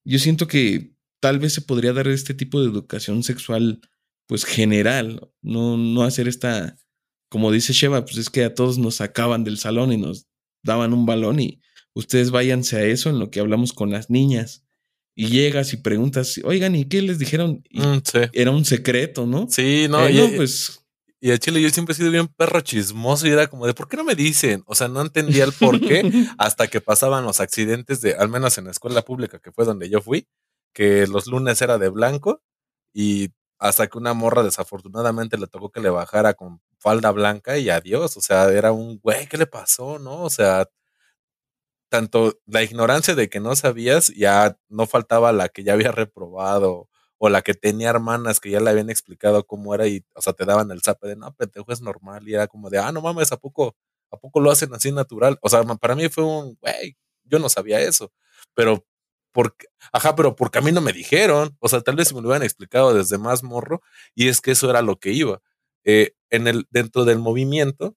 Yo 0.05 0.19
siento 0.19 0.49
que 0.49 0.95
tal 1.21 1.39
vez 1.39 1.53
se 1.53 1.61
podría 1.61 1.93
dar 1.93 2.09
este 2.09 2.35
tipo 2.35 2.61
de 2.61 2.69
educación 2.69 3.23
sexual 3.23 3.81
pues 4.27 4.45
general, 4.45 5.31
no, 5.43 5.77
no 5.77 6.03
hacer 6.03 6.29
esta, 6.29 6.77
como 7.31 7.53
dice 7.53 7.73
Sheva, 7.73 8.05
pues 8.05 8.17
es 8.19 8.31
que 8.31 8.45
a 8.45 8.55
todos 8.55 8.79
nos 8.79 8.97
sacaban 8.97 9.45
del 9.45 9.59
salón 9.59 9.93
y 9.93 9.99
nos 9.99 10.27
daban 10.63 10.93
un 10.93 11.07
balón 11.07 11.41
y 11.41 11.61
ustedes 11.95 12.31
váyanse 12.31 12.77
a 12.77 12.85
eso 12.85 13.11
en 13.11 13.19
lo 13.19 13.31
que 13.31 13.41
hablamos 13.41 13.73
con 13.73 13.91
las 13.91 14.11
niñas 14.11 14.65
y 15.19 15.31
llegas 15.31 15.73
y 15.73 15.79
preguntas, 15.79 16.41
oigan, 16.45 16.77
¿y 16.77 16.85
qué 16.85 17.03
les 17.03 17.19
dijeron? 17.19 17.65
Mm, 17.73 17.99
era 18.33 18.53
un 18.53 18.65
secreto, 18.65 19.27
¿no? 19.27 19.49
Sí, 19.51 19.89
no, 19.91 20.09
y, 20.09 20.17
pues. 20.37 20.87
Y 21.21 21.33
a 21.33 21.39
Chile 21.39 21.61
yo 21.61 21.69
siempre 21.71 21.93
he 21.93 21.97
sido 21.97 22.13
bien 22.13 22.29
perro 22.29 22.61
chismoso 22.61 23.27
y 23.27 23.31
era 23.31 23.49
como 23.49 23.67
de, 23.67 23.75
¿por 23.75 23.89
qué 23.89 23.97
no 23.97 24.05
me 24.05 24.15
dicen? 24.15 24.63
O 24.67 24.77
sea, 24.77 24.87
no 24.87 25.03
entendía 25.03 25.43
el 25.43 25.53
por 25.53 25.81
qué 25.81 26.03
hasta 26.39 26.69
que 26.69 26.81
pasaban 26.81 27.25
los 27.25 27.41
accidentes 27.41 28.01
de, 28.01 28.15
al 28.15 28.29
menos 28.29 28.59
en 28.59 28.67
la 28.67 28.71
escuela 28.71 29.03
pública 29.03 29.41
que 29.41 29.51
fue 29.51 29.65
donde 29.65 29.91
yo 29.91 30.01
fui, 30.01 30.29
que 30.73 31.09
los 31.09 31.27
lunes 31.27 31.61
era 31.63 31.79
de 31.79 31.89
blanco 31.89 32.41
y 32.95 33.31
hasta 33.59 33.89
que 33.89 33.99
una 33.99 34.15
morra 34.15 34.45
desafortunadamente 34.45 35.37
le 35.37 35.49
tocó 35.49 35.73
que 35.73 35.81
le 35.81 35.91
bajara 35.91 36.35
con 36.35 36.61
falda 36.79 37.11
blanca 37.11 37.59
y 37.59 37.71
adiós. 37.71 38.17
O 38.17 38.21
sea, 38.21 38.53
era 38.53 38.71
un 38.71 39.01
güey, 39.01 39.27
¿qué 39.27 39.37
le 39.37 39.47
pasó? 39.47 39.99
¿No? 39.99 40.23
O 40.23 40.31
sea, 40.31 40.69
tanto 41.89 42.39
la 42.47 42.63
ignorancia 42.63 43.15
de 43.15 43.29
que 43.29 43.41
no 43.41 43.57
sabías, 43.57 44.09
ya 44.15 44.59
no 44.69 44.87
faltaba 44.87 45.33
la 45.33 45.49
que 45.49 45.65
ya 45.65 45.75
había 45.75 45.93
reprobado 45.93 46.89
o 47.19 47.29
la 47.29 47.43
que 47.43 47.55
tenía 47.55 47.91
hermanas 47.91 48.41
que 48.41 48.51
ya 48.51 48.61
le 48.61 48.71
habían 48.71 48.91
explicado 48.91 49.45
cómo 49.45 49.75
era 49.75 49.87
y, 49.89 50.05
o 50.15 50.23
sea, 50.23 50.33
te 50.33 50.45
daban 50.45 50.71
el 50.71 50.83
zape 50.83 51.09
de, 51.09 51.17
no, 51.17 51.35
pendejo, 51.35 51.73
es 51.73 51.81
normal. 51.81 52.29
Y 52.29 52.35
era 52.35 52.47
como 52.47 52.71
de, 52.71 52.79
ah, 52.79 52.93
no 52.93 53.01
mames, 53.03 53.33
¿a 53.33 53.37
poco, 53.39 53.77
¿a 54.11 54.17
poco 54.19 54.41
lo 54.41 54.51
hacen 54.51 54.73
así 54.75 54.93
natural? 54.93 55.39
O 55.43 55.49
sea, 55.49 55.63
para 55.65 55.97
mí 55.97 56.09
fue 56.09 56.25
un, 56.25 56.57
güey, 56.61 56.97
yo 57.25 57.39
no 57.41 57.49
sabía 57.49 57.81
eso. 57.81 58.13
Pero, 58.55 58.87
porque, 59.33 59.67
ajá, 59.93 60.15
pero 60.17 60.37
porque 60.37 60.59
a 60.59 60.63
mí 60.63 60.73
no 60.73 60.81
me 60.81 60.93
dijeron. 60.93 61.57
O 61.61 61.69
sea, 61.69 61.81
tal 61.81 61.97
vez 61.97 62.13
me 62.15 62.21
lo 62.21 62.29
hubieran 62.29 62.45
explicado 62.45 62.95
desde 62.95 63.19
más 63.19 63.43
morro 63.43 63.83
y 64.15 64.29
es 64.29 64.41
que 64.41 64.53
eso 64.53 64.71
era 64.71 64.83
lo 64.83 64.99
que 64.99 65.11
iba. 65.13 65.43
Eh, 65.85 66.15
en 66.31 66.47
el, 66.49 66.67
dentro 66.71 67.05
del 67.05 67.19
movimiento, 67.19 67.97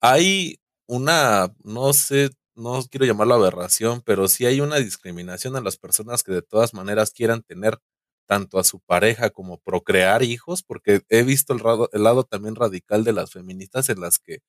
hay 0.00 0.58
una, 0.86 1.54
no 1.64 1.92
sé, 1.92 2.30
no 2.54 2.82
quiero 2.90 3.06
llamarlo 3.06 3.34
aberración, 3.34 4.02
pero 4.04 4.28
sí 4.28 4.46
hay 4.46 4.60
una 4.60 4.76
discriminación 4.76 5.56
a 5.56 5.60
las 5.60 5.76
personas 5.78 6.22
que 6.22 6.32
de 6.32 6.42
todas 6.42 6.74
maneras 6.74 7.12
quieran 7.12 7.42
tener 7.42 7.78
tanto 8.26 8.58
a 8.58 8.64
su 8.64 8.80
pareja 8.80 9.30
como 9.30 9.58
procrear 9.58 10.22
hijos, 10.22 10.62
porque 10.62 11.02
he 11.08 11.22
visto 11.22 11.52
el, 11.54 11.60
lado, 11.62 11.88
el 11.92 12.04
lado 12.04 12.24
también 12.24 12.54
radical 12.56 13.04
de 13.04 13.12
las 13.12 13.32
feministas 13.32 13.88
en 13.90 14.00
las 14.00 14.18
que 14.18 14.40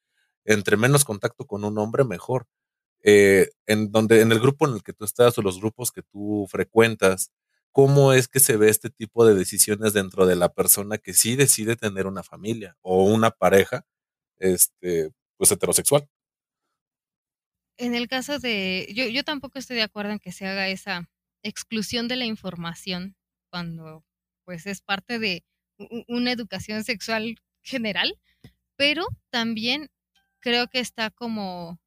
entre 0.46 0.78
menos 0.78 1.06
contacto 1.06 1.46
con 1.48 1.64
un 1.66 1.78
hombre, 1.80 2.04
mejor. 2.06 2.48
Eh, 3.04 3.50
en 3.68 3.92
donde 3.92 4.22
en 4.22 4.32
el 4.32 4.40
grupo 4.40 4.68
en 4.68 4.76
el 4.76 4.84
que 4.84 4.94
tú 4.94 5.06
estás 5.06 5.38
o 5.38 5.42
los 5.44 5.60
grupos 5.60 5.92
que 5.92 6.04
tú 6.04 6.48
frecuentas, 6.50 7.32
¿cómo 7.72 8.14
es 8.14 8.28
que 8.30 8.40
se 8.40 8.58
ve 8.58 8.70
este 8.70 8.90
tipo 8.90 9.26
de 9.26 9.36
decisiones 9.36 9.94
dentro 9.94 10.26
de 10.26 10.36
la 10.38 10.50
persona 10.54 10.98
que 10.98 11.14
sí 11.14 11.36
decide 11.36 11.76
tener 11.78 12.08
una 12.08 12.24
familia 12.24 12.78
o 12.82 13.06
una 13.06 13.32
pareja, 13.32 13.86
este, 14.40 15.12
pues 15.38 15.52
heterosexual? 15.52 16.08
En 17.78 17.96
el 17.96 18.08
caso 18.08 18.40
de, 18.40 18.88
yo, 18.94 19.08
yo 19.08 19.24
tampoco 19.24 19.60
estoy 19.60 19.78
de 19.78 19.84
acuerdo 19.84 20.12
en 20.12 20.20
que 20.20 20.32
se 20.32 20.46
haga 20.46 20.68
esa 20.68 21.10
exclusión 21.44 22.08
de 22.08 22.16
la 22.16 22.26
información 22.26 23.16
cuando 23.50 24.04
pues 24.46 24.66
es 24.66 24.82
parte 24.82 25.20
de 25.20 25.44
una 26.08 26.32
educación 26.32 26.84
sexual 26.84 27.36
general, 27.64 28.20
pero 28.76 29.06
también 29.30 29.90
creo 30.40 30.68
que 30.68 30.80
está 30.80 31.10
como, 31.10 31.80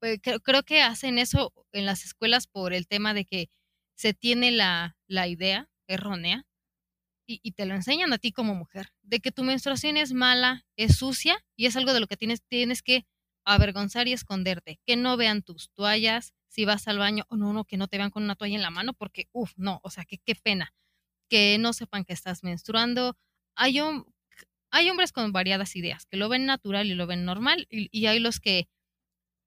pues, 0.00 0.18
creo, 0.42 0.62
que 0.62 0.82
hacen 0.82 1.18
eso 1.18 1.52
en 1.72 1.86
las 1.86 2.04
escuelas 2.04 2.46
por 2.46 2.72
el 2.72 2.86
tema 2.86 3.14
de 3.14 3.24
que 3.24 3.48
se 3.96 4.14
tiene 4.14 4.50
la, 4.50 4.96
la 5.06 5.28
idea 5.28 5.68
errónea 5.86 6.46
y, 7.26 7.40
y, 7.42 7.52
te 7.52 7.66
lo 7.66 7.74
enseñan 7.74 8.12
a 8.12 8.18
ti 8.18 8.32
como 8.32 8.54
mujer, 8.54 8.88
de 9.02 9.20
que 9.20 9.32
tu 9.32 9.44
menstruación 9.44 9.96
es 9.96 10.12
mala, 10.12 10.66
es 10.76 10.96
sucia 10.96 11.42
y 11.56 11.66
es 11.66 11.76
algo 11.76 11.92
de 11.92 12.00
lo 12.00 12.06
que 12.06 12.16
tienes, 12.16 12.42
tienes 12.48 12.82
que 12.82 13.06
avergonzar 13.44 14.08
y 14.08 14.12
esconderte, 14.12 14.80
que 14.86 14.96
no 14.96 15.16
vean 15.16 15.42
tus 15.42 15.70
toallas, 15.70 16.34
si 16.48 16.64
vas 16.64 16.88
al 16.88 16.98
baño, 16.98 17.24
o 17.28 17.36
no, 17.36 17.52
no, 17.52 17.64
que 17.64 17.76
no 17.76 17.88
te 17.88 17.98
vean 17.98 18.10
con 18.10 18.24
una 18.24 18.36
toalla 18.36 18.56
en 18.56 18.62
la 18.62 18.70
mano, 18.70 18.94
porque, 18.94 19.28
uff, 19.32 19.52
no, 19.56 19.80
o 19.82 19.90
sea, 19.90 20.04
que 20.04 20.18
qué 20.18 20.34
pena 20.34 20.72
que 21.28 21.58
no 21.58 21.72
sepan 21.72 22.04
que 22.04 22.12
estás 22.12 22.44
menstruando. 22.44 23.16
Hay, 23.56 23.80
hay 24.70 24.90
hombres 24.90 25.12
con 25.12 25.32
variadas 25.32 25.76
ideas, 25.76 26.06
que 26.06 26.16
lo 26.16 26.28
ven 26.28 26.46
natural 26.46 26.86
y 26.86 26.94
lo 26.94 27.06
ven 27.06 27.24
normal, 27.24 27.66
y, 27.70 28.06
hay 28.06 28.18
los 28.20 28.40
que 28.40 28.68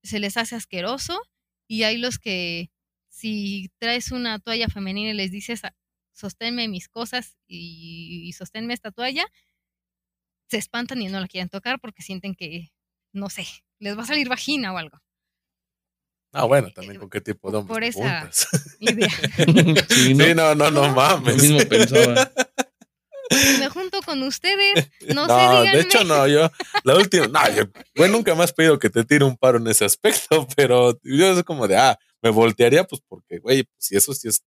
se 0.04 0.20
les 0.20 0.38
hace 0.38 0.56
asqueroso, 0.56 1.22
y 1.68 1.84
hay 1.84 1.98
los 1.98 2.20
que 2.20 2.72
si 3.10 3.72
traes 3.80 4.12
una 4.12 4.40
toalla 4.40 4.70
femenina 4.70 5.12
y 5.12 5.14
les 5.14 5.32
dices, 5.32 5.64
ah, 5.66 5.76
sosténme 6.14 6.68
mis 6.68 6.90
cosas 6.90 7.38
y, 7.48 8.24
y 8.28 8.34
sosténme 8.34 8.74
esta 8.74 8.92
toalla, 8.92 9.26
se 10.50 10.58
espantan 10.58 11.02
y 11.02 11.08
no 11.08 11.20
la 11.20 11.28
quieren 11.28 11.50
tocar 11.50 11.80
porque 11.80 12.04
sienten 12.04 12.36
que, 12.36 12.72
no 13.14 13.30
sé, 13.30 13.46
les 13.80 13.98
va 13.98 14.04
a 14.04 14.06
salir 14.06 14.30
vagina 14.30 14.74
o 14.74 14.78
algo. 14.78 14.98
Ah, 16.34 16.46
bueno, 16.46 16.70
también 16.72 17.00
con 17.00 17.10
qué 17.10 17.22
tipo 17.22 17.50
de 17.52 17.58
hombre. 17.58 17.74
Por 17.74 17.84
esa 17.84 18.30
idea. 18.80 19.10
sí, 19.90 20.14
¿no? 20.14 20.56
no, 20.56 20.70
no, 20.70 20.94
mames. 20.94 21.38
Lo 21.38 21.42
mismo 21.42 21.70
pensaba. 21.70 22.32
Me 23.60 23.70
junto 23.70 24.02
con 24.04 24.24
ustedes, 24.24 24.90
no, 25.14 25.28
no 25.28 25.62
de 25.64 25.82
hecho 25.82 26.04
no, 26.06 26.28
yo, 26.28 26.50
la 26.86 26.96
última, 26.96 27.28
no, 27.28 27.54
yo, 27.54 27.64
bueno, 27.94 28.14
nunca 28.14 28.34
me 28.36 28.44
has 28.44 28.54
pedido 28.54 28.80
que 28.80 28.90
te 28.90 29.04
tire 29.04 29.26
un 29.26 29.36
paro 29.36 29.58
en 29.58 29.68
ese 29.68 29.84
aspecto, 29.84 30.48
pero 30.56 30.98
yo 31.04 31.32
es 31.32 31.44
como 31.44 31.68
de, 31.68 31.76
ah, 31.76 32.00
me 32.22 32.30
voltearía, 32.30 32.86
pues 32.86 33.02
porque, 33.06 33.40
güey, 33.40 33.64
pues 33.64 33.76
si 33.80 33.98
eso 33.98 34.14
sí 34.14 34.30
es 34.30 34.44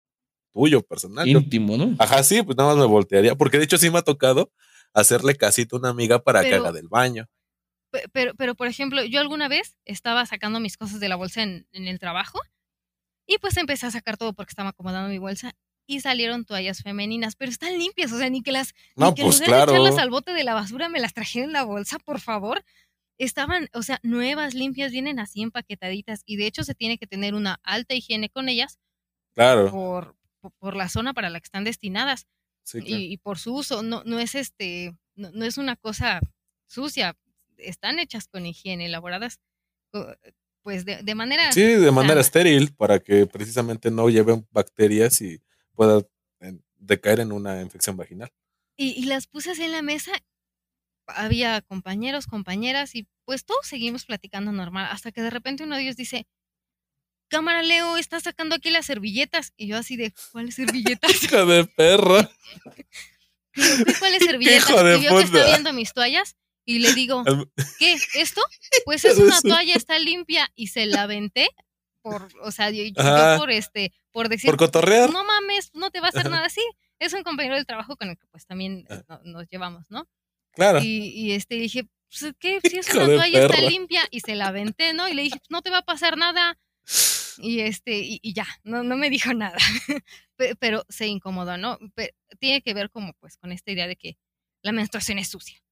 tuyo, 0.55 0.81
personal. 0.81 1.29
Íntimo, 1.29 1.77
¿no? 1.77 1.95
Ajá, 1.99 2.23
sí, 2.23 2.43
pues 2.43 2.57
nada 2.57 2.71
más 2.71 2.79
me 2.79 2.87
voltearía, 2.87 3.35
porque 3.35 3.59
de 3.59 3.65
hecho 3.65 3.77
sí 3.77 3.91
me 3.91 3.99
ha 3.99 4.03
tocado 4.03 4.51
hacerle 4.95 5.37
casito 5.37 5.77
a 5.77 5.79
una 5.81 5.91
amiga 5.91 6.23
para 6.23 6.43
que 6.43 6.55
haga 6.55 6.73
del 6.73 6.89
baño 6.89 7.29
pero, 8.13 8.35
pero, 8.35 8.55
por 8.55 8.69
ejemplo, 8.69 9.05
yo 9.05 9.21
alguna 9.21 9.49
vez 9.49 9.77
estaba 9.85 10.25
sacando 10.27 10.61
mis 10.61 10.77
cosas 10.77 11.01
de 11.01 11.09
la 11.09 11.17
bolsa 11.17 11.43
en, 11.43 11.67
el 11.73 11.99
trabajo 11.99 12.41
y 13.27 13.39
pues 13.39 13.57
empecé 13.57 13.87
a 13.87 13.91
sacar 13.91 14.17
todo 14.17 14.33
porque 14.33 14.51
estaba 14.51 14.71
acomodando 14.71 15.09
mi 15.09 15.19
bolsa 15.19 15.55
y 15.87 16.01
salieron 16.01 16.45
toallas 16.45 16.83
femeninas, 16.83 17.35
pero 17.35 17.51
están 17.51 17.77
limpias, 17.77 18.13
o 18.13 18.19
sea, 18.19 18.31
ni 18.31 18.43
que 18.43 18.53
las, 18.53 18.75
no, 18.95 19.15
que 19.15 19.23
pues, 19.23 19.41
claro. 19.41 19.73
echarlas 19.73 19.99
al 19.99 20.11
bote 20.11 20.33
de 20.33 20.45
la 20.45 20.55
basura 20.55 20.89
me 20.89 21.01
las 21.01 21.13
trajeron 21.13 21.51
en 21.51 21.53
la 21.53 21.65
bolsa, 21.65 21.99
por 21.99 22.21
favor. 22.21 22.65
Estaban, 23.19 23.69
o 23.75 23.83
sea, 23.83 23.99
nuevas, 24.03 24.55
limpias, 24.55 24.93
vienen 24.93 25.19
así 25.19 25.43
empaquetaditas 25.43 26.23
y 26.25 26.37
de 26.37 26.47
hecho 26.47 26.65
se 26.65 26.75
tiene 26.75 26.97
que 26.97 27.07
tener 27.07 27.35
una 27.35 27.61
alta 27.65 27.95
higiene 27.95 28.31
con 28.31 28.49
ellas. 28.49 28.79
Claro. 29.35 29.71
Por, 29.71 30.17
por, 30.59 30.77
la 30.77 30.89
zona 30.89 31.13
para 31.13 31.29
la 31.29 31.41
que 31.41 31.45
están 31.45 31.65
destinadas. 31.65 32.27
y, 32.73 33.17
por 33.19 33.39
su 33.39 33.55
uso, 33.55 33.83
no, 33.83 34.03
no 34.05 34.21
es 34.21 34.35
este, 34.35 34.97
no 35.17 35.45
es 35.45 35.59
una 35.59 35.77
cosa 35.77 36.21
sucia, 36.67 37.17
están 37.63 37.99
hechas 37.99 38.29
con 38.29 38.47
higiene, 38.47 38.87
elaboradas 38.87 39.41
pues 40.63 40.85
de, 40.85 41.15
manera... 41.15 41.53
Sí, 41.53 41.63
de 41.63 41.91
manera 41.91 42.21
estéril, 42.21 42.75
para 42.75 43.01
que 43.01 43.27
precisamente 43.27 43.91
no 43.91 44.09
lleven 44.11 44.47
bacterias 44.51 45.21
y 45.23 45.41
pueda 45.75 46.03
decaer 46.77 47.21
en 47.21 47.33
una 47.33 47.61
infección 47.61 47.97
vaginal. 47.97 48.31
Y, 48.77 49.05
las 49.05 49.27
puse 49.27 49.51
así 49.51 49.63
en 49.63 49.73
la 49.73 49.83
mesa, 49.83 50.13
había 51.07 51.61
compañeros, 51.61 52.27
compañeras, 52.27 52.95
y 52.95 53.07
pues 53.25 53.45
todos 53.45 53.67
seguimos 53.67 54.07
platicando 54.07 54.53
normal, 54.53 54.89
hasta 54.91 55.13
que 55.13 55.23
de 55.23 55.31
repente 55.31 55.65
uno 55.65 55.77
de 55.77 55.83
ellos 55.83 55.97
dice, 55.97 56.27
cámara 57.29 57.63
Leo, 57.63 57.97
está 57.97 58.21
sacando 58.21 58.55
aquí 58.55 58.71
las 58.71 58.87
servilletas. 58.87 59.53
Y 59.57 59.69
yo 59.69 59.77
así 59.77 59.97
de, 59.97 60.15
¿cuáles 60.33 60.55
servilletas? 60.55 61.11
Hija 61.23 61.45
de 61.45 61.65
perra. 61.65 62.31
¿Cuáles 63.99 64.25
servilletas? 64.27 64.71
y 64.71 65.05
yo 65.05 65.17
que 65.17 65.25
está 65.25 65.47
viendo 65.47 65.73
mis 65.73 65.93
toallas 65.93 66.37
y 66.65 66.79
le 66.79 66.93
digo, 66.95 67.25
¿qué? 67.79 67.97
¿Esto? 68.15 68.43
Pues 68.85 69.05
es 69.05 69.19
una 69.19 69.41
toalla, 69.41 69.75
está 69.75 69.99
limpia 69.99 70.51
y 70.55 70.69
se 70.69 70.87
la 70.87 71.03
aventé 71.03 71.49
por, 72.03 72.29
o 72.43 72.51
sea, 72.51 72.71
yo, 72.71 72.83
por 73.39 73.51
este, 73.51 73.93
por 74.11 74.29
decir, 74.29 74.49
por 74.49 74.59
cotorrear. 74.59 75.13
No 75.13 75.25
mames, 75.25 75.71
no 75.75 75.91
te 75.91 76.01
va 76.01 76.07
a 76.07 76.11
hacer 76.11 76.31
nada 76.31 76.47
así. 76.47 76.63
Es 76.99 77.13
un 77.13 77.23
compañero 77.23 77.57
del 77.57 77.67
trabajo 77.67 77.97
con 77.97 78.09
el 78.09 78.17
que 78.17 78.27
pues 78.29 78.47
también 78.47 78.87
ah. 79.09 79.21
nos 79.25 79.49
llevamos, 79.49 79.91
¿no? 79.91 80.09
Claro. 80.53 80.81
Y, 80.83 81.09
y 81.09 81.33
este 81.33 81.57
dije, 81.57 81.87
pues, 82.11 82.35
¿qué? 82.39 82.61
Si 82.63 82.79
es 82.79 82.95
una 82.95 83.07
toalla, 83.07 83.43
está 83.45 83.61
limpia 83.61 84.03
y 84.11 84.21
se 84.21 84.35
la 84.35 84.49
aventé, 84.49 84.93
¿no? 84.93 85.09
Y 85.09 85.15
le 85.15 85.23
dije, 85.23 85.41
no 85.49 85.63
te 85.63 85.71
va 85.71 85.79
a 85.79 85.85
pasar 85.85 86.17
nada. 86.17 86.59
Y 87.39 87.61
este, 87.61 88.01
y, 88.03 88.33
ya, 88.35 88.47
no, 88.65 88.83
no 88.83 88.97
me 88.97 89.11
dijo 89.11 89.33
nada. 89.35 89.59
Pero 90.59 90.85
se 90.89 91.07
incomodó, 91.07 91.57
¿no? 91.57 91.79
tiene 92.39 92.63
que 92.63 92.75
ver 92.75 92.91
como 92.91 93.13
pues 93.15 93.37
con 93.37 93.53
esta 93.53 93.71
idea 93.71 93.87
de 93.87 93.97
que 93.97 94.17
la 94.63 94.73
menstruación 94.73 95.19
es 95.19 95.29
sucia. 95.29 95.63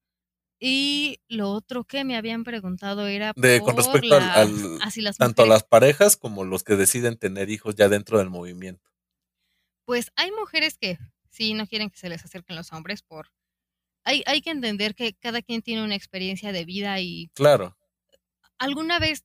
Y 0.59 1.21
lo 1.29 1.51
otro 1.51 1.85
que 1.85 2.03
me 2.03 2.17
habían 2.17 2.43
preguntado 2.43 3.07
era 3.07 3.31
de, 3.35 3.61
con 3.61 3.77
respecto 3.77 4.15
al, 4.15 4.79
tanto 5.17 5.43
a 5.43 5.45
las 5.45 5.63
parejas 5.63 6.17
como 6.17 6.43
los 6.43 6.63
que 6.63 6.75
deciden 6.75 7.17
tener 7.17 7.49
hijos 7.49 7.75
ya 7.75 7.87
dentro 7.87 8.17
del 8.17 8.29
movimiento. 8.29 8.91
Pues 9.85 10.11
hay 10.17 10.31
mujeres 10.31 10.77
que 10.77 10.99
sí 11.29 11.53
no 11.53 11.65
quieren 11.65 11.89
que 11.89 11.97
se 11.97 12.09
les 12.09 12.25
acerquen 12.25 12.57
los 12.57 12.73
hombres 12.73 13.01
por 13.01 13.31
hay, 14.03 14.23
hay 14.25 14.41
que 14.41 14.49
entender 14.49 14.95
que 14.95 15.13
cada 15.13 15.41
quien 15.41 15.61
tiene 15.61 15.83
una 15.83 15.95
experiencia 15.95 16.51
de 16.51 16.65
vida 16.65 16.99
y 16.99 17.29
claro. 17.33 17.77
Alguna 18.57 18.99
vez 18.99 19.23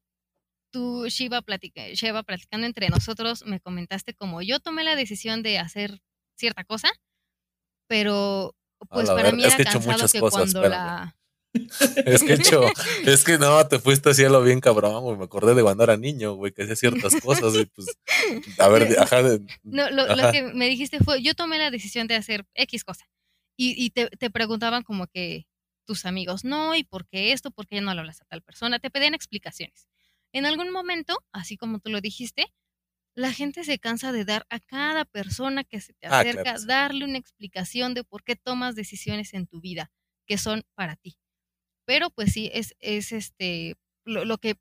tú, 0.70 1.06
Shiva, 1.08 1.42
Shiva, 1.94 2.22
platicando 2.22 2.66
entre 2.66 2.88
nosotros, 2.88 3.44
me 3.46 3.60
comentaste 3.60 4.14
como 4.14 4.42
yo 4.42 4.60
tomé 4.60 4.84
la 4.84 4.96
decisión 4.96 5.42
de 5.42 5.58
hacer 5.58 6.00
cierta 6.36 6.64
cosa, 6.64 6.88
pero 7.86 8.54
pues 8.90 9.08
para 9.08 9.32
mí 9.32 9.44
era 9.44 9.56
cansado 9.56 10.08
que 10.08 10.20
cuando 10.20 10.68
la 10.68 11.16
es 12.04 12.22
que 12.22 12.34
hecho, 12.34 12.64
es 13.04 13.24
que 13.24 13.38
no, 13.38 13.66
te 13.66 13.78
fuiste 13.78 14.10
así 14.10 14.24
a 14.24 14.28
lo 14.28 14.42
bien 14.42 14.60
cabrón, 14.60 15.02
güey. 15.02 15.16
Me 15.16 15.24
acordé 15.24 15.54
de 15.54 15.62
cuando 15.62 15.84
era 15.84 15.96
niño, 15.96 16.34
güey, 16.34 16.52
que 16.52 16.62
hacía 16.62 16.76
ciertas 16.76 17.14
cosas 17.20 17.54
y 17.54 17.66
pues, 17.66 17.86
a 18.58 18.68
ver, 18.68 18.88
ajá. 18.98 19.22
no, 19.62 19.90
lo, 19.90 20.32
que 20.32 20.42
me 20.54 20.68
dijiste 20.68 20.98
fue, 20.98 21.22
yo 21.22 21.34
tomé 21.34 21.58
la 21.58 21.70
decisión 21.70 22.06
de 22.06 22.16
hacer 22.16 22.46
X 22.54 22.84
cosa. 22.84 23.06
Y, 23.56 23.74
y 23.82 23.90
te, 23.90 24.08
te, 24.08 24.30
preguntaban 24.30 24.82
como 24.82 25.06
que 25.06 25.46
tus 25.86 26.06
amigos, 26.06 26.44
no, 26.44 26.74
¿y 26.74 26.82
por 26.82 27.06
qué 27.06 27.32
esto? 27.32 27.50
¿Por 27.50 27.66
qué 27.66 27.80
no 27.80 27.94
lo 27.94 28.00
hablas 28.00 28.20
a 28.20 28.24
tal 28.24 28.42
persona? 28.42 28.80
Te 28.80 28.90
pedían 28.90 29.14
explicaciones. 29.14 29.86
En 30.32 30.46
algún 30.46 30.72
momento, 30.72 31.24
así 31.32 31.56
como 31.56 31.78
tú 31.78 31.90
lo 31.90 32.00
dijiste, 32.00 32.52
la 33.14 33.32
gente 33.32 33.62
se 33.62 33.78
cansa 33.78 34.10
de 34.10 34.24
dar 34.24 34.44
a 34.50 34.58
cada 34.58 35.04
persona 35.04 35.62
que 35.62 35.80
se 35.80 35.92
te 35.94 36.08
ah, 36.08 36.20
acerca, 36.20 36.56
darle 36.66 37.04
una 37.04 37.18
explicación 37.18 37.94
de 37.94 38.02
por 38.02 38.24
qué 38.24 38.34
tomas 38.34 38.74
decisiones 38.74 39.34
en 39.34 39.46
tu 39.46 39.60
vida 39.60 39.92
que 40.26 40.38
son 40.38 40.64
para 40.74 40.96
ti. 40.96 41.16
Pero 41.86 42.10
pues 42.10 42.32
sí, 42.32 42.50
es, 42.52 42.74
es 42.80 43.12
este, 43.12 43.76
lo, 44.04 44.38
que 44.38 44.56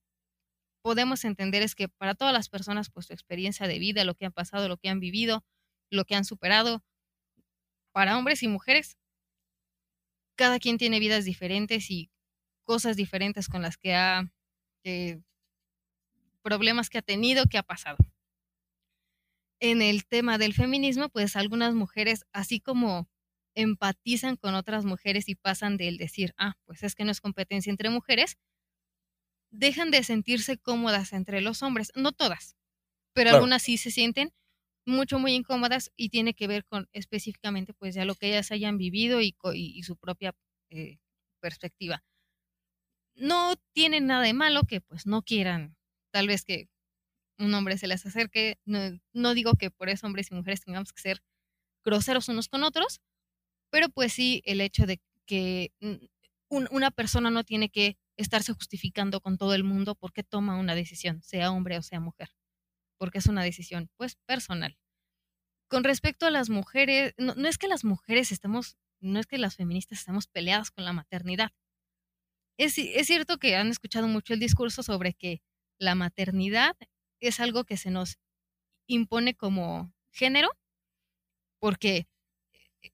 podemos 0.84 1.24
entender 1.26 1.64
es 1.64 1.76
que 1.76 1.88
para 1.88 2.16
todas 2.16 2.34
las 2.34 2.50
personas, 2.50 2.90
pues 2.90 3.08
su 3.08 3.14
experiencia 3.14 3.68
de 3.68 3.80
vida, 3.80 4.04
lo 4.04 4.16
que 4.16 4.26
han 4.26 4.34
pasado, 4.34 4.68
lo 4.68 4.78
que 4.78 4.90
han 4.90 5.00
vivido, 5.00 5.44
lo 5.90 6.06
que 6.06 6.16
han 6.16 6.26
superado, 6.26 6.84
para 7.94 8.18
hombres 8.18 8.44
y 8.44 8.48
mujeres, 8.48 8.98
cada 10.36 10.60
quien 10.60 10.78
tiene 10.78 11.00
vidas 11.00 11.26
diferentes 11.26 11.90
y 11.92 12.10
cosas 12.66 12.96
diferentes 12.96 13.48
con 13.48 13.62
las 13.62 13.78
que 13.78 13.96
ha, 13.96 14.32
problemas 16.42 16.90
que 16.90 16.98
ha 16.98 17.02
tenido, 17.02 17.46
que 17.46 17.58
ha 17.58 17.64
pasado. 17.64 17.98
En 19.62 19.82
el 19.82 20.06
tema 20.06 20.38
del 20.38 20.54
feminismo, 20.54 21.08
pues 21.10 21.36
algunas 21.36 21.74
mujeres, 21.74 22.26
así 22.34 22.60
como 22.60 23.08
empatizan 23.56 24.38
con 24.38 24.56
otras 24.56 24.86
mujeres 24.86 25.30
y 25.30 25.36
pasan 25.36 25.78
del 25.78 25.98
decir, 25.98 26.34
ah, 26.38 26.56
pues 26.66 26.84
es 26.84 26.96
que 26.96 27.06
no 27.06 27.12
es 27.12 27.22
competencia 27.22 27.72
entre 27.72 27.90
mujeres, 27.90 28.38
dejan 29.52 29.92
de 29.92 30.04
sentirse 30.04 30.58
cómodas 30.58 31.14
entre 31.14 31.42
los 31.42 31.62
hombres, 31.64 31.92
no 31.96 32.12
todas, 32.12 32.56
pero 33.14 33.30
Claro. 33.30 33.32
algunas 33.32 33.64
sí 33.64 33.78
se 33.78 33.92
sienten 33.92 34.34
mucho, 34.86 35.20
muy 35.20 35.34
incómodas 35.34 35.92
y 35.98 36.10
tiene 36.10 36.34
que 36.36 36.48
ver 36.48 36.66
con 36.66 36.90
específicamente 36.94 37.74
pues 37.76 37.96
ya 37.96 38.06
lo 38.06 38.16
que 38.16 38.30
ellas 38.30 38.52
hayan 38.52 38.78
vivido 38.80 39.22
y, 39.22 39.34
co- 39.34 39.54
y- 39.54 39.78
y 39.78 39.84
su 39.84 39.98
propia 39.98 40.36
eh, 40.72 41.00
perspectiva. 41.42 42.04
No 43.16 43.56
tiene 43.74 44.02
nada 44.02 44.24
de 44.24 44.34
malo 44.34 44.64
que 44.64 44.82
pues 44.82 45.06
no 45.06 45.22
quieran, 45.22 45.76
tal 46.12 46.28
vez 46.28 46.44
que 46.46 46.68
un 47.40 47.54
hombre 47.56 47.78
se 47.78 47.88
les 47.88 48.06
acerque, 48.06 48.60
no, 48.66 48.80
no 49.14 49.34
digo 49.36 49.54
que 49.56 49.72
por 49.72 49.90
eso 49.90 50.08
hombres 50.08 50.32
y 50.32 50.36
mujeres 50.36 50.62
tengamos 50.62 50.94
que 50.94 51.02
ser 51.02 51.24
groseros 51.86 52.30
unos 52.30 52.50
con 52.50 52.64
otros, 52.64 53.02
pero 53.74 53.90
pues 53.90 54.14
sí 54.14 54.44
el 54.46 54.62
hecho 54.62 54.88
de 54.88 55.02
que 55.28 55.74
mm, 55.82 55.96
un- 56.52 56.70
una 56.72 56.92
persona 56.92 57.32
no 57.32 57.44
tiene 57.46 57.72
que 57.72 57.98
estarse 58.18 58.54
justificando 58.54 59.22
con 59.22 59.38
todo 59.40 59.56
el 59.56 59.66
mundo 59.66 59.96
porque 59.98 60.24
toma 60.24 60.60
una 60.60 60.76
decisión, 60.76 61.24
sea 61.24 61.52
hombre 61.52 61.80
o 61.80 61.84
sea 61.84 62.00
mujer, 62.02 62.30
porque 63.00 63.20
es 63.20 63.28
una 63.28 63.44
decisión 63.44 63.90
pues 63.98 64.18
personal. 64.28 64.78
Con 65.70 65.84
respecto 65.84 66.26
a 66.28 66.32
las 66.32 66.50
mujeres, 66.50 67.14
no, 67.18 67.34
es 67.50 67.58
que 67.58 67.68
las 67.68 67.84
mujeres 67.86 68.32
estemos, 68.32 68.78
no 69.02 69.20
es 69.20 69.28
que 69.28 69.38
las 69.40 69.58
feministas 69.58 70.00
estemos 70.00 70.28
peleadas 70.28 70.72
con 70.72 70.86
la 70.86 70.94
maternidad. 70.94 71.52
Es, 72.58 72.78
es 72.78 73.08
cierto 73.08 73.38
que 73.38 73.56
han 73.56 73.68
escuchado 73.70 74.08
mucho 74.08 74.34
el 74.34 74.40
discurso 74.40 74.84
sobre 74.84 75.14
que 75.14 75.42
la 75.80 75.96
maternidad 75.96 76.76
es 77.20 77.40
algo 77.40 77.64
que 77.64 77.78
se 77.78 77.92
nos 77.92 78.18
impone 78.88 79.36
como 79.36 79.94
género, 80.12 80.50
porque 81.60 82.08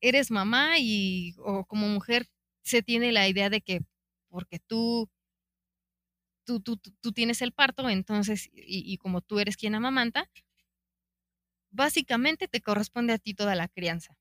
eres 0.02 0.32
mamá 0.32 0.80
y 0.80 1.36
o 1.40 1.66
como 1.66 1.88
mujer 1.88 2.28
se 2.64 2.84
tiene 2.84 3.12
la 3.12 3.28
idea 3.28 3.50
de 3.50 3.62
que 3.62 3.82
porque 4.30 4.60
tú 4.60 5.10
tú, 6.46 6.60
tú, 6.62 6.78
tú- 6.78 6.92
tú 7.02 7.12
tienes 7.12 7.42
el 7.42 7.54
parto, 7.54 7.90
entonces, 7.90 8.50
y, 8.54 8.92
y 8.94 8.98
como 8.98 9.22
tú 9.22 9.40
eres 9.40 9.58
quien 9.58 9.76
amamanta, 9.76 10.30
básicamente 11.72 12.48
te 12.48 12.62
corresponde 12.62 13.14
a 13.14 13.18
ti 13.18 13.34
toda 13.34 13.56
la 13.56 13.68
crianza. 13.68 14.16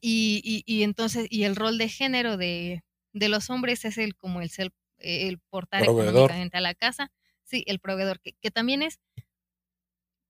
Y, 0.00 0.42
y, 0.44 0.62
y 0.66 0.82
entonces, 0.82 1.26
y 1.30 1.44
el 1.44 1.56
rol 1.56 1.78
de 1.78 1.88
género 1.88 2.36
de, 2.36 2.84
de 3.12 3.28
los 3.28 3.50
hombres 3.50 3.84
es 3.84 3.98
el 3.98 4.16
como 4.16 4.42
el 4.42 4.50
ser, 4.50 4.72
el 4.98 5.38
portar 5.40 5.84
Proveedor. 5.84 6.36
económicamente 6.36 6.58
a 6.58 6.60
la 6.60 6.74
casa, 6.74 7.12
sí, 7.44 7.64
el 7.66 7.80
proveedor, 7.80 8.20
que, 8.20 8.34
que 8.34 8.50
también 8.50 8.82
es, 8.82 9.00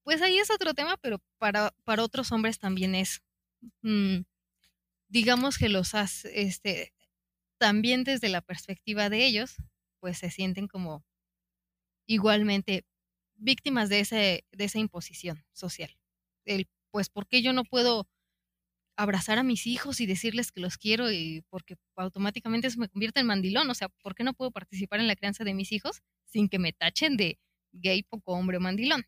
pues 0.03 0.23
ahí 0.23 0.39
es 0.39 0.51
otro 0.51 0.75
tema, 0.75 0.97
pero 0.97 1.19
para, 1.39 1.73
para 1.85 2.03
otros 2.05 2.33
hombres 2.33 2.59
también 2.59 2.95
es, 2.95 3.21
mm, 3.83 4.21
digamos 5.09 5.59
que 5.59 5.69
los 5.69 5.95
has, 5.95 6.25
este, 6.27 6.93
también 7.59 8.05
desde 8.05 8.29
la 8.29 8.43
perspectiva 8.43 9.11
de 9.11 9.27
ellos, 9.27 9.57
pues 10.01 10.19
se 10.19 10.31
sienten 10.31 10.69
como 10.69 11.05
igualmente 12.07 12.85
víctimas 13.37 13.89
de, 13.89 14.01
ese, 14.01 14.45
de 14.53 14.65
esa 14.65 14.79
imposición 14.79 15.45
social. 15.53 15.97
El, 16.45 16.69
pues, 16.91 17.09
¿por 17.11 17.27
qué 17.29 17.43
yo 17.43 17.53
no 17.53 17.65
puedo 17.65 18.09
abrazar 18.97 19.39
a 19.39 19.45
mis 19.45 19.67
hijos 19.67 20.01
y 20.01 20.07
decirles 20.07 20.51
que 20.51 20.61
los 20.61 20.77
quiero 20.77 21.13
y 21.13 21.45
porque 21.51 21.77
automáticamente 21.97 22.67
eso 22.67 22.81
me 22.81 22.89
convierte 22.89 23.21
en 23.21 23.27
mandilón? 23.27 23.71
O 23.71 23.75
sea, 23.75 23.89
¿por 23.89 24.15
qué 24.15 24.25
no 24.25 24.35
puedo 24.35 24.51
participar 24.51 25.01
en 25.01 25.09
la 25.09 25.17
crianza 25.17 25.45
de 25.45 25.55
mis 25.55 25.73
hijos 25.73 26.03
sin 26.25 26.49
que 26.49 26.59
me 26.59 26.73
tachen 26.73 27.17
de 27.17 27.39
gay, 27.73 28.03
poco 28.03 28.33
hombre 28.33 28.57
o 28.57 28.61
mandilón? 28.61 29.05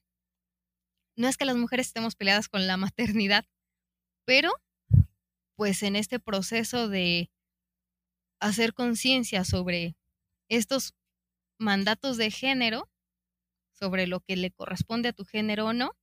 No 1.16 1.28
es 1.28 1.36
que 1.36 1.44
las 1.44 1.56
mujeres 1.56 1.88
estemos 1.88 2.14
peleadas 2.16 2.48
con 2.48 2.66
la 2.66 2.76
maternidad, 2.76 3.46
pero 4.24 4.52
pues 5.60 5.82
en 5.82 5.94
este 5.94 6.18
proceso 6.18 6.88
de 6.88 7.30
hacer 8.40 8.72
conciencia 8.72 9.44
sobre 9.44 9.94
estos 10.48 10.94
mandatos 11.58 12.16
de 12.16 12.30
género, 12.30 12.90
sobre 13.70 14.06
lo 14.06 14.20
que 14.20 14.36
le 14.36 14.52
corresponde 14.52 15.10
a 15.10 15.12
tu 15.12 15.26
género 15.26 15.66
o 15.66 15.72
no, 15.74 15.98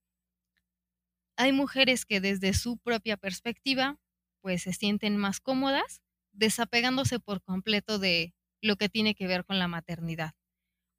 hay 1.37 1.53
mujeres 1.53 2.05
que 2.05 2.21
desde 2.21 2.53
su 2.53 2.77
propia 2.77 3.17
perspectiva, 3.17 3.97
pues 4.41 4.61
se 4.61 4.73
sienten 4.73 5.17
más 5.17 5.39
cómodas, 5.39 6.03
desapegándose 6.33 7.19
por 7.19 7.41
completo 7.41 7.97
de 7.97 8.35
lo 8.61 8.75
que 8.75 8.89
tiene 8.89 9.15
que 9.15 9.25
ver 9.25 9.43
con 9.43 9.57
la 9.57 9.67
maternidad. 9.67 10.33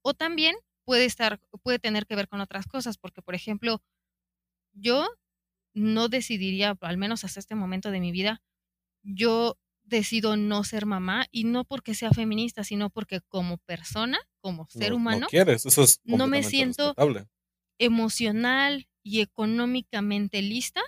O 0.02 0.14
también 0.14 0.56
puede 0.84 1.04
estar, 1.04 1.38
puede 1.62 1.78
tener 1.78 2.06
que 2.06 2.16
ver 2.16 2.26
con 2.26 2.40
otras 2.40 2.66
cosas, 2.66 2.98
porque 2.98 3.22
por 3.22 3.36
ejemplo, 3.36 3.84
yo 4.72 5.08
no 5.74 6.08
decidiría, 6.08 6.76
al 6.80 6.98
menos 6.98 7.24
hasta 7.24 7.40
este 7.40 7.54
momento 7.54 7.90
de 7.90 8.00
mi 8.00 8.12
vida, 8.12 8.42
yo 9.02 9.58
decido 9.84 10.36
no 10.36 10.64
ser 10.64 10.86
mamá 10.86 11.26
y 11.30 11.44
no 11.44 11.64
porque 11.64 11.94
sea 11.94 12.10
feminista, 12.10 12.64
sino 12.64 12.90
porque 12.90 13.20
como 13.28 13.58
persona, 13.58 14.18
como 14.40 14.68
ser 14.68 14.90
no, 14.90 14.96
humano, 14.96 15.20
No 15.20 15.26
quieres, 15.28 15.64
eso 15.66 15.82
es 15.82 16.00
no 16.04 16.26
me 16.26 16.42
siento- 16.42 16.94
emocional 17.78 18.88
y 19.02 19.20
económicamente 19.20 20.42
lista 20.42 20.82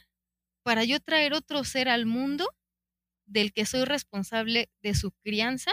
para 0.62 0.84
yo 0.84 1.00
traer 1.00 1.32
otro 1.32 1.64
ser 1.64 1.88
al 1.88 2.04
mundo 2.04 2.48
del 3.26 3.52
que 3.52 3.64
soy 3.64 3.84
responsable 3.84 4.70
de 4.82 4.94
su 4.94 5.12
crianza, 5.22 5.72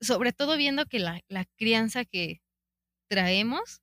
sobre 0.00 0.32
todo 0.32 0.56
viendo 0.56 0.86
que 0.86 0.98
la, 0.98 1.20
la 1.28 1.44
crianza 1.56 2.04
que 2.04 2.42
traemos, 3.08 3.80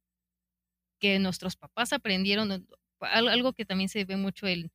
que 1.00 1.20
nuestros 1.20 1.56
papás 1.56 1.94
aprendieron, 1.94 2.68
algo 3.06 3.54
que 3.54 3.66
también 3.66 3.90
se 3.90 4.06
ve 4.06 4.18
mucho, 4.18 4.48
el, 4.48 4.72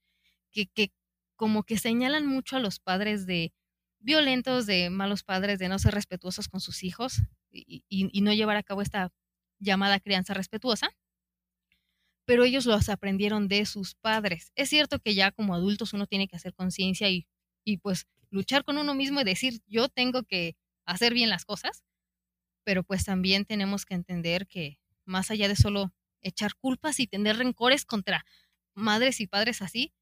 que, 0.53 0.93
como 1.37 1.65
que 1.65 1.79
señalan 1.79 2.27
mucho 2.27 2.57
a 2.57 2.61
los 2.61 2.81
padres 2.81 3.27
de 3.27 3.53
violentos, 4.01 4.67
de 4.67 4.91
malos 4.91 5.23
padres, 5.25 5.59
de 5.59 5.69
no 5.69 5.79
ser 5.79 5.95
respetuosos 5.95 6.49
con 6.49 6.61
sus 6.61 6.85
hijos 6.85 7.23
y, 7.51 7.85
y- 7.89 8.11
y 8.13 8.21
no 8.23 8.33
llevar 8.35 8.57
a 8.57 8.63
cabo 8.63 8.83
esta 8.83 9.13
llamada 9.61 10.01
crianza 10.01 10.35
respetuosa 10.35 10.91
pero 12.25 12.45
ellos 12.45 12.67
los 12.67 12.89
aprendieron 12.89 13.49
de 13.49 13.65
sus 13.67 13.95
padres. 13.95 14.53
Es 14.57 14.69
cierto 14.71 14.99
que 14.99 15.15
ya 15.15 15.31
como 15.33 15.55
adultos 15.55 15.93
uno 15.93 16.07
tiene 16.07 16.27
que 16.29 16.37
hacer 16.37 16.55
conciencia 16.55 17.09
y, 17.11 17.27
y 17.65 17.79
pues 17.79 18.07
luchar 18.31 18.65
con 18.65 18.79
uno 18.79 18.95
mismo 18.95 19.21
y 19.21 19.25
decir 19.25 19.61
yo 19.67 19.89
tengo 19.89 20.25
que 20.25 20.57
hacer 20.85 21.15
bien 21.15 21.31
las 21.31 21.45
cosas, 21.45 21.85
pero 22.65 22.85
pues 22.85 23.05
también 23.05 23.45
tenemos 23.47 23.87
que 23.87 23.95
entender 23.95 24.47
que 24.49 24.79
más 25.07 25.31
allá 25.31 25.49
de 25.49 25.57
solo 25.57 25.93
echar 26.27 26.55
culpas 26.57 27.01
y 27.01 27.07
tener 27.07 27.37
rencores 27.39 27.85
contra 27.85 28.25
madres 28.75 29.21
y 29.21 29.27
padres 29.27 29.63
así, 29.63 29.93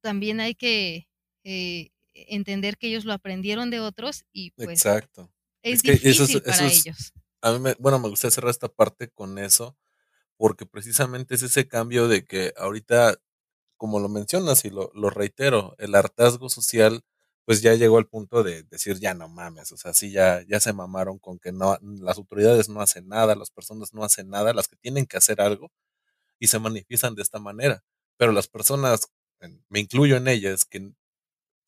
también 0.00 0.40
hay 0.40 0.54
que 0.54 1.08
eh, 1.44 1.90
entender 2.14 2.76
que 2.78 2.88
ellos 2.88 3.04
lo 3.04 3.12
aprendieron 3.12 3.70
de 3.70 3.80
otros 3.80 4.24
y 4.32 4.52
pues 4.52 4.68
Exacto. 4.80 5.30
es, 5.62 5.76
Es 5.78 5.82
que 5.82 5.92
eso 5.92 6.24
es- 6.24 6.28
difícil 6.30 6.42
para 6.42 6.56
eso 6.56 6.66
es- 6.66 6.86
ellos. 6.86 7.12
A 7.42 7.52
mí, 7.52 7.58
me, 7.60 7.74
bueno, 7.78 7.98
me 7.98 8.08
gustaría 8.08 8.32
cerrar 8.32 8.50
esta 8.50 8.68
parte 8.68 9.08
con 9.08 9.38
eso, 9.38 9.76
porque 10.36 10.66
precisamente 10.66 11.34
es 11.36 11.42
ese 11.42 11.68
cambio 11.68 12.08
de 12.08 12.24
que 12.24 12.52
ahorita, 12.56 13.18
como 13.78 14.00
lo 14.00 14.08
mencionas 14.08 14.64
y 14.64 14.70
lo, 14.70 14.90
lo 14.94 15.10
reitero, 15.10 15.76
el 15.78 15.94
hartazgo 15.94 16.48
social, 16.50 17.04
pues 17.46 17.62
ya 17.62 17.74
llegó 17.74 17.98
al 17.98 18.08
punto 18.08 18.44
de 18.44 18.64
decir, 18.64 18.98
ya 19.00 19.14
no 19.14 19.28
mames, 19.30 19.72
o 19.72 19.78
sea, 19.78 19.94
sí, 19.94 20.12
ya, 20.12 20.42
ya 20.48 20.60
se 20.60 20.74
mamaron 20.74 21.18
con 21.20 21.38
que 21.40 21.52
no, 21.52 21.78
las 21.82 22.18
autoridades 22.18 22.68
no 22.70 22.82
hacen 22.82 23.08
nada, 23.08 23.36
las 23.36 23.50
personas 23.52 23.94
no 23.94 24.04
hacen 24.04 24.30
nada, 24.30 24.54
las 24.54 24.68
que 24.68 24.76
tienen 24.76 25.06
que 25.06 25.16
hacer 25.18 25.40
algo, 25.42 25.72
y 26.40 26.48
se 26.48 26.58
manifiestan 26.60 27.14
de 27.16 27.22
esta 27.22 27.38
manera. 27.40 27.82
Pero 28.18 28.32
las 28.32 28.48
personas, 28.48 29.08
me 29.70 29.80
incluyo 29.80 30.16
en 30.16 30.28
ellas, 30.28 30.64
que 30.66 30.92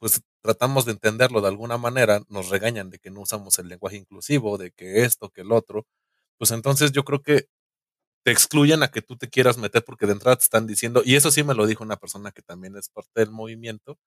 pues 0.00 0.22
tratamos 0.42 0.84
de 0.86 0.92
entenderlo 0.92 1.40
de 1.42 1.48
alguna 1.48 1.78
manera, 1.78 2.22
nos 2.28 2.50
regañan 2.50 2.90
de 2.90 2.98
que 3.00 3.10
no 3.10 3.22
usamos 3.22 3.58
el 3.60 3.68
lenguaje 3.68 3.96
inclusivo, 3.96 4.58
de 4.58 4.72
que 4.72 5.04
esto, 5.04 5.30
que 5.30 5.42
el 5.42 5.52
otro, 5.52 5.86
pues 6.38 6.50
entonces 6.52 6.92
yo 6.92 7.04
creo 7.04 7.22
que 7.22 7.48
te 8.24 8.32
excluyen 8.32 8.82
a 8.82 8.90
que 8.90 9.02
tú 9.02 9.16
te 9.16 9.28
quieras 9.30 9.58
meter 9.58 9.84
porque 9.84 10.06
de 10.06 10.12
entrada 10.14 10.36
te 10.36 10.44
están 10.44 10.66
diciendo, 10.66 11.02
y 11.04 11.16
eso 11.16 11.30
sí 11.32 11.44
me 11.44 11.54
lo 11.54 11.66
dijo 11.66 11.84
una 11.84 11.96
persona 11.98 12.32
que 12.32 12.42
también 12.42 12.76
es 12.76 12.88
parte 12.90 13.10
del 13.20 13.30
movimiento, 13.32 13.98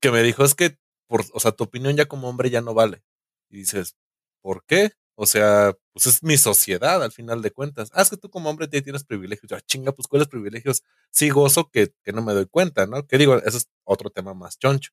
que 0.00 0.10
me 0.10 0.22
dijo, 0.22 0.44
es 0.44 0.54
que, 0.54 0.78
por, 1.08 1.24
o 1.32 1.40
sea, 1.40 1.52
tu 1.52 1.64
opinión 1.64 1.96
ya 1.96 2.06
como 2.06 2.28
hombre 2.28 2.50
ya 2.50 2.60
no 2.60 2.74
vale. 2.74 3.02
Y 3.50 3.58
dices, 3.58 3.96
¿por 4.42 4.64
qué? 4.66 4.92
O 5.16 5.26
sea, 5.26 5.74
pues 5.92 6.06
es 6.06 6.22
mi 6.22 6.38
sociedad 6.38 7.02
al 7.02 7.12
final 7.12 7.42
de 7.42 7.50
cuentas. 7.50 7.90
Ah, 7.94 8.02
es 8.02 8.10
que 8.10 8.16
tú 8.16 8.30
como 8.30 8.48
hombre 8.50 8.68
ya 8.72 8.80
tienes 8.82 9.04
privilegios. 9.04 9.50
Ya, 9.50 9.60
chinga, 9.60 9.92
pues 9.92 10.08
¿cuáles 10.08 10.28
privilegios? 10.28 10.82
Sí 11.10 11.28
gozo 11.30 11.70
que, 11.70 11.92
que 12.04 12.12
no 12.12 12.22
me 12.22 12.32
doy 12.32 12.46
cuenta, 12.46 12.86
¿no? 12.86 13.06
Que 13.06 13.18
digo, 13.18 13.36
ese 13.36 13.58
es 13.58 13.68
otro 13.84 14.10
tema 14.10 14.34
más 14.34 14.58
choncho. 14.58 14.92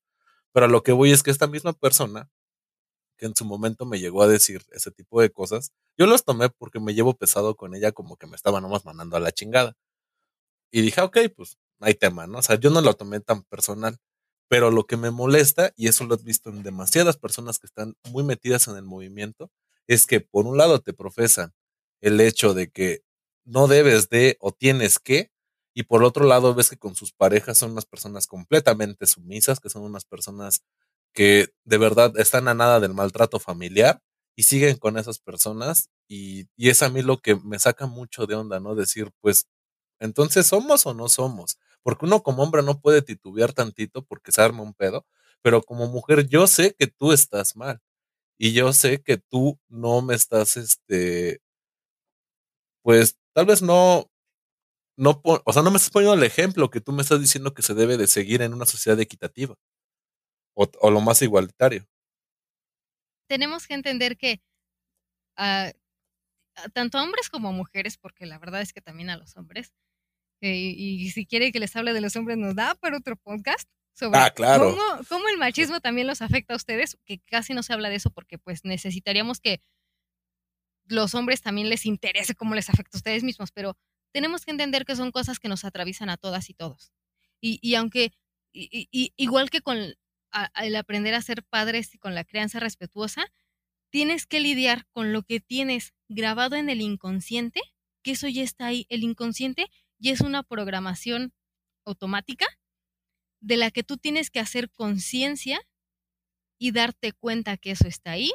Pero 0.52 0.66
a 0.66 0.68
lo 0.68 0.82
que 0.82 0.92
voy 0.92 1.12
es 1.12 1.22
que 1.22 1.30
esta 1.30 1.46
misma 1.46 1.72
persona 1.72 2.28
que 3.16 3.26
en 3.26 3.36
su 3.36 3.44
momento 3.44 3.86
me 3.86 3.98
llegó 4.00 4.22
a 4.22 4.28
decir 4.28 4.64
ese 4.72 4.90
tipo 4.90 5.20
de 5.20 5.30
cosas, 5.30 5.72
yo 5.98 6.06
los 6.06 6.24
tomé 6.24 6.48
porque 6.50 6.80
me 6.80 6.94
llevo 6.94 7.14
pesado 7.16 7.56
con 7.56 7.74
ella 7.74 7.92
como 7.92 8.16
que 8.16 8.26
me 8.28 8.36
estaba 8.36 8.60
nomás 8.60 8.84
mandando 8.84 9.16
a 9.16 9.20
la 9.20 9.32
chingada. 9.32 9.74
Y 10.70 10.82
dije, 10.82 11.00
ok, 11.00 11.18
pues 11.36 11.58
no 11.78 11.86
hay 11.86 11.94
tema, 11.94 12.26
¿no? 12.26 12.38
O 12.38 12.42
sea, 12.42 12.56
yo 12.58 12.70
no 12.70 12.80
lo 12.80 12.94
tomé 12.94 13.20
tan 13.20 13.42
personal. 13.44 13.98
Pero 14.48 14.70
lo 14.70 14.86
que 14.86 14.96
me 14.96 15.10
molesta, 15.10 15.72
y 15.76 15.88
eso 15.88 16.04
lo 16.06 16.14
he 16.14 16.18
visto 16.22 16.50
en 16.50 16.62
demasiadas 16.62 17.16
personas 17.18 17.58
que 17.58 17.66
están 17.66 17.94
muy 18.10 18.24
metidas 18.24 18.68
en 18.68 18.76
el 18.76 18.84
movimiento, 18.84 19.50
es 19.86 20.06
que 20.06 20.20
por 20.20 20.46
un 20.46 20.56
lado 20.58 20.80
te 20.80 20.92
profesan 20.94 21.52
el 22.00 22.20
hecho 22.20 22.54
de 22.54 22.70
que 22.70 23.02
no 23.44 23.66
debes 23.68 24.08
de 24.10 24.36
o 24.40 24.52
tienes 24.52 24.98
que, 24.98 25.30
y 25.74 25.84
por 25.84 26.02
otro 26.04 26.24
lado 26.26 26.54
ves 26.54 26.70
que 26.70 26.76
con 26.78 26.94
sus 26.94 27.12
parejas 27.12 27.58
son 27.58 27.72
unas 27.72 27.86
personas 27.86 28.26
completamente 28.26 29.06
sumisas, 29.06 29.60
que 29.60 29.70
son 29.70 29.82
unas 29.82 30.04
personas 30.04 30.62
que 31.14 31.48
de 31.64 31.78
verdad 31.78 32.12
están 32.18 32.48
a 32.48 32.54
nada 32.54 32.80
del 32.80 32.94
maltrato 32.94 33.38
familiar 33.40 34.00
y 34.36 34.44
siguen 34.44 34.76
con 34.78 34.98
esas 34.98 35.18
personas 35.18 35.90
y, 36.08 36.46
y 36.56 36.70
es 36.70 36.82
a 36.82 36.90
mí 36.90 37.02
lo 37.02 37.18
que 37.20 37.36
me 37.36 37.58
saca 37.58 37.86
mucho 37.86 38.26
de 38.26 38.34
onda, 38.36 38.60
¿no? 38.60 38.74
Decir, 38.74 39.10
pues, 39.20 39.46
entonces 40.00 40.46
somos 40.46 40.86
o 40.86 40.94
no 40.94 41.08
somos, 41.08 41.58
porque 41.82 42.06
uno 42.06 42.22
como 42.22 42.42
hombre 42.42 42.62
no 42.62 42.80
puede 42.80 43.02
titubear 43.02 43.52
tantito 43.52 44.04
porque 44.04 44.32
se 44.32 44.42
arma 44.42 44.62
un 44.62 44.74
pedo, 44.74 45.06
pero 45.42 45.62
como 45.62 45.86
mujer 45.88 46.28
yo 46.28 46.46
sé 46.46 46.74
que 46.78 46.86
tú 46.86 47.12
estás 47.12 47.56
mal 47.56 47.80
y 48.38 48.52
yo 48.52 48.72
sé 48.72 49.02
que 49.02 49.18
tú 49.18 49.58
no 49.68 50.02
me 50.02 50.14
estás, 50.14 50.56
este, 50.56 51.40
pues 52.82 53.18
tal 53.32 53.46
vez 53.46 53.62
no, 53.62 54.10
no, 54.96 55.20
o 55.24 55.52
sea, 55.52 55.62
no 55.62 55.70
me 55.70 55.76
estás 55.76 55.90
poniendo 55.90 56.14
el 56.14 56.24
ejemplo 56.24 56.70
que 56.70 56.80
tú 56.80 56.92
me 56.92 57.02
estás 57.02 57.20
diciendo 57.20 57.54
que 57.54 57.62
se 57.62 57.74
debe 57.74 57.96
de 57.96 58.06
seguir 58.06 58.42
en 58.42 58.54
una 58.54 58.66
sociedad 58.66 58.98
equitativa 59.00 59.56
o, 60.54 60.90
lo 60.90 61.00
más 61.00 61.22
igualitario. 61.22 61.86
Tenemos 63.28 63.66
que 63.66 63.74
entender 63.74 64.16
que 64.16 64.40
uh, 65.38 65.70
tanto 66.72 66.98
hombres 66.98 67.28
como 67.28 67.52
mujeres, 67.52 67.96
porque 67.96 68.26
la 68.26 68.38
verdad 68.38 68.60
es 68.60 68.72
que 68.72 68.80
también 68.80 69.10
a 69.10 69.16
los 69.16 69.36
hombres, 69.36 69.72
eh, 70.40 70.54
y 70.54 71.10
si 71.10 71.26
quiere 71.26 71.52
que 71.52 71.60
les 71.60 71.74
hable 71.76 71.92
de 71.92 72.00
los 72.00 72.14
hombres, 72.16 72.38
nos 72.38 72.54
da 72.54 72.74
para 72.74 72.96
otro 72.96 73.16
podcast 73.16 73.68
sobre 73.94 74.18
ah, 74.20 74.30
claro. 74.30 74.70
cómo, 74.70 75.04
cómo, 75.08 75.28
el 75.28 75.38
machismo 75.38 75.80
también 75.80 76.06
los 76.06 76.22
afecta 76.22 76.54
a 76.54 76.56
ustedes, 76.56 76.96
que 77.04 77.18
casi 77.18 77.52
no 77.54 77.62
se 77.62 77.72
habla 77.72 77.88
de 77.88 77.96
eso 77.96 78.10
porque 78.10 78.38
pues 78.38 78.64
necesitaríamos 78.64 79.40
que 79.40 79.60
los 80.86 81.14
hombres 81.14 81.42
también 81.42 81.68
les 81.68 81.84
interese 81.84 82.34
cómo 82.34 82.54
les 82.54 82.70
afecta 82.70 82.96
a 82.96 82.98
ustedes 82.98 83.24
mismos, 83.24 83.50
pero 83.52 83.76
tenemos 84.12 84.44
que 84.44 84.52
entender 84.52 84.84
que 84.84 84.96
son 84.96 85.10
cosas 85.10 85.38
que 85.38 85.48
nos 85.48 85.64
atraviesan 85.64 86.10
a 86.10 86.16
todas 86.16 86.48
y 86.48 86.54
todos. 86.54 86.92
Y, 87.40 87.58
y 87.60 87.74
aunque, 87.74 88.12
y, 88.52 88.88
y, 88.90 89.12
igual 89.16 89.50
que 89.50 89.60
con 89.60 89.78
a, 90.32 90.50
el 90.64 90.76
aprender 90.76 91.14
a 91.14 91.22
ser 91.22 91.42
padres 91.42 91.94
y 91.94 91.98
con 91.98 92.14
la 92.14 92.24
crianza 92.24 92.60
respetuosa, 92.60 93.26
tienes 93.90 94.26
que 94.26 94.40
lidiar 94.40 94.86
con 94.92 95.12
lo 95.12 95.22
que 95.22 95.40
tienes 95.40 95.94
grabado 96.08 96.56
en 96.56 96.70
el 96.70 96.80
inconsciente, 96.80 97.60
que 98.02 98.12
eso 98.12 98.28
ya 98.28 98.42
está 98.42 98.66
ahí. 98.66 98.86
El 98.88 99.02
inconsciente 99.02 99.66
y 99.98 100.10
es 100.10 100.20
una 100.20 100.42
programación 100.42 101.32
automática 101.84 102.46
de 103.40 103.56
la 103.56 103.70
que 103.70 103.82
tú 103.82 103.96
tienes 103.96 104.30
que 104.30 104.40
hacer 104.40 104.70
conciencia 104.70 105.60
y 106.58 106.72
darte 106.72 107.12
cuenta 107.12 107.56
que 107.56 107.70
eso 107.70 107.86
está 107.86 108.12
ahí 108.12 108.32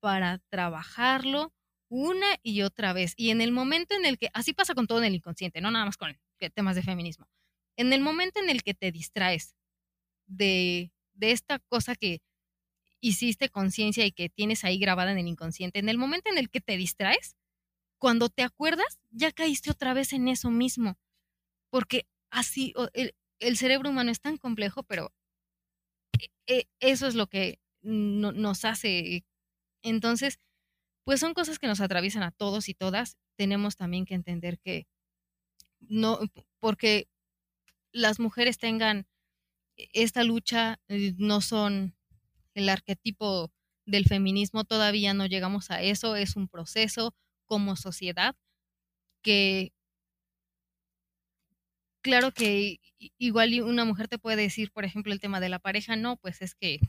para 0.00 0.38
trabajarlo 0.48 1.52
una 1.88 2.26
y 2.42 2.62
otra 2.62 2.92
vez. 2.92 3.14
Y 3.16 3.30
en 3.30 3.40
el 3.40 3.52
momento 3.52 3.94
en 3.94 4.06
el 4.06 4.18
que, 4.18 4.30
así 4.32 4.52
pasa 4.52 4.74
con 4.74 4.86
todo 4.86 4.98
en 4.98 5.06
el 5.06 5.14
inconsciente, 5.14 5.60
no 5.60 5.70
nada 5.70 5.86
más 5.86 5.96
con 5.96 6.16
temas 6.54 6.76
de 6.76 6.82
feminismo, 6.82 7.28
en 7.76 7.92
el 7.92 8.00
momento 8.00 8.40
en 8.40 8.50
el 8.50 8.62
que 8.62 8.74
te 8.74 8.92
distraes 8.92 9.56
de, 10.26 10.92
de 11.14 11.32
esta 11.32 11.58
cosa 11.58 11.96
que 11.96 12.20
hiciste 13.00 13.48
conciencia 13.48 14.04
y 14.04 14.12
que 14.12 14.28
tienes 14.28 14.64
ahí 14.64 14.78
grabada 14.78 15.12
en 15.12 15.18
el 15.18 15.26
inconsciente, 15.26 15.78
en 15.78 15.88
el 15.88 15.98
momento 15.98 16.30
en 16.30 16.38
el 16.38 16.50
que 16.50 16.60
te 16.60 16.76
distraes, 16.76 17.36
cuando 17.98 18.28
te 18.28 18.42
acuerdas, 18.42 19.00
ya 19.10 19.32
caíste 19.32 19.70
otra 19.70 19.94
vez 19.94 20.12
en 20.12 20.28
eso 20.28 20.50
mismo. 20.50 20.96
Porque 21.70 22.06
así, 22.30 22.74
el, 22.94 23.56
cerebro 23.56 23.90
humano 23.90 24.10
es 24.10 24.20
tan 24.20 24.36
complejo, 24.38 24.82
pero 24.84 25.12
e, 26.18 26.28
e, 26.46 26.68
eso 26.80 27.06
es 27.06 27.14
lo 27.14 27.26
que 27.26 27.60
no, 27.82 28.32
nos 28.32 28.64
hace. 28.64 29.24
Entonces, 29.82 30.38
pues 31.04 31.20
son 31.20 31.34
cosas 31.34 31.58
que 31.58 31.66
nos 31.66 31.80
atraviesan 31.80 32.22
a 32.22 32.32
todos 32.32 32.68
y 32.68 32.74
todas. 32.74 33.16
Tenemos 33.36 33.76
también 33.76 34.04
que 34.04 34.14
entender 34.14 34.58
que 34.58 34.86
no, 35.80 36.20
porque 36.60 37.08
las 37.92 38.20
mujeres 38.20 38.58
tengan 38.58 39.06
esta 39.76 40.24
lucha, 40.24 40.80
eh, 40.88 41.14
no 41.18 41.40
son 41.40 41.96
el 42.54 42.68
arquetipo 42.68 43.52
del 43.86 44.04
feminismo, 44.04 44.64
todavía 44.64 45.14
no 45.14 45.26
llegamos 45.26 45.70
a 45.70 45.82
eso, 45.82 46.16
es 46.16 46.36
un 46.36 46.48
proceso 46.48 47.14
como 47.48 47.76
sociedad 47.76 48.36
que 49.22 49.72
claro 52.02 52.32
que 52.32 52.78
igual 53.18 53.60
una 53.62 53.84
mujer 53.84 54.08
te 54.08 54.18
puede 54.18 54.42
decir, 54.42 54.70
por 54.72 54.84
ejemplo, 54.84 55.12
el 55.12 55.20
tema 55.20 55.40
de 55.40 55.48
la 55.48 55.58
pareja, 55.58 55.96
no, 55.96 56.16
pues 56.16 56.42
es 56.42 56.54
que 56.54 56.80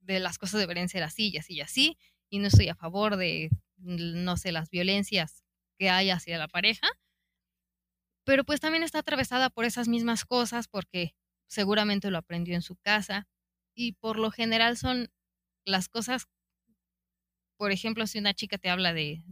de 0.00 0.20
las 0.20 0.38
cosas 0.38 0.60
deberían 0.60 0.88
ser 0.88 1.02
así 1.04 1.30
y 1.30 1.38
así 1.38 1.54
y 1.54 1.62
así, 1.62 1.98
y 2.30 2.40
no 2.40 2.48
estoy 2.48 2.68
a 2.68 2.74
favor 2.76 3.16
de, 3.16 3.50
no 3.78 4.36
sé, 4.36 4.52
las 4.52 4.70
violencias 4.70 5.44
que 5.78 5.90
hay 5.90 6.10
hacia 6.10 6.38
la 6.38 6.48
pareja, 6.48 6.88
pero 8.24 8.44
pues 8.44 8.60
también 8.60 8.82
está 8.82 8.98
atravesada 9.00 9.50
por 9.50 9.64
esas 9.64 9.88
mismas 9.88 10.24
cosas 10.24 10.68
porque 10.68 11.14
seguramente 11.48 12.10
lo 12.10 12.18
aprendió 12.18 12.54
en 12.54 12.62
su 12.62 12.76
casa 12.76 13.28
y 13.74 13.92
por 13.92 14.18
lo 14.18 14.30
general 14.30 14.76
son 14.76 15.08
las 15.64 15.88
cosas, 15.88 16.28
por 17.56 17.70
ejemplo, 17.72 18.06
si 18.06 18.18
una 18.18 18.34
chica 18.34 18.58
te 18.58 18.70
habla 18.70 18.92
de 18.92 19.22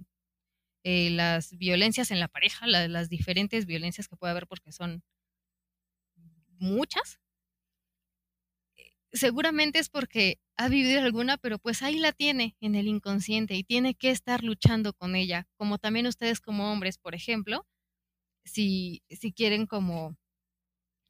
eh, 0.84 1.10
las 1.10 1.56
violencias 1.58 2.10
en 2.10 2.20
la 2.20 2.28
pareja, 2.28 2.66
las 2.66 3.08
diferentes 3.08 3.66
violencias 3.66 4.08
que 4.08 4.16
puede 4.16 4.32
haber 4.32 4.46
porque 4.46 4.72
son 4.72 5.02
muchas, 6.58 7.18
eh, 8.76 8.92
seguramente 9.12 9.78
es 9.78 9.88
porque 9.88 10.38
ha 10.56 10.68
vivido 10.68 11.00
alguna, 11.02 11.36
pero 11.38 11.58
pues 11.58 11.82
ahí 11.82 11.98
la 11.98 12.12
tiene 12.12 12.56
en 12.60 12.74
el 12.74 12.88
inconsciente 12.88 13.54
y 13.54 13.64
tiene 13.64 13.94
que 13.94 14.10
estar 14.10 14.42
luchando 14.44 14.92
con 14.94 15.14
ella, 15.16 15.46
como 15.56 15.78
también 15.78 16.06
ustedes 16.06 16.40
como 16.40 16.72
hombres, 16.72 16.98
por 16.98 17.14
ejemplo, 17.14 17.66
si, 18.44 19.02
si 19.10 19.32
quieren 19.32 19.66
como 19.66 20.16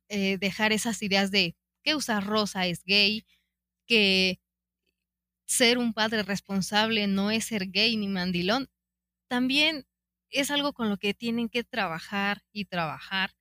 eh, 0.09 0.39
dejar 0.39 0.73
esas 0.73 1.03
ideas 1.03 1.31
de 1.31 1.57
que 1.83 1.95
usar 1.95 2.25
rosa 2.27 2.67
es 2.67 2.83
gay, 2.85 3.25
que 3.87 4.41
ser 5.47 5.79
un 5.79 5.93
padre 5.95 6.23
responsable 6.23 7.07
no 7.09 7.31
es 7.33 7.47
ser 7.47 7.67
gay 7.71 7.97
ni 7.97 8.07
mandilón, 8.09 8.69
también 9.29 9.87
es 10.31 10.51
algo 10.51 10.73
con 10.73 10.89
lo 10.89 10.97
que 10.99 11.15
tienen 11.15 11.49
que 11.49 11.65
trabajar 11.65 12.43
y 12.53 12.67
trabajar. 12.67 13.35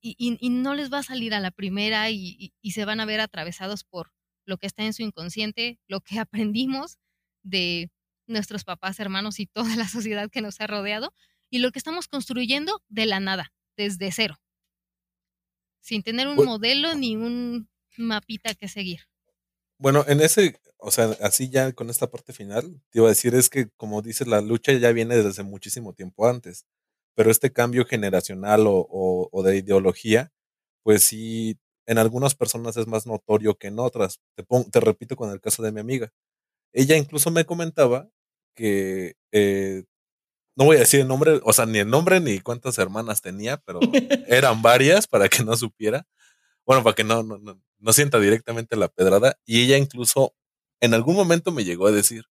Y, 0.00 0.50
no 0.50 0.74
les 0.74 0.92
va 0.92 0.98
a 0.98 1.02
salir 1.02 1.32
a 1.32 1.40
la 1.40 1.50
primera 1.50 2.10
y, 2.10 2.52
se 2.64 2.84
van 2.84 3.00
a 3.00 3.06
ver 3.06 3.20
atravesados 3.20 3.84
por 3.84 4.12
lo 4.44 4.58
que 4.58 4.66
está 4.66 4.84
en 4.84 4.92
su 4.92 5.02
inconsciente, 5.02 5.78
lo 5.86 6.00
que 6.00 6.18
aprendimos 6.20 6.98
de 7.42 7.90
nuestros 8.26 8.64
papás, 8.64 9.00
hermanos 9.00 9.40
y 9.40 9.46
toda 9.46 9.74
la 9.76 9.88
sociedad 9.88 10.30
que 10.30 10.42
nos 10.42 10.60
ha 10.60 10.66
rodeado, 10.66 11.14
y 11.50 11.60
lo 11.60 11.70
que 11.70 11.78
estamos 11.78 12.08
construyendo 12.08 12.82
de 12.88 13.06
la 13.06 13.20
nada, 13.20 13.54
desde 13.76 14.12
cero, 14.12 14.36
sin 15.80 16.02
tener 16.02 16.28
un 16.28 16.44
modelo 16.44 16.94
ni 16.94 17.16
un 17.16 17.70
mapita 17.96 18.54
que 18.54 18.68
seguir. 18.68 19.00
Bueno, 19.80 20.04
en 20.08 20.20
ese, 20.20 20.60
o 20.78 20.90
sea, 20.90 21.16
así 21.22 21.50
ya 21.50 21.72
con 21.72 21.88
esta 21.90 22.10
parte 22.10 22.32
final, 22.32 22.80
te 22.90 22.98
iba 22.98 23.06
a 23.06 23.10
decir, 23.10 23.34
es 23.34 23.48
que 23.48 23.68
como 23.76 24.02
dices, 24.02 24.26
la 24.26 24.40
lucha 24.40 24.72
ya 24.72 24.90
viene 24.92 25.16
desde 25.16 25.30
hace 25.30 25.42
muchísimo 25.44 25.92
tiempo 25.94 26.26
antes, 26.26 26.64
pero 27.14 27.30
este 27.30 27.52
cambio 27.52 27.84
generacional 27.86 28.66
o, 28.66 28.88
o, 29.32 29.42
de 29.42 29.56
ideología, 29.58 30.32
pues 30.84 31.04
sí, 31.04 31.58
en 31.86 31.98
algunas 31.98 32.34
personas 32.34 32.76
es 32.76 32.86
más 32.88 33.06
notorio 33.06 33.56
que 33.56 33.68
en 33.68 33.78
otras. 33.80 34.20
Te, 34.36 34.44
te 34.72 34.80
repito 34.80 35.16
con 35.16 35.30
el 35.32 35.40
caso 35.40 35.62
de 35.62 35.72
mi 35.72 35.80
amiga. 35.80 36.12
Ella 36.74 36.96
incluso 36.96 37.30
me 37.30 37.46
comentaba 37.46 38.10
que, 38.56 39.16
eh, 39.32 39.84
no 40.56 40.64
voy 40.64 40.76
a 40.76 40.80
decir 40.80 41.00
el 41.00 41.08
nombre, 41.08 41.40
o 41.44 41.52
sea, 41.52 41.66
ni 41.66 41.78
el 41.78 41.88
nombre 41.90 42.20
ni 42.20 42.40
cuántas 42.40 42.78
hermanas 42.78 43.22
tenía, 43.22 43.58
pero 43.58 43.80
eran 44.28 44.62
varias 44.62 45.06
para 45.06 45.28
que 45.28 45.44
no 45.44 45.56
supiera. 45.56 46.06
Bueno, 46.68 46.84
para 46.84 46.94
que 46.94 47.02
no, 47.02 47.22
no, 47.22 47.38
no, 47.38 47.58
no 47.78 47.92
sienta 47.94 48.20
directamente 48.20 48.76
la 48.76 48.88
pedrada. 48.88 49.38
Y 49.46 49.62
ella 49.64 49.78
incluso 49.78 50.34
en 50.82 50.92
algún 50.92 51.16
momento 51.16 51.50
me 51.50 51.64
llegó 51.64 51.86
a 51.86 51.92
decir, 51.92 52.26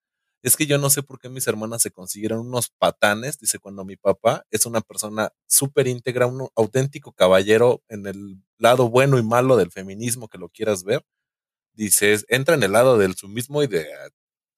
es 0.43 0.57
que 0.57 0.65
yo 0.65 0.77
no 0.77 0.89
sé 0.89 1.03
por 1.03 1.19
qué 1.19 1.29
mis 1.29 1.47
hermanas 1.47 1.81
se 1.83 1.91
consiguieron 1.91 2.41
unos 2.41 2.69
patanes, 2.77 3.39
dice, 3.39 3.59
cuando 3.59 3.85
mi 3.85 3.95
papá 3.95 4.45
es 4.51 4.65
una 4.65 4.81
persona 4.81 5.31
súper 5.47 5.87
íntegra, 5.87 6.27
un 6.27 6.49
auténtico 6.57 7.13
caballero 7.13 7.81
en 7.87 8.07
el 8.07 8.43
lado 8.57 8.89
bueno 8.89 9.17
y 9.17 9.23
malo 9.23 9.55
del 9.55 9.71
feminismo 9.71 10.27
que 10.27 10.37
lo 10.37 10.49
quieras 10.49 10.83
ver, 10.83 11.05
dice, 11.73 12.17
entra 12.29 12.55
en 12.55 12.63
el 12.63 12.73
lado 12.73 12.97
del 12.97 13.15
sumismo 13.15 13.63
y 13.63 13.67
de, 13.67 13.87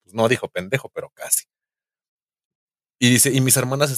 pues 0.03 0.15
no 0.15 0.27
dijo 0.29 0.49
pendejo, 0.49 0.89
pero 0.89 1.11
casi. 1.11 1.45
Y 2.99 3.09
dice, 3.09 3.31
y 3.31 3.41
mis 3.41 3.57
hermanas 3.57 3.91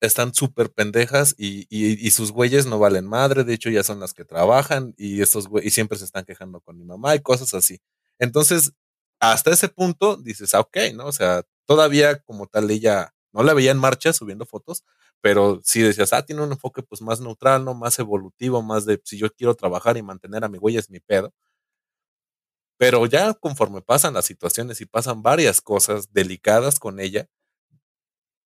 están 0.00 0.34
súper 0.34 0.72
pendejas 0.72 1.34
y, 1.38 1.66
y, 1.70 2.10
sus 2.12 2.32
güeyes 2.32 2.66
no 2.66 2.78
valen 2.78 3.06
madre, 3.06 3.44
de 3.44 3.54
hecho 3.54 3.70
ya 3.70 3.82
son 3.82 4.00
las 4.00 4.14
que 4.14 4.24
trabajan 4.24 4.94
y, 4.96 5.20
estos 5.22 5.48
y 5.62 5.70
siempre 5.70 5.98
se 5.98 6.04
están 6.06 6.24
quejando 6.24 6.60
con 6.60 6.78
mi 6.78 6.84
mamá 6.84 7.14
y 7.14 7.20
cosas 7.20 7.52
así. 7.54 7.80
Entonces, 8.18 8.72
hasta 9.20 9.50
ese 9.52 9.68
punto 9.68 10.16
dices, 10.16 10.54
ah, 10.54 10.60
ok, 10.60 10.76
¿no? 10.94 11.06
O 11.06 11.12
sea, 11.12 11.44
todavía 11.66 12.20
como 12.22 12.46
tal 12.46 12.70
ella 12.70 13.14
no 13.32 13.42
la 13.42 13.54
veía 13.54 13.70
en 13.72 13.78
marcha 13.78 14.12
subiendo 14.12 14.46
fotos, 14.46 14.84
pero 15.20 15.60
sí 15.64 15.82
decías, 15.82 16.12
ah, 16.12 16.24
tiene 16.24 16.42
un 16.42 16.52
enfoque 16.52 16.82
pues 16.82 17.02
más 17.02 17.20
neutral, 17.20 17.64
¿no? 17.64 17.74
Más 17.74 17.98
evolutivo, 17.98 18.62
más 18.62 18.86
de 18.86 19.00
si 19.04 19.18
yo 19.18 19.30
quiero 19.30 19.54
trabajar 19.54 19.96
y 19.96 20.02
mantener 20.02 20.44
a 20.44 20.48
mi 20.48 20.58
güey 20.58 20.76
es 20.76 20.90
mi 20.90 21.00
pedo. 21.00 21.32
Pero 22.78 23.04
ya 23.06 23.34
conforme 23.34 23.82
pasan 23.82 24.14
las 24.14 24.24
situaciones 24.24 24.80
y 24.80 24.86
pasan 24.86 25.22
varias 25.22 25.60
cosas 25.60 26.12
delicadas 26.12 26.78
con 26.78 26.98
ella, 26.98 27.28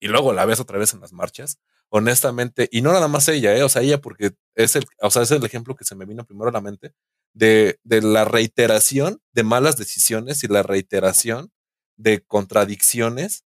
y 0.04 0.08
luego 0.08 0.34
la 0.34 0.44
ves 0.44 0.60
otra 0.60 0.76
vez 0.78 0.92
en 0.92 1.00
las 1.00 1.14
marchas, 1.14 1.58
honestamente, 1.88 2.68
y 2.70 2.82
no 2.82 2.92
nada 2.92 3.08
más 3.08 3.26
ella, 3.28 3.56
¿eh? 3.56 3.62
o 3.62 3.70
sea, 3.70 3.80
ella 3.80 4.02
porque 4.02 4.32
es 4.54 4.76
el, 4.76 4.84
o 5.00 5.10
sea, 5.10 5.22
es 5.22 5.30
el 5.30 5.42
ejemplo 5.42 5.74
que 5.76 5.86
se 5.86 5.94
me 5.94 6.04
vino 6.04 6.26
primero 6.26 6.50
a 6.50 6.52
la 6.52 6.60
mente, 6.60 6.92
de, 7.32 7.80
de 7.84 8.02
la 8.02 8.26
reiteración 8.26 9.22
de 9.32 9.44
malas 9.44 9.78
decisiones 9.78 10.44
y 10.44 10.48
la 10.48 10.62
reiteración 10.62 11.52
de 11.96 12.22
contradicciones, 12.22 13.44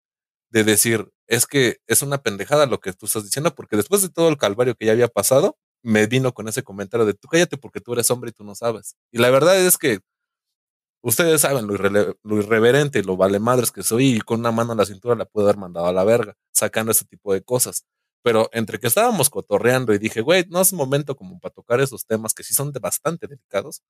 de 0.49 0.64
decir, 0.64 1.12
es 1.28 1.45
que 1.45 1.80
es 1.88 2.01
una 2.03 2.20
pendejada 2.20 2.68
lo 2.68 2.80
que 2.80 2.93
tú 2.93 3.06
estás 3.08 3.26
diciendo, 3.26 3.53
porque 3.53 3.76
después 3.76 4.01
de 4.01 4.08
todo 4.08 4.30
el 4.30 4.38
calvario 4.38 4.76
que 4.76 4.86
ya 4.86 4.93
había 4.93 5.10
pasado, 5.10 5.58
me 5.84 6.08
vino 6.08 6.34
con 6.34 6.47
ese 6.47 6.64
comentario 6.64 7.06
de 7.06 7.16
tú 7.16 7.28
cállate 7.28 7.58
porque 7.58 7.82
tú 7.82 7.91
eres 7.91 8.10
hombre 8.12 8.30
y 8.30 8.34
tú 8.34 8.45
no 8.45 8.56
sabes. 8.56 8.95
Y 9.12 9.18
la 9.18 9.30
verdad 9.30 9.58
es 9.60 9.78
que 9.78 9.99
ustedes 11.06 11.41
saben 11.41 11.68
lo, 11.68 12.39
irreverente 12.39 12.99
y 12.99 13.03
lo 13.03 13.16
vale 13.16 13.39
madres 13.39 13.72
que 13.72 13.84
soy 13.84 14.16
y 14.16 14.22
con 14.22 14.39
una 14.39 14.51
mano 14.51 14.72
en 14.72 14.80
la 14.80 14.86
cintura 14.88 15.16
la 15.16 15.26
puedo 15.26 15.47
haber 15.47 15.58
mandado 15.58 15.86
a 15.86 15.93
la 15.93 16.03
verga, 16.03 16.36
sacando 16.51 16.91
ese 16.91 17.06
tipo 17.06 17.32
de 17.32 17.43
cosas. 17.43 17.86
Pero 18.24 18.49
entre 18.53 18.80
que 18.80 18.88
estábamos 18.88 19.30
cotorreando 19.30 19.93
y 19.93 19.99
dije, 19.99 20.22
güey, 20.22 20.45
no 20.49 20.62
es 20.62 20.74
momento 20.74 21.16
como 21.16 21.39
para 21.39 21.53
tocar 21.53 21.80
esos 21.80 22.08
temas 22.08 22.34
que 22.34 22.43
sí 22.43 22.56
son 22.56 22.72
bastante 22.82 23.28
delicados, 23.28 23.84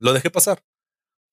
lo 0.00 0.14
dejé 0.14 0.30
pasar. 0.30 0.64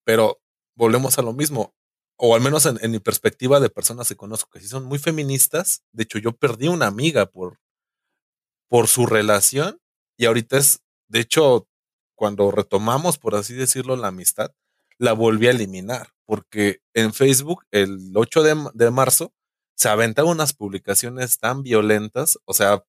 Pero 0.03 0.41
volvemos 0.75 1.17
a 1.17 1.21
lo 1.21 1.31
mismo, 1.31 1.73
o 2.17 2.35
al 2.35 2.41
menos 2.41 2.65
en, 2.65 2.77
en, 2.81 2.91
mi 2.91 2.99
perspectiva 2.99 3.61
de 3.61 3.69
personas 3.69 4.09
que 4.09 4.17
conozco 4.17 4.49
que 4.49 4.59
sí 4.59 4.67
son 4.67 4.83
muy 4.83 4.99
feministas. 4.99 5.83
De 5.93 6.03
hecho, 6.03 6.19
yo 6.19 6.33
perdí 6.33 6.67
una 6.67 6.87
amiga 6.87 7.25
por, 7.25 7.59
por 8.67 8.89
su 8.89 9.05
relación 9.05 9.79
y 10.17 10.25
ahorita 10.25 10.57
es, 10.57 10.83
de 11.07 11.21
hecho, 11.21 11.69
cuando 12.21 12.51
retomamos, 12.51 13.17
por 13.17 13.33
así 13.33 13.55
decirlo, 13.55 13.95
la 13.95 14.09
amistad, 14.09 14.51
la 14.99 15.13
volví 15.13 15.47
a 15.47 15.49
eliminar, 15.49 16.09
porque 16.27 16.77
en 16.93 17.15
Facebook 17.15 17.63
el 17.71 18.11
8 18.13 18.43
de, 18.43 18.91
marzo 18.91 19.33
se 19.75 19.89
aventaban 19.89 20.29
unas 20.29 20.53
publicaciones 20.53 21.39
tan 21.39 21.63
violentas, 21.63 22.37
o 22.45 22.53
sea, 22.53 22.83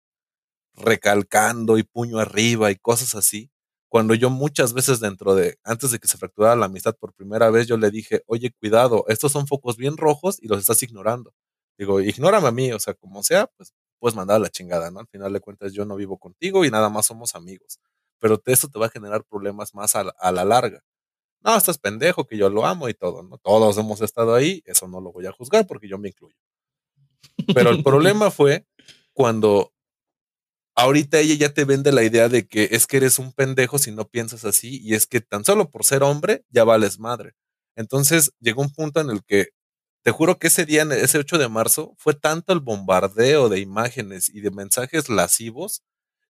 recalcando 0.74 1.78
y 1.78 1.82
puño 1.82 2.18
arriba 2.18 2.70
y 2.70 2.76
cosas 2.76 3.14
así, 3.14 3.50
cuando 3.88 4.12
yo 4.12 4.28
muchas 4.28 4.74
veces 4.74 5.00
dentro 5.00 5.34
de, 5.34 5.58
antes 5.64 5.92
de 5.92 5.98
que 5.98 6.08
se 6.08 6.18
fracturara 6.18 6.54
la 6.54 6.66
amistad 6.66 6.94
por 6.94 7.14
primera 7.14 7.48
vez, 7.48 7.66
yo 7.66 7.78
le 7.78 7.90
dije, 7.90 8.22
oye, 8.26 8.52
cuidado, 8.60 9.06
estos 9.08 9.32
son 9.32 9.46
focos 9.46 9.78
bien 9.78 9.96
rojos 9.96 10.36
y 10.42 10.48
los 10.48 10.58
estás 10.58 10.82
ignorando. 10.82 11.32
Digo, 11.78 12.02
ignórame 12.02 12.48
a 12.48 12.52
mí, 12.52 12.70
o 12.70 12.78
sea, 12.78 12.92
como 12.92 13.22
sea, 13.22 13.46
pues 13.56 13.72
puedes 13.98 14.14
mandar 14.14 14.36
a 14.36 14.40
la 14.40 14.50
chingada, 14.50 14.90
¿no? 14.90 15.00
Al 15.00 15.08
final 15.08 15.32
de 15.32 15.40
cuentas 15.40 15.72
yo 15.72 15.86
no 15.86 15.96
vivo 15.96 16.18
contigo 16.18 16.66
y 16.66 16.70
nada 16.70 16.90
más 16.90 17.06
somos 17.06 17.34
amigos. 17.34 17.78
Pero 18.22 18.40
esto 18.46 18.68
te 18.68 18.78
va 18.78 18.86
a 18.86 18.90
generar 18.90 19.24
problemas 19.24 19.74
más 19.74 19.96
a 19.96 20.04
la, 20.04 20.44
larga. 20.44 20.84
No, 21.40 21.56
estás 21.56 21.76
pendejo, 21.76 22.24
que 22.24 22.36
yo 22.36 22.48
lo 22.48 22.64
amo 22.64 22.88
y 22.88 22.94
todo, 22.94 23.24
¿no? 23.24 23.36
Todos 23.38 23.76
hemos 23.78 24.00
estado 24.00 24.32
ahí, 24.36 24.62
eso 24.64 24.86
no 24.86 25.00
lo 25.00 25.10
voy 25.10 25.26
a 25.26 25.32
juzgar 25.32 25.66
porque 25.66 25.88
yo 25.88 25.98
me 25.98 26.10
incluyo. 26.10 26.36
Pero 27.52 27.70
el 27.70 27.82
problema 27.82 28.30
fue 28.30 28.64
cuando 29.12 29.72
ahorita 30.76 31.18
ella 31.18 31.34
ya 31.34 31.52
te 31.52 31.64
vende 31.64 31.90
la 31.90 32.04
idea 32.04 32.28
de 32.28 32.46
que 32.46 32.68
es 32.70 32.86
que 32.86 32.98
eres 32.98 33.18
un 33.18 33.32
pendejo 33.32 33.80
si 33.80 33.90
no 33.90 34.08
piensas 34.08 34.44
así 34.44 34.80
y 34.80 34.94
es 34.94 35.08
que 35.08 35.20
tan 35.20 35.44
solo 35.44 35.68
por 35.68 35.84
ser 35.84 36.04
hombre 36.04 36.44
ya 36.48 36.62
vales 36.62 37.00
madre. 37.00 37.34
Entonces 37.74 38.30
llegó 38.38 38.62
un 38.62 38.70
punto 38.70 39.00
en 39.00 39.10
el 39.10 39.24
que 39.24 39.48
te 40.04 40.12
juro 40.12 40.38
que 40.38 40.46
ese 40.46 40.64
día, 40.64 40.84
ese 40.92 41.18
8 41.18 41.38
de 41.38 41.48
marzo, 41.48 41.96
fue 41.98 42.14
tanto 42.14 42.52
el 42.52 42.60
bombardeo 42.60 43.48
de 43.48 43.58
imágenes 43.58 44.28
y 44.32 44.42
de 44.42 44.52
mensajes 44.52 45.08
lascivos 45.08 45.82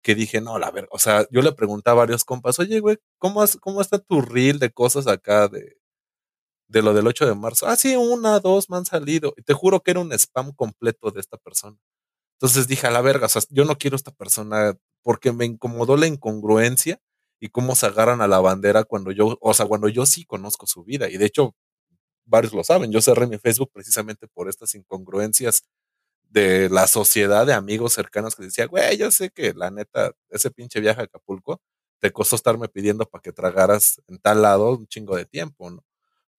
que 0.03 0.15
dije, 0.15 0.41
no, 0.41 0.59
la 0.59 0.71
verdad, 0.71 0.89
o 0.93 0.99
sea, 0.99 1.27
yo 1.31 1.43
le 1.43 1.53
pregunté 1.53 1.91
a 1.91 1.95
varios 1.95 2.25
compas, 2.25 2.59
oye, 2.59 2.81
güey, 2.81 2.99
¿cómo, 3.19 3.45
¿cómo 3.61 3.81
está 3.81 3.99
tu 3.99 4.23
reel 4.23 4.59
de 4.59 4.71
cosas 4.73 5.07
acá 5.07 5.49
de, 5.49 5.77
de 6.69 6.83
lo 6.83 6.95
del 6.95 7.07
8 7.07 7.27
de 7.27 7.35
marzo? 7.35 7.67
Ah, 7.67 7.77
sí, 7.77 7.97
una, 7.97 8.41
dos 8.41 8.71
me 8.71 8.77
han 8.77 8.87
salido. 8.87 9.35
Y 9.37 9.43
te 9.43 9.55
juro 9.55 9.81
que 9.81 9.93
era 9.93 10.01
un 10.01 10.13
spam 10.13 10.53
completo 10.55 11.11
de 11.11 11.21
esta 11.21 11.37
persona. 11.39 11.77
Entonces 12.41 12.69
dije, 12.69 12.87
a 12.87 12.91
la 12.91 13.03
verga, 13.03 13.27
o 13.27 13.29
sea, 13.29 13.43
yo 13.51 13.65
no 13.65 13.77
quiero 13.79 13.97
esta 13.97 14.13
persona 14.13 14.75
porque 15.03 15.33
me 15.33 15.47
incomodó 15.47 15.97
la 15.97 16.07
incongruencia 16.07 17.01
y 17.41 17.51
cómo 17.51 17.75
se 17.77 17.87
agarran 17.87 18.23
a 18.23 18.29
la 18.29 18.41
bandera 18.41 18.85
cuando 18.85 19.13
yo, 19.13 19.39
o 19.41 19.55
sea, 19.55 19.67
cuando 19.67 19.89
yo 19.89 20.07
sí 20.07 20.25
conozco 20.25 20.67
su 20.67 20.85
vida. 20.85 21.11
Y 21.11 21.19
de 21.19 21.27
hecho, 21.27 21.55
varios 22.27 22.55
lo 22.55 22.65
saben, 22.65 22.93
yo 22.93 23.03
cerré 23.03 23.27
mi 23.27 23.39
Facebook 23.39 23.71
precisamente 23.73 24.29
por 24.29 24.49
estas 24.49 24.75
incongruencias 24.75 25.65
de 26.31 26.71
la 26.71 26.87
sociedad 26.89 27.47
de 27.47 27.55
amigos 27.55 27.95
cercanos 27.95 28.37
que 28.37 28.45
decía, 28.45 28.67
güey, 28.67 28.97
yo 28.99 29.11
sé 29.11 29.31
que 29.31 29.53
la 29.55 29.71
neta, 29.71 30.13
ese 30.31 30.51
pinche 30.51 30.81
viaje 30.81 31.03
a 31.03 31.05
Acapulco 31.05 31.61
te 32.01 32.13
costó 32.13 32.37
estarme 32.37 32.69
pidiendo 32.69 33.07
para 33.07 33.23
que 33.23 33.33
tragaras 33.33 34.01
en 34.09 34.19
tal 34.19 34.43
lado 34.43 34.73
un 34.79 34.87
chingo 34.89 35.17
de 35.17 35.27
tiempo, 35.27 35.71
¿no? 35.71 35.85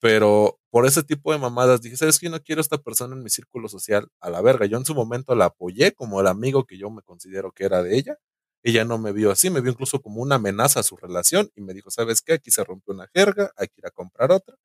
Pero 0.01 0.59
por 0.71 0.85
ese 0.87 1.03
tipo 1.03 1.31
de 1.31 1.39
mamadas 1.39 1.81
dije, 1.81 1.97
¿sabes 1.97 2.19
qué? 2.19 2.29
No 2.29 2.41
quiero 2.41 2.61
esta 2.61 2.77
persona 2.79 3.15
en 3.15 3.23
mi 3.23 3.29
círculo 3.29 3.69
social 3.69 4.09
a 4.21 4.29
la 4.31 4.41
verga. 4.41 4.65
Yo 4.65 4.77
en 4.77 4.85
su 4.85 4.95
momento 4.95 5.35
la 5.35 5.45
apoyé 5.45 5.93
como 5.93 6.21
el 6.21 6.27
amigo 6.27 6.65
que 6.65 6.77
yo 6.77 6.89
me 6.91 7.03
considero 7.03 7.51
que 7.53 7.65
era 7.65 7.83
de 7.83 7.97
ella. 7.97 8.17
Ella 8.63 8.85
no 8.85 8.97
me 8.99 9.11
vio 9.13 9.31
así, 9.31 9.49
me 9.51 9.61
vio 9.61 9.71
incluso 9.71 10.01
como 10.01 10.21
una 10.21 10.35
amenaza 10.35 10.81
a 10.81 10.83
su 10.83 10.97
relación 10.97 11.51
y 11.55 11.61
me 11.61 11.73
dijo, 11.73 11.91
¿sabes 11.91 12.21
qué? 12.21 12.33
Aquí 12.33 12.51
se 12.51 12.63
rompió 12.63 12.93
una 12.93 13.07
jerga, 13.13 13.51
hay 13.57 13.67
que 13.67 13.75
ir 13.79 13.87
a 13.87 13.91
comprar 13.91 14.31
otra 14.31 14.55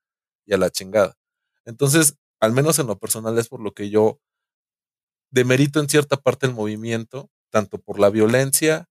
y 0.46 0.54
a 0.54 0.58
la 0.58 0.70
chingada. 0.70 1.16
Entonces, 1.66 2.16
al 2.40 2.52
menos 2.52 2.78
en 2.78 2.86
lo 2.88 2.98
personal 2.98 3.38
es 3.38 3.48
por 3.48 3.60
lo 3.60 3.72
que 3.74 3.90
yo 3.90 4.20
demerito 5.36 5.80
en 5.80 5.88
cierta 5.88 6.16
parte 6.16 6.46
el 6.46 6.54
movimiento, 6.54 7.30
tanto 7.52 7.78
por 7.78 8.00
la 8.00 8.10
violencia 8.10 8.88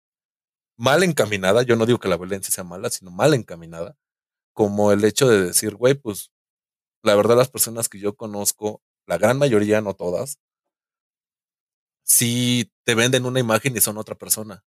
mal 0.78 1.04
encaminada, 1.04 1.64
yo 1.64 1.76
no 1.76 1.86
digo 1.86 2.00
que 2.00 2.10
la 2.10 2.18
violencia 2.18 2.54
sea 2.54 2.66
mala, 2.66 2.90
sino 2.90 3.12
mal 3.12 3.34
encaminada, 3.34 3.96
como 4.54 4.92
el 4.92 5.06
hecho 5.06 5.28
de 5.30 5.42
decir, 5.42 5.76
güey, 5.76 5.96
pues 5.96 6.32
la 7.04 7.16
verdad 7.16 7.38
las 7.38 7.50
personas 7.50 7.90
que 7.90 8.00
yo 8.00 8.16
conozco, 8.16 8.82
la 9.08 9.18
gran 9.18 9.40
mayoría, 9.40 9.82
no 9.82 9.96
todas, 9.96 10.40
sí 12.04 12.72
te 12.86 12.96
venden 12.96 13.26
una 13.26 13.40
imagen 13.40 13.76
y 13.76 13.82
son 13.82 13.98
otra 13.98 14.16
persona. 14.16 14.64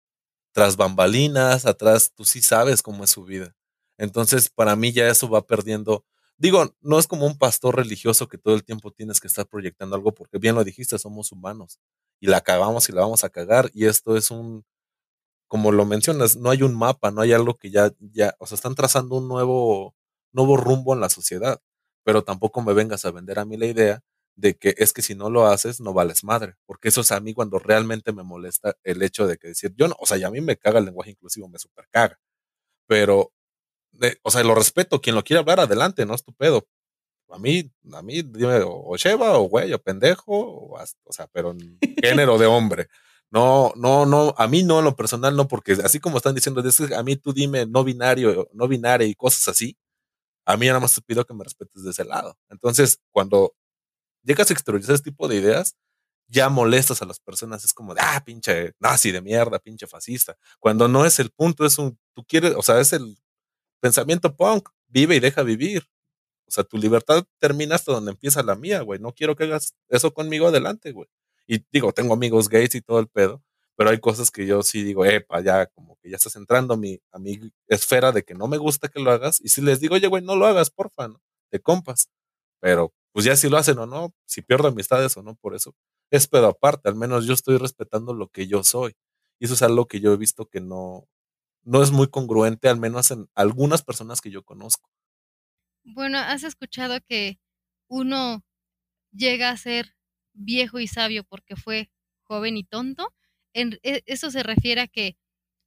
Tras 0.54 0.78
bambalinas, 0.78 1.66
atrás, 1.66 2.14
tú 2.16 2.26
sí 2.26 2.42
sabes 2.42 2.82
cómo 2.82 3.04
es 3.06 3.12
su 3.12 3.26
vida. 3.26 3.56
Entonces, 3.98 4.50
para 4.50 4.76
mí 4.76 4.92
ya 4.92 5.08
eso 5.10 5.30
va 5.30 5.46
perdiendo 5.48 6.06
Digo, 6.42 6.74
no 6.82 6.98
es 6.98 7.06
como 7.06 7.28
un 7.28 7.38
pastor 7.38 7.76
religioso 7.76 8.28
que 8.28 8.40
todo 8.40 8.56
el 8.56 8.64
tiempo 8.64 8.90
tienes 8.92 9.20
que 9.20 9.28
estar 9.28 9.46
proyectando 9.48 9.96
algo, 9.96 10.12
porque 10.12 10.40
bien 10.40 10.56
lo 10.56 10.64
dijiste, 10.64 10.98
somos 10.98 11.32
humanos 11.32 11.78
y 12.20 12.26
la 12.26 12.42
cagamos 12.42 12.90
y 12.90 12.94
la 12.94 13.02
vamos 13.02 13.24
a 13.24 13.30
cagar. 13.30 13.70
Y 13.76 13.86
esto 13.86 14.18
es 14.18 14.32
un, 14.32 14.66
como 15.48 15.72
lo 15.72 15.86
mencionas, 15.86 16.38
no 16.38 16.50
hay 16.52 16.64
un 16.64 16.76
mapa, 16.78 17.12
no 17.12 17.22
hay 17.22 17.34
algo 17.34 17.56
que 17.58 17.72
ya, 17.72 17.92
ya, 18.00 18.36
o 18.40 18.48
sea, 18.48 18.56
están 18.56 18.76
trazando 18.76 19.18
un 19.18 19.28
nuevo, 19.28 19.96
nuevo 20.34 20.58
rumbo 20.58 20.94
en 20.96 21.02
la 21.02 21.10
sociedad. 21.10 21.62
Pero 22.04 22.24
tampoco 22.24 22.62
me 22.62 22.74
vengas 22.74 23.06
a 23.06 23.12
vender 23.12 23.40
a 23.40 23.46
mí 23.46 23.58
la 23.58 23.68
idea 23.68 24.02
de 24.36 24.56
que 24.58 24.76
es 24.78 24.94
que 24.94 25.04
si 25.04 25.16
no 25.16 25.30
lo 25.30 25.48
haces, 25.48 25.82
no 25.82 25.94
vales 25.94 26.24
madre. 26.24 26.56
Porque 26.66 26.90
eso 26.90 27.02
es 27.02 27.12
a 27.12 27.20
mí 27.22 27.34
cuando 27.36 27.60
realmente 27.60 28.14
me 28.14 28.24
molesta 28.24 28.76
el 28.84 29.04
hecho 29.04 29.28
de 29.28 29.38
que 29.38 29.50
decir, 29.50 29.74
yo 29.78 29.88
no, 29.88 29.96
o 30.00 30.06
sea, 30.08 30.18
y 30.18 30.24
a 30.24 30.32
mí 30.32 30.42
me 30.42 30.58
caga 30.58 30.80
el 30.80 30.86
lenguaje 30.86 31.12
inclusivo, 31.12 31.48
me 31.50 31.60
super 31.60 31.88
caga. 31.92 32.20
Pero 32.88 33.32
o 34.24 34.32
sea, 34.32 34.44
lo 34.44 34.56
respeto, 34.56 35.02
quien 35.02 35.16
lo 35.16 35.24
quiera 35.24 35.42
hablar, 35.42 35.60
adelante, 35.60 36.06
no 36.06 36.16
es 36.16 36.24
tu 36.24 36.34
pedo. 36.34 36.68
A 37.30 37.40
mí, 37.40 37.72
a 37.94 38.02
mí, 38.02 38.22
dime, 38.24 38.62
o 38.66 38.96
Sheva, 38.98 39.38
o 39.40 39.44
güey, 39.44 39.74
o 39.74 39.82
pendejo, 39.82 40.26
o, 40.28 40.78
o 40.78 41.14
sea, 41.14 41.28
pero 41.28 41.52
en 41.52 41.80
género 42.04 42.38
de 42.38 42.46
hombre. 42.46 42.88
No, 43.32 43.72
no, 43.78 44.06
no, 44.06 44.36
a 44.38 44.48
mí 44.48 44.64
no, 44.64 44.80
en 44.80 44.86
lo 44.86 44.96
personal 44.96 45.36
no, 45.36 45.48
porque 45.48 45.74
así 45.84 46.00
como 46.00 46.18
están 46.18 46.36
diciendo, 46.36 46.62
a 46.96 47.04
mí 47.04 47.16
tú 47.16 47.32
dime 47.34 47.66
no 47.66 47.84
binario, 47.86 48.50
no 48.54 48.68
binario 48.68 49.08
y 49.08 49.16
cosas 49.16 49.48
así, 49.48 49.78
a 50.46 50.58
mí 50.58 50.68
nada 50.68 50.82
más 50.82 50.96
te 50.96 51.02
pido 51.02 51.26
que 51.26 51.34
me 51.34 51.44
respetes 51.46 51.84
de 51.84 51.92
ese 51.92 52.06
lado. 52.06 52.38
Entonces, 52.50 53.00
cuando 53.12 53.54
llegas 54.24 54.50
a 54.50 54.54
exteriorizar 54.54 54.96
ese 54.96 55.04
tipo 55.06 55.28
de 55.30 55.38
ideas, 55.38 55.76
ya 56.28 56.50
molestas 56.50 57.02
a 57.02 57.06
las 57.06 57.20
personas, 57.20 57.64
es 57.66 57.74
como 57.74 57.94
de, 57.94 58.02
ah, 58.04 58.22
pinche 58.26 58.74
nazi 58.80 59.12
de 59.12 59.22
mierda, 59.22 59.60
pinche 59.60 59.88
fascista, 59.88 60.38
cuando 60.60 60.88
no 60.88 61.06
es 61.06 61.20
el 61.20 61.32
punto, 61.32 61.66
es 61.66 61.78
un, 61.78 61.98
tú 62.14 62.26
quieres, 62.26 62.54
o 62.58 62.62
sea, 62.64 62.80
es 62.82 62.94
el 62.94 63.18
pensamiento 63.82 64.36
punk, 64.36 64.70
vive 64.88 65.18
y 65.18 65.20
deja 65.20 65.44
vivir. 65.44 65.84
O 66.48 66.52
sea, 66.52 66.64
tu 66.64 66.78
libertad 66.78 67.26
termina 67.40 67.76
hasta 67.76 67.94
donde 67.94 68.12
empieza 68.12 68.44
la 68.44 68.56
mía, 68.56 68.82
güey. 68.82 69.00
No 69.00 69.14
quiero 69.14 69.36
que 69.36 69.46
hagas 69.46 69.76
eso 69.90 70.14
conmigo 70.14 70.48
adelante, 70.48 70.92
güey. 70.92 71.08
Y 71.48 71.66
digo, 71.72 71.94
tengo 71.94 72.14
amigos 72.14 72.50
gays 72.50 72.76
y 72.76 72.82
todo 72.82 73.00
el 73.00 73.08
pedo, 73.08 73.44
pero 73.76 73.90
hay 73.90 74.00
cosas 74.00 74.32
que 74.32 74.46
yo 74.46 74.64
sí 74.64 74.84
digo, 74.84 75.06
epa, 75.06 75.42
ya 75.42 75.66
como 75.68 75.98
que 76.02 76.10
ya 76.10 76.18
estás 76.18 76.36
entrando 76.36 76.76
a 76.76 76.78
mi, 76.78 77.00
a 77.12 77.20
mi 77.20 77.40
esfera 77.68 78.12
de 78.12 78.24
que 78.24 78.36
no 78.36 78.48
me 78.48 78.58
gusta 78.58 78.90
que 78.90 79.00
lo 79.02 79.12
hagas. 79.12 79.42
Y 79.42 79.50
si 79.50 79.62
les 79.62 79.80
digo, 79.80 79.96
oye, 79.96 80.08
güey, 80.08 80.24
no 80.24 80.36
lo 80.36 80.46
hagas, 80.46 80.70
porfa, 80.70 81.08
¿no? 81.08 81.22
De 81.52 81.60
compas. 81.60 82.10
Pero 82.62 82.94
pues 83.14 83.26
ya 83.26 83.36
si 83.36 83.50
lo 83.50 83.58
hacen 83.58 83.78
o 83.80 83.86
no, 83.88 84.14
si 84.26 84.42
pierdo 84.42 84.68
amistades 84.70 85.18
o 85.18 85.24
no 85.24 85.36
por 85.36 85.56
eso, 85.56 85.76
es 86.12 86.28
pedo 86.28 86.48
aparte. 86.48 86.90
Al 86.90 86.96
menos 86.96 87.26
yo 87.26 87.34
estoy 87.34 87.58
respetando 87.58 88.14
lo 88.14 88.28
que 88.30 88.48
yo 88.48 88.64
soy. 88.64 88.96
Y 89.40 89.46
eso 89.46 89.56
es 89.56 89.62
algo 89.64 89.88
que 89.88 90.00
yo 90.00 90.14
he 90.14 90.18
visto 90.18 90.46
que 90.48 90.62
no, 90.62 91.08
no 91.64 91.84
es 91.84 91.92
muy 91.92 92.08
congruente, 92.10 92.70
al 92.70 92.80
menos 92.80 93.12
en 93.12 93.30
algunas 93.36 93.84
personas 93.84 94.22
que 94.22 94.32
yo 94.32 94.44
conozco. 94.44 94.90
Bueno, 95.84 96.18
has 96.20 96.44
escuchado 96.44 97.00
que 97.02 97.40
uno 97.88 98.44
llega 99.12 99.50
a 99.50 99.58
ser 99.58 99.96
viejo 100.34 100.80
y 100.80 100.88
sabio 100.88 101.24
porque 101.24 101.56
fue 101.56 101.92
joven 102.24 102.58
y 102.58 102.64
tonto. 102.64 103.14
En, 103.54 103.80
e, 103.84 104.04
eso 104.06 104.32
se 104.32 104.44
refiere 104.44 104.82
a 104.82 104.88
que 104.88 105.18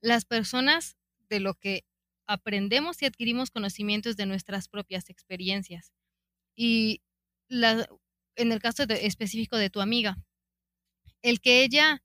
las 0.01 0.25
personas 0.25 0.97
de 1.29 1.41
lo 1.41 1.55
que 1.55 1.85
aprendemos 2.27 3.03
y 3.03 3.07
adquirimos 3.07 3.51
conocimientos 3.51 4.17
de 4.17 4.27
nuestras 4.27 4.69
propias 4.69 5.11
experiencias. 5.11 5.93
Y 6.57 7.03
la, 7.49 7.87
en 8.37 8.53
el 8.53 8.61
caso 8.61 8.85
específico 8.85 9.57
de 9.57 9.71
tu 9.71 9.81
amiga, 9.81 10.17
el 11.23 11.41
que 11.41 11.65
ella, 11.65 12.03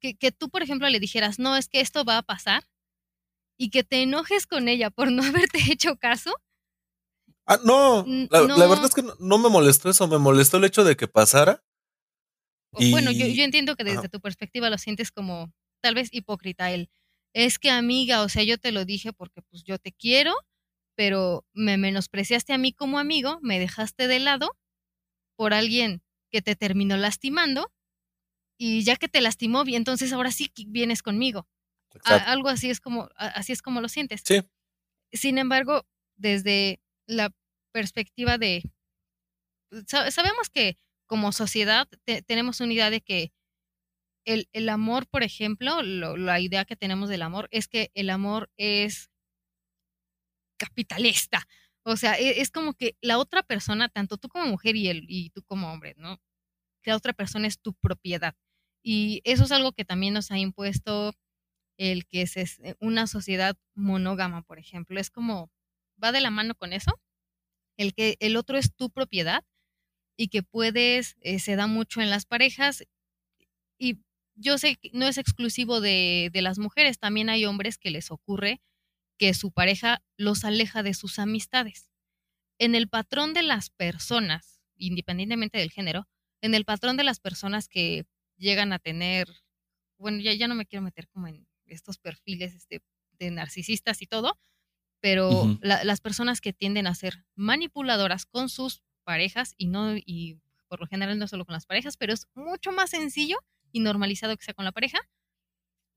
que, 0.00 0.14
que 0.16 0.32
tú, 0.32 0.50
por 0.50 0.62
ejemplo, 0.62 0.88
le 0.88 1.00
dijeras, 1.00 1.38
no, 1.38 1.56
es 1.56 1.68
que 1.68 1.80
esto 1.80 2.04
va 2.04 2.18
a 2.18 2.22
pasar, 2.22 2.64
y 3.62 3.70
que 3.70 3.84
te 3.84 4.02
enojes 4.02 4.48
con 4.48 4.66
ella 4.66 4.90
por 4.90 5.12
no 5.12 5.22
haberte 5.24 5.58
hecho 5.70 5.96
caso, 5.96 6.34
Ah, 7.44 7.58
no, 7.64 8.06
la, 8.30 8.68
verdad 8.68 8.84
es 8.84 8.94
que 8.94 9.02
no, 9.18 9.38
me 9.38 9.48
molestó 9.48 9.90
eso, 9.90 10.06
me 10.06 10.18
molestó 10.18 10.58
el 10.58 10.64
hecho 10.64 10.84
de 10.84 10.96
que 10.96 11.08
pasara. 11.08 11.64
Bueno, 12.70 13.10
yo, 13.10 13.26
entiendo 13.26 13.74
que 13.74 13.82
desde 13.82 14.08
tu 14.08 14.20
perspectiva 14.20 14.70
lo 14.70 14.78
sientes 14.78 15.10
como 15.10 15.52
tal 15.82 15.96
vez 15.96 16.08
hipócrita 16.12 16.70
él. 16.70 16.88
Es 17.34 17.58
que 17.58 17.70
amiga, 17.70 18.22
o 18.22 18.28
sea, 18.28 18.44
yo 18.44 18.58
te 18.58 18.70
lo 18.70 18.84
dije 18.84 19.12
porque 19.12 19.42
pues 19.42 19.64
yo 19.64 19.78
te 19.78 19.92
quiero, 19.92 20.34
pero 20.94 21.44
me 21.52 21.76
menospreciaste 21.78 22.52
a 22.52 22.58
mí 22.58 22.72
como 22.72 22.98
amigo, 22.98 23.40
me 23.42 23.58
dejaste 23.58 24.06
de 24.06 24.20
lado 24.20 24.56
por 25.36 25.52
alguien 25.52 26.00
que 26.30 26.42
te 26.42 26.54
terminó 26.54 26.96
lastimando 26.96 27.72
y 28.56 28.84
ya 28.84 28.96
que 28.96 29.08
te 29.08 29.20
lastimó, 29.20 29.64
entonces 29.66 30.12
ahora 30.12 30.30
sí 30.30 30.52
vienes 30.68 31.02
conmigo. 31.02 31.48
Algo 32.04 32.48
así 32.48 32.70
es 32.70 32.80
como 32.80 33.08
así 33.16 33.52
es 33.52 33.62
como 33.62 33.80
lo 33.80 33.88
sientes. 33.88 34.22
Sí. 34.24 34.42
Sin 35.12 35.38
embargo, 35.38 35.86
desde 36.16 36.80
la 37.06 37.32
perspectiva 37.72 38.38
de 38.38 38.62
sabemos 39.86 40.50
que 40.50 40.78
como 41.06 41.32
sociedad 41.32 41.88
tenemos 42.26 42.60
una 42.60 42.72
idea 42.72 42.90
de 42.90 43.00
que 43.00 43.32
el, 44.24 44.48
el 44.52 44.68
amor, 44.68 45.06
por 45.08 45.22
ejemplo, 45.22 45.82
la 45.82 46.40
idea 46.40 46.64
que 46.64 46.76
tenemos 46.76 47.08
del 47.08 47.22
amor 47.22 47.48
es 47.50 47.68
que 47.68 47.90
el 47.94 48.10
amor 48.10 48.50
es 48.56 49.10
capitalista. 50.58 51.46
O 51.84 51.96
sea, 51.96 52.14
e, 52.18 52.40
es, 52.40 52.50
como 52.50 52.74
que 52.74 52.96
la 53.00 53.18
otra 53.18 53.42
persona, 53.42 53.88
tanto 53.88 54.16
tú 54.16 54.28
como 54.28 54.46
mujer 54.46 54.76
y, 54.76 54.88
el, 54.88 55.04
y 55.08 55.30
tú 55.30 55.42
como 55.42 55.72
hombre, 55.72 55.94
¿no? 55.96 56.20
La 56.84 56.96
otra 56.96 57.12
persona 57.12 57.48
es 57.48 57.60
tu 57.60 57.74
propiedad. 57.74 58.34
Y 58.84 59.20
eso 59.24 59.44
es 59.44 59.52
algo 59.52 59.72
que 59.72 59.84
también 59.84 60.14
nos 60.14 60.30
ha 60.30 60.38
impuesto 60.38 61.12
el 61.78 62.06
que 62.06 62.22
es, 62.22 62.36
es 62.36 62.60
una 62.80 63.06
sociedad 63.06 63.56
monógama, 63.74 64.42
por 64.42 64.58
ejemplo. 64.58 65.00
Es 65.00 65.10
como, 65.10 65.50
va 66.02 66.12
de 66.12 66.20
la 66.20 66.30
mano 66.30 66.54
con 66.54 66.72
eso, 66.72 67.00
el 67.76 67.94
que 67.94 68.16
el 68.20 68.36
otro 68.36 68.58
es 68.58 68.74
tu 68.74 68.90
propiedad 68.90 69.44
y 70.16 70.28
que 70.28 70.42
puedes, 70.42 71.16
eh, 71.20 71.38
se 71.38 71.56
da 71.56 71.66
mucho 71.66 72.00
en 72.00 72.10
las 72.10 72.26
parejas 72.26 72.84
y 73.78 73.98
yo 74.34 74.58
sé 74.58 74.76
que 74.76 74.90
no 74.92 75.06
es 75.06 75.18
exclusivo 75.18 75.80
de, 75.80 76.30
de, 76.32 76.42
las 76.42 76.58
mujeres, 76.58 76.98
también 76.98 77.28
hay 77.28 77.44
hombres 77.44 77.78
que 77.78 77.90
les 77.90 78.10
ocurre 78.10 78.60
que 79.18 79.34
su 79.34 79.52
pareja 79.52 80.02
los 80.16 80.44
aleja 80.44 80.82
de 80.82 80.94
sus 80.94 81.18
amistades. 81.18 81.90
En 82.58 82.74
el 82.74 82.88
patrón 82.88 83.34
de 83.34 83.42
las 83.42 83.70
personas, 83.70 84.60
independientemente 84.76 85.58
del 85.58 85.70
género, 85.70 86.08
en 86.40 86.54
el 86.54 86.64
patrón 86.64 86.96
de 86.96 87.04
las 87.04 87.20
personas 87.20 87.68
que 87.68 88.04
llegan 88.36 88.72
a 88.72 88.78
tener, 88.78 89.28
bueno, 89.98 90.20
ya, 90.20 90.32
ya 90.34 90.48
no 90.48 90.54
me 90.54 90.66
quiero 90.66 90.82
meter 90.82 91.08
como 91.08 91.28
en 91.28 91.46
estos 91.74 91.98
perfiles 91.98 92.54
este, 92.54 92.80
de 93.18 93.30
narcisistas 93.30 94.02
y 94.02 94.06
todo, 94.06 94.38
pero 95.00 95.58
las 95.62 96.00
personas 96.00 96.40
que 96.40 96.52
tienden 96.52 96.86
a 96.86 96.94
ser 96.94 97.24
manipuladoras 97.34 98.24
con 98.24 98.48
sus 98.48 98.82
parejas 99.04 99.54
y 99.56 99.66
no, 99.66 99.96
y 99.96 100.38
por 100.68 100.80
lo 100.80 100.86
general 100.86 101.18
no 101.18 101.26
solo 101.26 101.44
con 101.44 101.54
las 101.54 101.66
parejas, 101.66 101.96
pero 101.96 102.12
es 102.12 102.28
mucho 102.34 102.70
más 102.70 102.90
sencillo 102.90 103.36
y 103.72 103.80
normalizado 103.80 104.36
que 104.36 104.44
sea 104.44 104.54
con 104.54 104.64
la 104.64 104.72
pareja, 104.72 105.00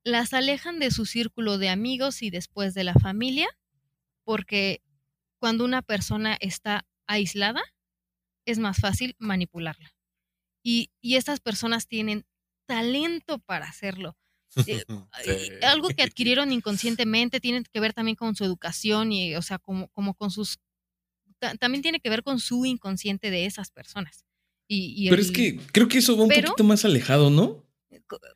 las 0.03 0.33
alejan 0.33 0.79
de 0.79 0.91
su 0.91 1.05
círculo 1.05 1.57
de 1.57 1.69
amigos 1.69 2.21
y 2.21 2.29
después 2.29 2.73
de 2.73 2.83
la 2.83 2.93
familia, 2.93 3.47
porque 4.23 4.81
cuando 5.39 5.65
una 5.65 5.81
persona 5.81 6.37
está 6.39 6.87
aislada, 7.07 7.61
es 8.45 8.59
más 8.59 8.79
fácil 8.79 9.15
manipularla. 9.19 9.95
Y, 10.63 10.91
y 11.01 11.15
estas 11.15 11.39
personas 11.39 11.87
tienen 11.87 12.25
talento 12.65 13.39
para 13.39 13.67
hacerlo. 13.67 14.17
Eh, 14.67 14.85
algo 15.63 15.89
que 15.89 16.03
adquirieron 16.03 16.51
inconscientemente 16.51 17.39
tiene 17.39 17.63
que 17.63 17.79
ver 17.79 17.93
también 17.93 18.15
con 18.15 18.35
su 18.35 18.43
educación 18.43 19.11
y, 19.11 19.35
o 19.35 19.41
sea, 19.41 19.59
como, 19.59 19.87
como 19.89 20.13
con 20.13 20.31
sus... 20.31 20.59
también 21.59 21.81
tiene 21.81 21.99
que 21.99 22.09
ver 22.09 22.23
con 22.23 22.39
su 22.39 22.65
inconsciente 22.65 23.31
de 23.31 23.45
esas 23.45 23.71
personas. 23.71 24.25
Y, 24.67 25.09
Pero 25.09 25.21
es 25.21 25.31
que 25.31 25.59
creo 25.71 25.87
que 25.87 25.99
eso 25.99 26.17
va 26.17 26.23
un 26.23 26.29
poquito 26.29 26.63
más 26.63 26.85
alejado, 26.85 27.29
¿no? 27.29 27.63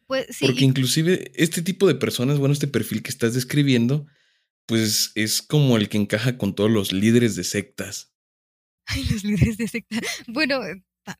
Pues, 0.08 0.38
Porque 0.40 0.64
inclusive 0.64 1.32
este 1.36 1.62
tipo 1.62 1.88
de 1.88 1.96
personas, 1.96 2.38
bueno, 2.38 2.54
este 2.54 2.68
perfil 2.68 3.02
que 3.02 3.10
estás 3.10 3.34
describiendo, 3.34 4.08
pues 4.66 5.12
es 5.16 5.42
como 5.42 5.78
el 5.78 5.90
que 5.90 5.98
encaja 5.98 6.38
con 6.38 6.54
todos 6.54 6.70
los 6.70 6.92
líderes 6.92 7.36
de 7.36 7.44
sectas. 7.44 8.14
Ay, 8.86 9.04
los 9.12 9.24
líderes 9.24 9.58
de 9.58 9.68
sectas. 9.68 10.02
Bueno, 10.28 10.62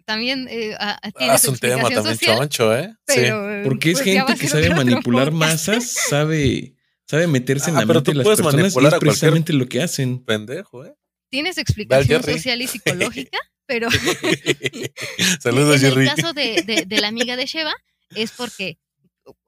también 0.06 0.48
eh, 0.50 0.76
ah, 0.80 1.00
es 1.36 1.46
un 1.46 1.58
tema 1.58 1.90
también 1.90 2.18
choncho, 2.18 2.76
¿eh? 2.76 2.94
sí. 3.08 3.22
Porque 3.64 3.92
es 3.92 4.02
pues, 4.02 4.06
gente 4.06 4.36
que 4.36 4.48
sabe 4.48 4.70
manipular 4.70 5.32
masas, 5.32 5.90
sabe, 5.92 6.76
sabe 7.06 7.28
meterse 7.28 7.70
en 7.70 7.78
ah, 7.78 7.82
la 7.82 7.86
mente 7.86 8.12
de 8.12 8.18
las 8.18 8.28
personas 8.28 8.76
y 8.76 8.86
es 8.86 8.94
precisamente 9.00 9.54
lo 9.54 9.68
que 9.68 9.82
hacen. 9.82 10.24
Pendejo, 10.24 10.86
¿eh? 10.86 10.94
Tienes 11.30 11.58
explicación 11.58 12.24
social 12.24 12.62
y 12.62 12.68
psicológica, 12.68 13.38
pero 13.66 13.90
Saludos, 15.40 15.84
en 15.84 16.00
el 16.00 16.08
caso 16.08 16.34
de, 16.34 16.64
de, 16.64 16.86
de, 16.86 17.02
la 17.02 17.08
amiga 17.08 17.36
de 17.36 17.46
Sheva, 17.46 17.74
es 18.16 18.32
porque, 18.32 18.80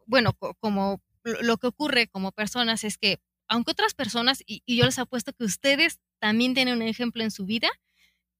bueno, 0.06 0.38
como 0.60 1.02
lo 1.24 1.58
que 1.58 1.68
ocurre 1.68 2.08
como 2.08 2.32
personas 2.32 2.84
es 2.84 2.98
que, 2.98 3.20
aunque 3.48 3.72
otras 3.72 3.94
personas, 3.94 4.44
y, 4.46 4.64
yo 4.68 4.86
les 4.86 5.00
apuesto 5.00 5.34
que 5.34 5.44
ustedes 5.44 6.00
también 6.20 6.54
tienen 6.54 6.76
un 6.76 6.88
ejemplo 6.88 7.24
en 7.24 7.32
su 7.32 7.46
vida, 7.46 7.70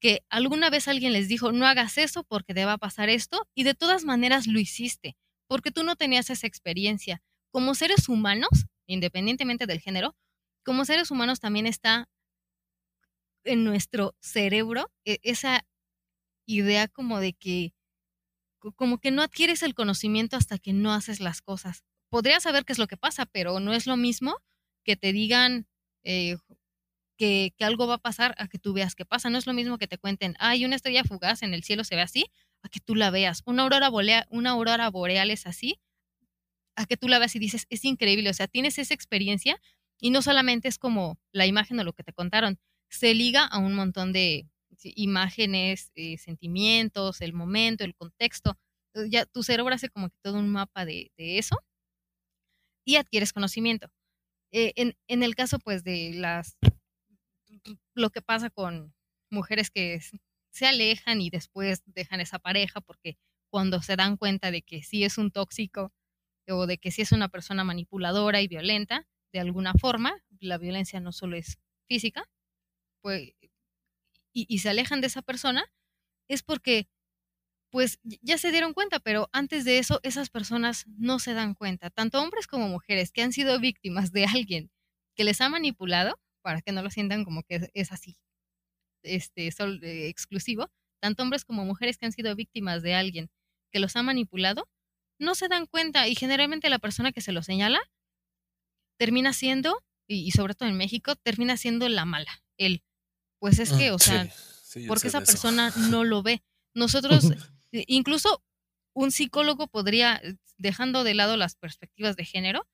que 0.02 0.26
alguna 0.30 0.70
vez 0.72 0.88
alguien 0.88 1.14
les 1.14 1.28
dijo, 1.30 1.52
no 1.52 1.68
hagas 1.68 1.98
eso 2.00 2.24
porque 2.24 2.56
te 2.56 2.66
va 2.66 2.74
a 2.74 2.78
pasar 2.78 3.10
esto, 3.10 3.48
y 3.56 3.64
de 3.64 3.76
todas 3.76 4.04
maneras 4.04 4.48
lo 4.48 4.60
hiciste, 4.60 5.16
porque 5.48 5.72
tú 5.72 5.84
no 5.84 5.96
tenías 5.96 6.30
esa 6.32 6.48
experiencia. 6.48 7.22
Como 7.52 7.76
seres 7.76 8.10
humanos, 8.10 8.66
independientemente 8.88 9.68
del 9.68 9.80
género, 9.80 10.16
como 10.64 10.86
seres 10.86 11.12
humanos 11.12 11.40
también 11.40 11.68
está 11.68 12.10
en 13.44 13.64
nuestro 13.64 14.16
cerebro 14.20 14.92
e, 15.06 15.20
esa 15.22 15.66
idea 16.48 16.88
como 16.88 17.20
de 17.20 17.34
que 17.34 17.74
como 18.76 19.00
que 19.00 19.10
no 19.10 19.24
adquieres 19.24 19.64
el 19.64 19.74
conocimiento 19.74 20.38
hasta 20.38 20.60
que 20.60 20.72
no 20.72 20.94
haces 20.94 21.20
las 21.20 21.42
cosas. 21.42 21.84
Podrías 22.10 22.44
saber 22.44 22.64
qué 22.64 22.74
es 22.74 22.80
lo 22.80 22.86
que 22.86 22.98
pasa, 22.98 23.26
pero 23.26 23.60
no 23.60 23.74
es 23.74 23.88
lo 23.88 23.98
mismo 23.98 24.38
que 24.84 24.96
te 24.96 25.14
digan 25.14 25.68
eh, 26.04 26.38
que, 27.22 27.54
algo 27.60 27.86
va 27.86 27.96
a 27.96 27.98
pasar 28.00 28.34
a 28.40 28.48
que 28.48 28.58
tú 28.58 28.74
veas 28.74 28.96
qué 28.96 29.06
pasa. 29.06 29.30
No 29.30 29.38
es 29.38 29.46
lo 29.46 29.54
mismo 29.54 29.78
que 29.78 29.88
te 29.88 30.00
cuenten, 30.00 30.36
hay 30.40 30.66
una 30.66 30.76
estrella 30.76 31.04
fugaz 31.04 31.44
en 31.44 31.54
el 31.54 31.64
cielo 31.64 31.84
se 31.84 31.96
ve 31.96 32.02
así, 32.02 32.26
a 32.64 32.70
que 32.70 32.80
tú 32.80 32.96
la 32.96 33.12
veas. 33.12 33.44
Una 33.46 33.62
aurora, 33.62 33.90
boreal, 33.90 34.26
una 34.32 34.52
aurora 34.52 34.90
boreal 34.90 35.30
es 35.30 35.46
así, 35.46 35.80
a 36.76 36.88
que 36.88 36.98
tú 36.98 37.08
la 37.08 37.20
veas 37.20 37.36
y 37.36 37.40
dices, 37.40 37.68
es 37.70 37.86
increíble. 37.86 38.32
O 38.32 38.34
sea, 38.34 38.48
tienes 38.48 38.80
esa 38.80 38.96
experiencia 38.96 39.62
y 40.00 40.10
no 40.10 40.24
solamente 40.24 40.68
es 40.68 40.80
como 40.80 41.20
la 41.32 41.46
imagen 41.46 41.80
o 41.80 41.84
lo 41.84 41.94
que 41.94 42.04
te 42.04 42.12
contaron, 42.12 42.60
se 42.90 43.14
liga 43.14 43.46
a 43.46 43.60
un 43.60 43.76
montón 43.76 44.14
de, 44.14 44.48
imágenes, 44.84 45.92
eh, 45.94 46.18
sentimientos, 46.18 47.22
el 47.22 47.34
momento, 47.34 47.84
el 47.84 47.94
contexto. 47.94 48.58
Ya 49.10 49.28
tu 49.28 49.44
cerebro 49.44 49.76
hace 49.76 49.90
como 49.90 50.10
que 50.10 50.18
todo 50.24 50.40
un 50.40 50.50
mapa 50.50 50.86
de, 50.86 51.12
eso 51.18 51.56
y 52.84 52.96
adquieres 52.96 53.32
conocimiento. 53.32 53.90
Eh, 54.52 54.74
en, 54.76 54.96
en, 55.08 55.22
el 55.22 55.36
caso, 55.36 55.60
pues, 55.60 55.84
de 55.84 56.14
las 56.16 56.58
lo 57.94 58.10
que 58.10 58.22
pasa 58.22 58.50
con 58.50 58.94
mujeres 59.30 59.70
que 59.72 60.00
se 60.52 60.66
alejan 60.68 61.22
y 61.22 61.30
después 61.30 61.84
dejan 61.86 62.20
esa 62.22 62.40
pareja 62.40 62.82
porque 62.82 63.18
cuando 63.50 63.82
se 63.82 63.96
dan 63.96 64.18
cuenta 64.18 64.52
de 64.52 64.62
que 64.62 64.84
sí 64.84 65.04
es 65.04 65.18
un 65.18 65.32
tóxico 65.32 65.94
o 66.48 66.68
de 66.68 66.78
que 66.78 66.92
sí 66.92 67.02
es 67.02 67.12
una 67.12 67.30
persona 67.30 67.64
manipuladora 67.64 68.42
y 68.42 68.48
violenta, 68.48 69.08
de 69.32 69.40
alguna 69.40 69.74
forma, 69.74 70.22
la 70.40 70.58
violencia 70.58 71.00
no 71.00 71.12
solo 71.12 71.38
es 71.38 71.60
física, 71.88 72.30
pues 73.02 73.34
y, 74.34 74.60
se 74.60 74.70
alejan 74.70 75.02
de 75.02 75.08
esa 75.08 75.22
persona, 75.22 75.66
es 76.30 76.44
porque 76.44 76.88
pues 77.72 78.00
ya 78.04 78.38
se 78.38 78.52
dieron 78.52 78.74
cuenta, 78.74 79.00
pero 79.00 79.30
antes 79.32 79.64
de 79.64 79.78
eso 79.78 80.02
esas 80.04 80.30
personas 80.30 80.86
no 80.98 81.20
se 81.20 81.34
dan 81.34 81.54
cuenta, 81.54 81.90
tanto 81.90 82.22
hombres 82.22 82.48
como 82.48 82.68
mujeres 82.68 83.12
que 83.12 83.22
han 83.22 83.32
sido 83.32 83.60
víctimas 83.60 84.12
de 84.12 84.26
alguien 84.26 84.72
que 85.16 85.24
les 85.24 85.40
ha 85.42 85.50
manipulado, 85.50 86.20
para 86.42 86.62
que 86.62 86.72
no 86.72 86.82
lo 86.82 86.90
sientan 86.90 87.24
como 87.24 87.44
que 87.44 87.70
es 87.74 87.92
así, 87.92 88.18
este, 89.04 89.52
sol, 89.52 89.84
eh, 89.84 90.08
exclusivo, 90.08 90.70
tanto 91.02 91.24
hombres 91.24 91.46
como 91.46 91.66
mujeres 91.66 91.98
que 91.98 92.06
han 92.06 92.12
sido 92.12 92.36
víctimas 92.36 92.84
de 92.84 92.96
alguien 92.96 93.30
que 93.72 93.80
los 93.80 93.96
ha 93.96 94.04
manipulado, 94.04 94.68
no 95.20 95.36
se 95.36 95.48
dan 95.48 95.66
cuenta 95.66 96.08
y 96.08 96.16
generalmente 96.16 96.70
la 96.70 96.80
persona 96.80 97.12
que 97.12 97.22
se 97.22 97.32
lo 97.32 97.44
señala 97.44 97.80
termina 99.00 99.34
siendo, 99.34 99.84
y, 100.08 100.28
y 100.28 100.32
sobre 100.32 100.54
todo 100.54 100.70
en 100.70 100.78
México, 100.78 101.16
termina 101.16 101.58
siendo 101.58 101.90
la 101.90 102.06
mala, 102.06 102.44
él 102.58 102.84
pues 103.42 103.58
es 103.58 103.74
que, 103.74 103.92
mm, 103.92 103.96
o 103.96 104.00
sea, 104.00 104.30
porque 104.88 105.08
esa 105.08 105.22
persona 105.22 105.74
no 105.92 106.04
lo 106.04 106.22
ve. 106.22 106.44
Nosotros, 106.76 107.26
incluso 107.72 108.44
un 108.94 109.12
psicólogo 109.12 109.68
podría, 109.68 110.22
eh, 110.24 110.36
dejando 110.58 111.04
de 111.04 111.16
lado 111.16 111.36
las 111.38 111.56
perspectivas 111.56 112.16
de 112.16 112.24
género, 112.24 112.68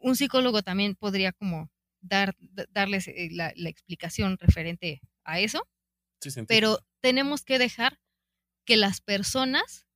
un 0.00 0.16
psicólogo 0.16 0.62
también 0.62 0.96
podría 0.96 1.32
como 1.32 1.70
dar, 2.00 2.36
darles 2.70 3.08
eh, 3.08 3.28
la, 3.32 3.52
explicación 3.68 4.38
referente 4.38 5.00
a 5.24 5.40
eso. 5.40 5.66
pero 6.48 6.78
tenemos 7.00 7.44
que 7.44 7.58
dejar 7.58 8.00
que 8.64 8.76
las 8.76 9.00
personas 9.00 9.86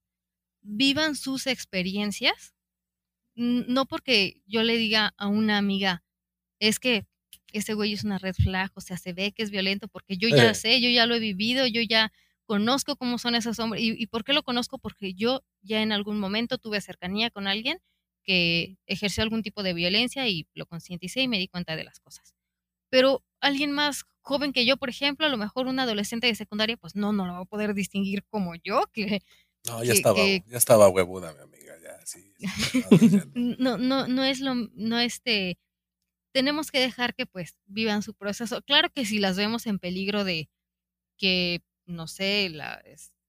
vivan 0.63 1.17
sus 1.17 1.47
experiencias, 1.47 2.55
no 3.35 3.87
porque 3.87 4.43
yo 4.47 4.63
le 4.63 4.77
diga 4.77 5.15
a 5.17 5.27
una 5.29 5.59
amiga, 5.59 6.05
es 6.61 6.79
que 6.79 7.07
ese 7.53 7.75
güey 7.75 7.93
es 7.93 8.05
una 8.05 8.19
red 8.19 8.35
flag, 8.35 8.71
o 8.75 8.81
sea, 8.81 8.97
se 8.97 9.13
ve 9.13 9.33
que 9.33 9.43
es 9.43 9.51
violento 9.51 9.89
porque 9.89 10.17
yo 10.17 10.29
ya 10.29 10.51
Eh. 10.51 10.55
sé, 10.55 10.81
yo 10.81 10.89
ya 10.91 11.07
lo 11.07 11.15
he 11.15 11.21
vivido, 11.21 11.67
yo 11.67 11.83
ya 11.83 12.13
conozco 12.47 12.97
cómo 12.97 13.19
son 13.19 13.35
esos 13.35 13.59
hombres. 13.59 13.83
¿Y, 13.83 13.91
¿Y 14.03 14.07
por 14.07 14.25
qué 14.25 14.33
lo 14.33 14.43
conozco? 14.43 14.79
Porque 14.79 15.15
yo 15.15 15.43
ya 15.63 15.83
en 15.83 15.93
algún 15.93 16.19
momento 16.19 16.59
tuve 16.59 16.81
cercanía 16.81 17.31
con 17.31 17.47
alguien 17.47 17.79
que 18.25 18.77
ejerció 18.87 19.23
algún 19.23 19.43
tipo 19.43 19.63
de 19.63 19.75
violencia 19.75 20.29
y 20.29 20.47
lo 20.55 20.67
concienticé 20.67 21.23
y 21.23 21.29
me 21.29 21.39
di 21.39 21.49
cuenta 21.49 21.77
de 21.77 21.85
las 21.85 22.01
cosas. 22.01 22.35
Pero 22.91 23.25
alguien 23.41 23.73
más 23.73 24.05
joven 24.21 24.53
que 24.53 24.65
yo, 24.67 24.77
por 24.77 24.89
ejemplo, 24.91 25.27
a 25.27 25.31
lo 25.31 25.37
mejor 25.39 25.67
un 25.67 25.81
adolescente 25.81 26.27
de 26.29 26.35
secundaria, 26.35 26.77
pues 26.77 26.95
no, 26.95 27.13
no 27.13 27.27
lo 27.27 27.33
va 27.33 27.39
a 27.41 27.45
poder 27.45 27.75
distinguir 27.75 28.25
como 28.25 28.55
yo, 28.57 28.83
que 28.93 29.21
No, 29.67 29.83
ya 29.83 29.93
que- 29.93 29.99
estaba, 29.99 30.17
que- 30.17 30.45
ya 30.47 30.59
estaba 30.59 30.89
huevuda, 30.89 31.33
mi 31.35 31.41
amiga, 31.41 31.75
ya, 31.83 32.07
sí. 32.07 32.33
no, 33.35 33.79
no. 33.79 34.07
no, 34.09 34.25
es 34.25 34.41
lo, 34.41 34.55
no 34.55 34.99
este, 35.01 35.59
tenemos 36.33 36.71
que 36.71 36.81
dejar 36.81 37.15
que 37.15 37.27
pues 37.27 37.57
vivan 37.67 38.03
su 38.03 38.15
proceso. 38.15 38.63
Claro 38.63 38.91
que 38.95 39.05
si 39.07 39.19
las 39.19 39.37
vemos 39.37 39.67
en 39.67 39.79
peligro 39.79 40.25
de 40.25 40.49
que, 41.19 41.63
no 41.87 42.07
sé, 42.09 42.51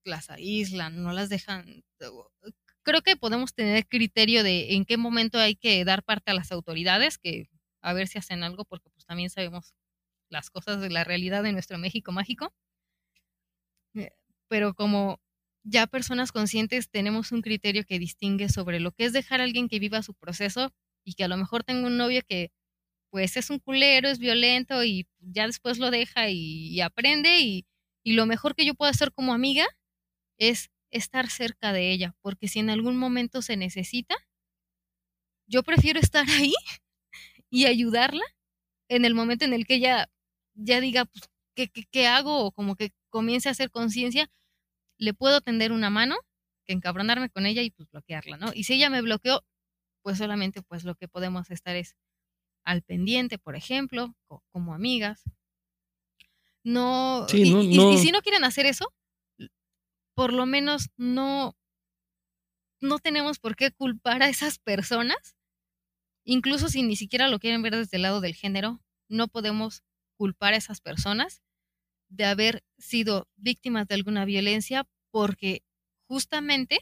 las 0.04 0.30
aíslan, 0.30 1.02
no 1.04 1.14
las 1.14 1.30
dejan, 1.30 1.84
creo 2.84 3.02
que 3.02 3.16
podemos 3.18 3.54
tener 3.54 3.88
criterio 3.88 4.44
de 4.44 4.74
en 4.76 4.86
qué 4.86 4.98
momento 4.98 5.40
hay 5.40 5.56
que 5.56 5.84
dar 5.86 6.04
parte 6.04 6.32
a 6.32 6.34
las 6.36 6.52
autoridades, 6.52 7.18
que 7.18 7.48
a 7.82 7.94
ver 7.94 8.08
si 8.08 8.18
hacen 8.20 8.44
algo, 8.44 8.66
porque 8.66 8.90
pues 8.92 9.06
también 9.06 9.30
sabemos 9.30 9.74
las 10.30 10.50
cosas 10.52 10.82
de 10.82 10.90
la 10.92 11.04
realidad 11.06 11.44
de 11.44 11.54
nuestro 11.54 11.78
México 11.80 12.12
mágico. 12.14 12.54
Eh, 13.96 14.12
Pero 14.50 14.74
como 14.74 15.20
ya 15.64 15.88
personas 15.88 16.32
conscientes 16.32 16.90
tenemos 16.90 17.32
un 17.32 17.42
criterio 17.42 17.84
que 17.86 18.00
distingue 18.00 18.50
sobre 18.50 18.80
lo 18.80 18.92
que 18.92 19.06
es 19.06 19.14
dejar 19.14 19.42
a 19.42 19.44
alguien 19.46 19.70
que 19.70 19.80
viva 19.80 20.04
su 20.04 20.14
proceso 20.14 20.74
y 21.06 21.14
que 21.14 21.24
a 21.24 21.28
lo 21.28 21.38
mejor 21.38 21.64
tenga 21.64 21.88
un 21.88 21.98
novio 21.98 22.22
que 22.28 22.52
pues 23.12 23.38
es 23.38 23.50
un 23.52 23.60
culero, 23.60 24.10
es 24.10 24.20
violento 24.20 24.84
y 24.84 25.08
ya 25.20 25.48
después 25.48 25.80
lo 25.80 25.92
deja 25.92 26.30
y, 26.30 26.70
y 26.70 26.82
aprende 26.82 27.40
y, 27.42 27.68
y 28.04 28.14
lo 28.14 28.26
mejor 28.28 28.56
que 28.56 28.66
yo 28.66 28.76
puedo 28.76 28.92
hacer 28.92 29.14
como 29.14 29.34
amiga 29.34 29.66
es 30.40 30.70
estar 30.94 31.30
cerca 31.30 31.74
de 31.74 31.92
ella, 31.92 32.16
porque 32.22 32.48
si 32.48 32.60
en 32.60 32.70
algún 32.70 32.98
momento 32.98 33.42
se 33.42 33.58
necesita, 33.58 34.16
yo 35.48 35.64
prefiero 35.64 36.00
estar 36.00 36.26
ahí 36.30 36.54
y 37.50 37.66
ayudarla 37.66 38.24
en 38.90 39.06
el 39.06 39.16
momento 39.16 39.46
en 39.46 39.54
el 39.54 39.66
que 39.68 39.76
ella 39.76 40.10
ya 40.56 40.82
diga, 40.82 41.06
pues, 41.06 41.26
¿qué, 41.56 41.70
qué, 41.70 41.84
qué 41.92 42.08
hago? 42.08 42.46
O 42.46 42.52
como 42.52 42.76
que 42.76 42.92
comience 43.10 43.50
a 43.50 43.54
hacer 43.54 43.72
conciencia, 43.72 44.30
le 45.00 45.14
puedo 45.14 45.42
tender 45.42 45.72
una 45.72 45.90
mano 45.90 46.18
que 46.66 46.74
encabronarme 46.74 47.30
con 47.30 47.46
ella 47.46 47.64
y 47.64 47.72
pues 47.72 47.90
bloquearla, 47.92 48.38
¿no? 48.38 48.52
Y 48.54 48.66
si 48.66 48.76
ella 48.76 48.90
me 48.90 49.02
bloqueó, 49.02 49.44
pues 50.04 50.18
solamente 50.20 50.62
pues 50.64 50.84
lo 50.86 50.96
que 50.96 51.08
podemos 51.10 51.52
estar 51.52 51.76
es 51.76 51.96
al 52.66 52.84
pendiente, 52.84 53.40
por 53.40 53.56
ejemplo, 53.56 54.16
co- 54.28 54.44
como 54.52 54.74
amigas. 54.74 55.24
No, 56.64 57.26
Sí, 57.30 57.44
y, 57.44 57.52
no- 57.52 57.62
y- 57.62 57.78
no. 57.78 57.92
y 57.94 57.98
si 57.98 58.12
no 58.12 58.22
quieren 58.22 58.44
hacer 58.44 58.66
eso, 58.66 58.94
por 60.16 60.34
lo 60.34 60.46
menos 60.46 60.90
no, 60.98 61.56
no 62.82 63.00
tenemos 63.00 63.40
por 63.40 63.56
qué 63.56 63.72
culpar 63.72 64.24
a 64.24 64.30
esas 64.30 64.60
personas, 64.60 65.36
incluso 66.26 66.70
si 66.70 66.84
ni 66.84 66.96
siquiera 66.96 67.28
lo 67.28 67.40
quieren 67.40 67.62
ver 67.62 67.76
desde 67.76 67.98
el 67.98 68.04
lado 68.04 68.22
del 68.22 68.36
género, 68.36 68.82
no 69.10 69.28
podemos 69.28 69.84
culpar 70.18 70.54
a 70.54 70.58
esas 70.58 70.82
personas 70.82 71.42
de 72.10 72.26
haber 72.26 72.64
sido 72.78 73.28
víctimas 73.36 73.88
de 73.88 73.96
alguna 73.96 74.26
violencia 74.26 74.88
porque 75.12 75.64
justamente 76.08 76.80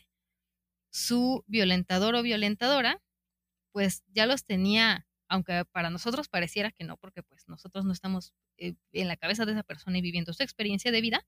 su 0.91 1.43
violentador 1.47 2.15
o 2.15 2.23
violentadora 2.23 3.01
pues 3.71 4.03
ya 4.07 4.25
los 4.25 4.45
tenía, 4.45 5.07
aunque 5.29 5.63
para 5.71 5.89
nosotros 5.89 6.27
pareciera 6.27 6.71
que 6.71 6.84
no, 6.84 6.97
porque 6.97 7.23
pues 7.23 7.47
nosotros 7.47 7.86
no 7.86 7.93
estamos 7.93 8.34
eh, 8.57 8.75
en 8.91 9.07
la 9.07 9.15
cabeza 9.15 9.45
de 9.45 9.53
esa 9.53 9.63
persona 9.63 9.97
y 9.97 10.01
viviendo 10.01 10.34
su 10.34 10.43
experiencia 10.43 10.91
de 10.91 11.01
vida, 11.01 11.25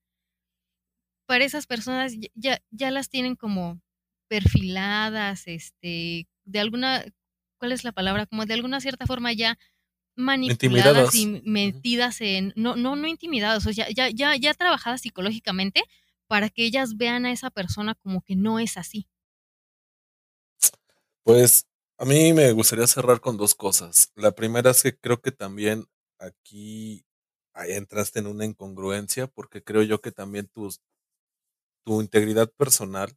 para 1.25 1.45
esas 1.45 1.67
personas 1.67 2.13
ya- 2.35 2.61
ya, 2.71 2.91
las 2.91 3.09
tienen 3.09 3.35
como 3.35 3.81
perfiladas, 4.29 5.47
este, 5.47 6.27
de 6.45 6.59
alguna, 6.59 7.05
¿cuál 7.59 7.71
es 7.71 7.83
la 7.83 7.91
palabra? 7.93 8.25
Como 8.25 8.45
de 8.45 8.53
alguna 8.55 8.81
cierta 8.81 9.05
forma 9.07 9.33
ya 9.33 9.57
manipuladas 10.17 11.13
y 11.15 11.27
metidas 11.45 12.21
en, 12.21 12.53
no, 12.55 12.75
no, 12.75 12.95
no 12.95 13.07
intimidadas, 13.07 13.65
o 13.67 13.73
sea, 13.73 13.89
ya, 13.91 14.09
ya, 14.09 14.35
ya 14.37 14.53
trabajadas 14.55 15.01
psicológicamente 15.01 15.83
para 16.27 16.49
que 16.49 16.65
ellas 16.65 16.97
vean 16.97 17.25
a 17.25 17.31
esa 17.31 17.51
persona 17.51 17.95
como 17.95 18.21
que 18.23 18.35
no 18.35 18.59
es 18.59 18.77
así. 18.77 19.07
Pues 21.23 21.67
a 21.97 22.05
mí 22.05 22.33
me 22.33 22.51
gustaría 22.51 22.87
cerrar 22.87 23.21
con 23.21 23.37
dos 23.37 23.55
cosas. 23.55 24.11
La 24.15 24.33
primera 24.33 24.71
es 24.71 24.83
que 24.83 24.97
creo 24.97 25.21
que 25.21 25.31
también 25.31 25.85
aquí 26.19 27.05
entraste 27.55 28.19
en 28.19 28.27
una 28.27 28.45
incongruencia 28.45 29.27
porque 29.27 29.63
creo 29.63 29.83
yo 29.83 30.01
que 30.01 30.11
también 30.11 30.47
tus, 30.47 30.81
tu 31.85 32.01
integridad 32.01 32.49
personal, 32.57 33.13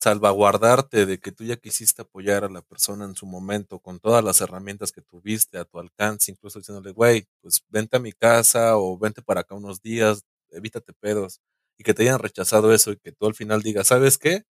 salvaguardarte 0.00 1.06
de 1.06 1.18
que 1.20 1.32
tú 1.32 1.44
ya 1.44 1.56
quisiste 1.56 2.02
apoyar 2.02 2.44
a 2.44 2.48
la 2.50 2.62
persona 2.62 3.04
en 3.04 3.16
su 3.16 3.26
momento 3.26 3.80
con 3.80 4.00
todas 4.00 4.24
las 4.24 4.40
herramientas 4.40 4.92
que 4.92 5.02
tuviste 5.02 5.58
a 5.58 5.64
tu 5.64 5.78
alcance, 5.80 6.30
incluso 6.32 6.58
diciéndole, 6.60 6.92
güey, 6.92 7.26
pues 7.42 7.62
vente 7.68 7.96
a 7.96 8.00
mi 8.00 8.12
casa 8.12 8.76
o 8.78 8.98
vente 8.98 9.22
para 9.22 9.40
acá 9.42 9.54
unos 9.56 9.82
días, 9.82 10.22
evítate 10.50 10.92
pedos, 11.00 11.40
y 11.78 11.84
que 11.84 11.94
te 11.94 12.02
hayan 12.04 12.20
rechazado 12.20 12.72
eso 12.72 12.92
y 12.92 12.96
que 12.98 13.12
tú 13.12 13.26
al 13.26 13.34
final 13.34 13.62
digas, 13.62 13.88
¿sabes 13.88 14.18
qué? 14.18 14.44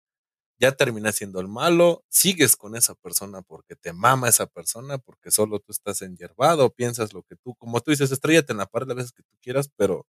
ya 0.61 0.73
terminas 0.73 1.15
siendo 1.17 1.41
el 1.41 1.49
malo, 1.49 2.05
sigues 2.09 2.57
con 2.57 2.75
esa 2.77 2.95
persona 2.97 3.43
porque 3.43 3.77
te 3.77 3.93
mama 3.93 4.29
esa 4.29 4.47
persona, 4.47 4.99
porque 4.99 5.31
solo 5.31 5.61
tú 5.61 5.73
estás 5.73 6.03
enyerbado, 6.03 6.71
piensas 6.71 7.13
lo 7.15 7.23
que 7.23 7.37
tú, 7.37 7.55
como 7.57 7.81
tú 7.81 7.91
dices, 7.93 8.11
estrellate 8.11 8.53
en 8.53 8.59
la 8.59 8.67
pared 8.67 8.89
las 8.89 8.97
veces 8.97 9.13
que 9.13 9.23
tú 9.23 9.37
quieras, 9.41 9.71
pero, 9.77 10.07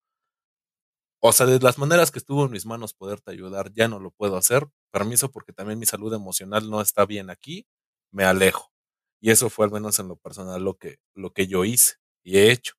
o 1.20 1.32
sea, 1.32 1.46
de 1.46 1.58
las 1.60 1.78
maneras 1.78 2.10
que 2.10 2.18
estuvo 2.18 2.44
en 2.44 2.50
mis 2.52 2.66
manos 2.66 2.94
poderte 2.94 3.30
ayudar, 3.32 3.72
ya 3.74 3.88
no 3.88 3.98
lo 4.00 4.10
puedo 4.12 4.36
hacer, 4.36 4.68
permiso 4.92 5.30
porque 5.30 5.52
también 5.52 5.78
mi 5.78 5.86
salud 5.86 6.12
emocional 6.14 6.70
no 6.70 6.80
está 6.80 7.06
bien 7.06 7.30
aquí, 7.30 7.66
me 8.12 8.24
alejo. 8.24 8.72
Y 9.20 9.30
eso 9.30 9.50
fue 9.50 9.66
al 9.66 9.72
menos 9.72 9.98
en 9.98 10.08
lo 10.08 10.16
personal 10.16 10.62
lo 10.62 10.74
que, 10.76 10.98
lo 11.14 11.32
que 11.32 11.46
yo 11.48 11.64
hice 11.64 11.96
y 12.24 12.38
he 12.38 12.52
hecho. 12.52 12.74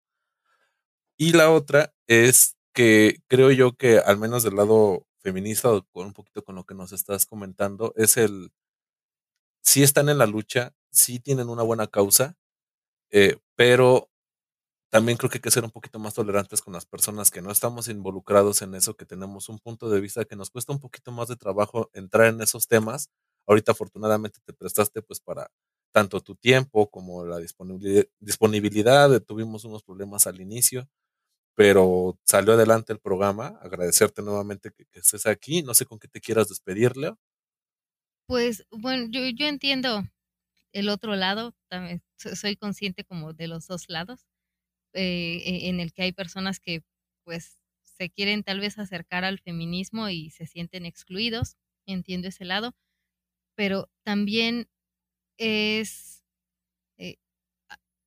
Y 1.18 1.34
la 1.34 1.52
otra 1.52 1.94
es 2.08 2.56
que 2.74 3.18
creo 3.28 3.52
yo 3.52 3.74
que 3.76 4.00
al 4.00 4.18
menos 4.18 4.44
del 4.44 4.56
lado 4.56 5.06
feminista 5.22 5.70
con 5.92 6.08
un 6.08 6.14
poquito 6.14 6.44
con 6.44 6.56
lo 6.56 6.64
que 6.64 6.74
nos 6.76 6.94
estás 6.94 7.26
comentando 7.26 7.94
es 7.98 8.16
el 8.18 8.52
sí 9.62 9.84
están 9.84 10.10
en 10.10 10.18
la 10.18 10.26
lucha, 10.26 10.74
sí 10.92 11.20
tienen 11.20 11.50
una 11.50 11.64
buena 11.64 11.88
causa, 11.88 12.36
eh, 13.12 13.38
pero 13.56 14.10
también 14.90 15.18
creo 15.18 15.30
que 15.30 15.38
hay 15.38 15.42
que 15.42 15.52
ser 15.52 15.64
un 15.64 15.72
poquito 15.72 16.00
más 16.00 16.14
tolerantes 16.16 16.62
con 16.62 16.74
las 16.74 16.86
personas 16.86 17.32
que 17.32 17.42
no 17.42 17.52
estamos 17.52 17.88
involucrados 17.90 18.62
en 18.62 18.76
eso, 18.76 18.96
que 18.96 19.06
tenemos 19.06 19.50
un 19.50 19.60
punto 19.60 19.90
de 19.90 20.02
vista 20.02 20.26
que 20.26 20.36
nos 20.36 20.50
cuesta 20.50 20.74
un 20.74 20.80
poquito 20.80 21.12
más 21.12 21.28
de 21.30 21.36
trabajo 21.38 21.90
entrar 21.94 22.28
en 22.28 22.42
esos 22.42 22.68
temas. 22.68 23.10
Ahorita 23.48 23.72
afortunadamente 23.74 24.40
te 24.46 24.54
prestaste 24.54 25.02
pues 25.02 25.20
para 25.20 25.52
tanto 25.92 26.22
tu 26.22 26.36
tiempo 26.36 26.90
como 26.90 27.26
la 27.26 27.38
disponibilidad, 27.40 28.06
disponibilidad. 28.20 29.22
Tuvimos 29.24 29.66
unos 29.66 29.84
problemas 29.84 30.28
al 30.28 30.42
inicio, 30.42 30.88
pero 31.56 32.20
salió 32.26 32.54
adelante 32.54 32.94
el 32.94 33.00
programa. 33.00 33.60
Agradecerte 33.62 34.22
nuevamente 34.24 34.72
que, 34.72 34.86
estés 34.94 35.26
aquí. 35.28 35.64
No 35.64 35.74
sé 35.76 35.86
con 35.86 36.00
qué 36.00 36.08
te 36.08 36.22
quieras 36.22 36.50
despedir, 36.50 36.98
Leo. 36.98 37.20
Pues 38.28 38.66
bueno, 38.72 39.08
yo, 39.10 39.22
yo 39.30 39.48
entiendo 39.48 40.04
el 40.74 40.90
otro 40.90 41.16
lado, 41.16 41.56
también 41.70 42.04
so- 42.18 42.36
soy 42.38 42.58
consciente 42.58 43.06
como 43.06 43.34
de 43.34 43.48
los 43.50 43.68
dos 43.68 43.86
lados, 43.90 44.28
eh, 44.94 45.42
e- 45.46 45.70
en 45.70 45.80
el 45.80 45.94
que 45.94 46.04
hay 46.04 46.12
personas 46.12 46.60
que 46.60 46.84
pues 47.24 47.58
se 47.84 48.10
quieren 48.10 48.44
tal 48.44 48.60
vez 48.60 48.78
acercar 48.80 49.26
al 49.26 49.40
feminismo 49.40 50.10
y 50.10 50.30
se 50.32 50.46
sienten 50.48 50.86
excluidos, 50.86 51.58
entiendo 51.86 52.28
ese 52.30 52.46
lado, 52.46 52.76
pero 53.56 53.90
también 54.04 54.70
es... 55.38 56.24
eh, 56.98 57.18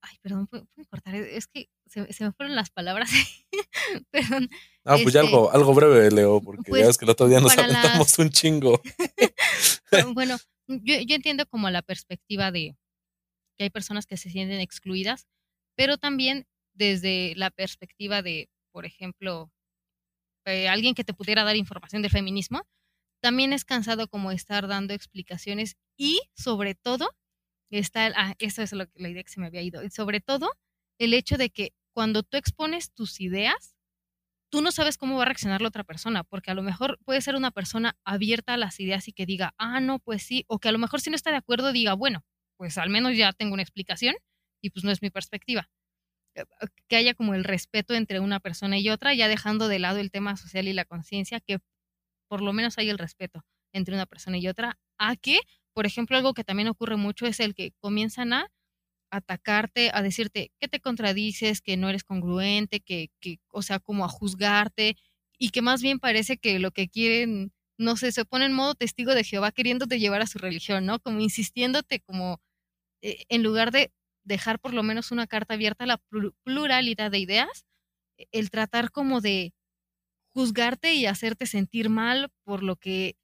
ay, 0.01 0.17
perdón, 0.23 0.47
¿puedo, 0.47 0.65
puedo 0.67 0.89
cortar? 0.89 1.15
Es 1.15 1.47
que 1.47 1.69
se, 1.87 2.11
se 2.13 2.25
me 2.25 2.33
fueron 2.33 2.57
las 2.57 2.71
palabras, 2.71 3.11
perdón. 4.11 4.49
Ah, 4.85 4.97
pues 5.03 5.13
ya 5.15 5.21
Este, 5.21 5.29
algo, 5.35 5.51
algo 5.53 5.75
breve, 5.75 6.11
Leo, 6.11 6.41
porque 6.41 6.71
pues, 6.71 6.81
ya 6.81 6.87
ves 6.89 6.99
que 6.99 7.05
el 7.05 7.11
otro 7.11 7.29
día 7.29 7.41
nos 7.41 7.55
para 7.55 7.69
las- 7.69 7.77
aventamos 7.85 8.19
un 8.19 8.31
chingo. 8.31 8.81
bueno, 10.15 10.37
yo, 10.67 11.01
yo 11.07 11.15
entiendo 11.15 11.47
como 11.47 11.71
la 11.71 11.83
perspectiva 11.83 12.51
de 12.51 12.77
que 13.57 13.65
hay 13.65 13.71
personas 13.71 14.07
que 14.07 14.17
se 14.17 14.31
sienten 14.31 14.61
excluidas, 14.61 15.29
pero 15.77 15.99
también 15.99 16.47
desde 16.75 17.35
la 17.37 17.51
perspectiva 17.51 18.23
de, 18.23 18.49
por 18.73 18.87
ejemplo, 18.87 19.51
eh, 20.47 20.69
alguien 20.69 20.95
que 20.95 21.05
te 21.05 21.15
pudiera 21.15 21.45
dar 21.45 21.57
información 21.57 22.03
del 22.03 22.11
feminismo, 22.11 22.63
también 23.23 23.53
es 23.53 23.65
cansado 23.65 24.09
como 24.09 24.33
estar 24.33 24.67
dando 24.67 24.95
explicaciones 24.95 25.77
y 25.97 26.21
sobre 26.35 26.75
todo 26.75 27.09
está, 27.71 28.13
ah, 28.17 28.35
eso 28.39 28.63
es 28.63 28.73
lo 28.73 28.87
la 28.95 29.09
idea 29.09 29.23
que 29.23 29.31
se 29.31 29.41
me 29.41 29.47
había 29.47 29.63
ido, 29.63 29.83
y 29.85 29.91
sobre 29.91 30.21
todo 30.21 30.51
el 30.99 31.15
hecho 31.15 31.39
de 31.39 31.51
que 31.51 31.73
cuando 31.95 32.23
tú 32.23 32.37
expones 32.37 32.93
tus 32.93 33.21
ideas, 33.21 33.77
tú 34.51 34.63
no 34.63 34.73
sabes 34.73 34.99
cómo 34.99 35.17
va 35.17 35.23
a 35.23 35.27
reaccionar 35.27 35.63
la 35.63 35.69
otra 35.69 35.85
persona, 35.85 36.25
porque 36.25 36.51
a 36.51 36.55
lo 36.55 36.63
mejor 36.63 36.99
puede 37.05 37.23
ser 37.23 37.37
una 37.37 37.51
persona 37.51 37.97
abierta 38.05 38.55
a 38.55 38.57
las 38.59 38.81
ideas 38.81 39.09
y 39.09 39.13
que 39.13 39.27
diga, 39.27 39.55
ah, 39.59 39.81
no, 39.81 39.99
pues 39.99 40.23
sí, 40.23 40.45
o 40.49 40.59
que 40.59 40.69
a 40.69 40.73
lo 40.73 40.79
mejor 40.79 41.01
si 41.01 41.11
no 41.11 41.17
está 41.17 41.31
de 41.31 41.39
acuerdo 41.39 41.73
diga, 41.73 41.95
bueno, 41.95 42.25
pues 42.59 42.79
al 42.79 42.91
menos 42.91 43.17
ya 43.17 43.33
tengo 43.33 43.55
una 43.55 43.63
explicación 43.63 44.15
y 44.63 44.71
pues 44.71 44.85
no 44.85 44.91
es 44.91 45.03
mi 45.03 45.11
perspectiva. 45.11 45.69
Que 46.89 46.97
haya 46.97 47.15
como 47.15 47.35
el 47.35 47.45
respeto 47.45 47.95
entre 47.95 48.21
una 48.21 48.41
persona 48.41 48.79
y 48.79 48.89
otra, 48.91 49.15
ya 49.15 49.29
dejando 49.29 49.69
de 49.69 49.79
lado 49.79 49.99
el 49.99 50.11
tema 50.11 50.37
social 50.37 50.69
y 50.69 50.73
la 50.73 50.85
conciencia, 50.85 51.41
que 51.41 51.59
por 52.29 52.43
lo 52.43 52.53
menos 52.53 52.79
hay 52.79 52.91
el 52.91 52.99
respeto 52.99 53.45
entre 53.73 53.95
una 53.95 54.07
persona 54.07 54.39
y 54.39 54.49
otra, 54.49 54.79
a 54.99 55.17
que, 55.17 55.41
por 55.75 55.87
ejemplo, 55.87 56.17
algo 56.17 56.35
que 56.35 56.45
también 56.45 56.69
ocurre 56.69 56.97
mucho 56.97 57.27
es 57.27 57.41
el 57.41 57.55
que 57.55 57.73
comienzan 57.81 58.33
a 58.33 58.49
atacarte, 59.11 59.91
a 59.95 60.03
decirte 60.03 60.53
que 60.61 60.69
te 60.69 60.81
contradices, 60.81 61.61
que 61.63 61.77
no 61.77 61.89
eres 61.91 62.05
congruente, 62.05 62.81
que, 62.81 63.11
que, 63.21 63.39
o 63.51 63.63
sea, 63.63 63.79
como 63.79 64.05
a 64.05 64.09
juzgarte, 64.09 64.97
y 65.39 65.51
que 65.51 65.63
más 65.63 65.83
bien 65.83 65.99
parece 65.99 66.39
que 66.39 66.59
lo 66.59 66.71
que 66.73 66.89
quieren, 66.89 67.53
no 67.79 67.97
sé, 67.97 68.13
se 68.13 68.25
pone 68.25 68.47
en 68.47 68.53
modo 68.55 68.75
testigo 68.75 69.15
de 69.15 69.25
Jehová 69.25 69.53
queriéndote 69.53 69.99
llevar 70.01 70.23
a 70.23 70.27
su 70.27 70.39
religión, 70.39 70.87
¿no? 70.87 71.01
Como 71.01 71.21
insistiéndote 71.21 72.01
como, 72.01 72.41
eh, 73.03 73.25
en 73.29 73.43
lugar 73.43 73.73
de 73.73 73.93
dejar 74.25 74.59
por 74.61 74.75
lo 74.75 74.83
menos 74.83 75.11
una 75.13 75.27
carta 75.27 75.55
abierta 75.55 75.85
a 75.85 75.87
la 75.89 76.01
pluralidad 76.45 77.11
de 77.11 77.19
ideas, 77.19 77.67
e, 78.19 78.27
el 78.33 78.51
tratar 78.51 78.91
como 78.93 79.21
de 79.21 79.55
juzgarte 80.35 80.95
y 80.95 81.07
hacerte 81.07 81.47
sentir 81.47 81.91
mal 81.91 82.31
por 82.45 82.63
lo 82.63 82.77
que 82.77 83.17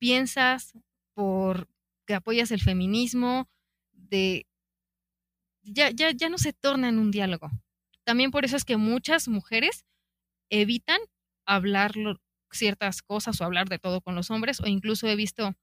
piensas, 0.00 0.74
por 1.14 1.68
que 2.06 2.14
apoyas 2.14 2.52
el 2.52 2.62
feminismo, 2.62 3.48
de 3.92 4.46
ya, 5.62 5.90
ya, 5.90 6.10
ya 6.12 6.28
no 6.28 6.38
se 6.38 6.52
torna 6.52 6.88
en 6.88 6.98
un 6.98 7.10
diálogo. 7.10 7.50
También 8.04 8.30
por 8.30 8.44
eso 8.44 8.56
es 8.56 8.64
que 8.64 8.76
muchas 8.76 9.28
mujeres 9.28 9.84
evitan 10.50 11.00
hablar 11.46 11.92
ciertas 12.52 13.02
cosas 13.02 13.40
o 13.40 13.44
hablar 13.44 13.68
de 13.68 13.78
todo 13.78 14.00
con 14.00 14.14
los 14.14 14.30
hombres, 14.30 14.60
o 14.60 14.66
incluso 14.66 15.08
he 15.08 15.16
visto 15.16 15.54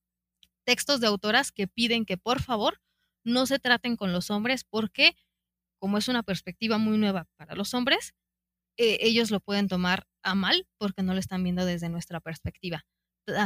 textos 0.66 1.02
de 1.02 1.08
autoras 1.08 1.52
que 1.52 1.68
piden 1.68 2.06
que 2.06 2.18
por 2.18 2.42
favor 2.42 2.82
no 3.26 3.46
se 3.46 3.60
traten 3.60 3.98
con 3.98 4.14
los 4.14 4.30
hombres 4.32 4.64
porque 4.64 5.16
como 5.80 5.98
es 5.98 6.08
una 6.08 6.24
perspectiva 6.24 6.78
muy 6.78 6.98
nueva 6.98 7.28
para 7.38 7.56
los 7.56 7.74
hombres, 7.74 8.14
eh, 8.78 8.98
ellos 9.02 9.32
lo 9.32 9.40
pueden 9.40 9.68
tomar 9.68 10.08
a 10.24 10.36
mal 10.36 10.68
porque 10.78 11.04
no 11.04 11.14
lo 11.14 11.20
están 11.20 11.44
viendo 11.44 11.66
desde 11.66 11.90
nuestra 11.90 12.20
perspectiva. 12.20 12.86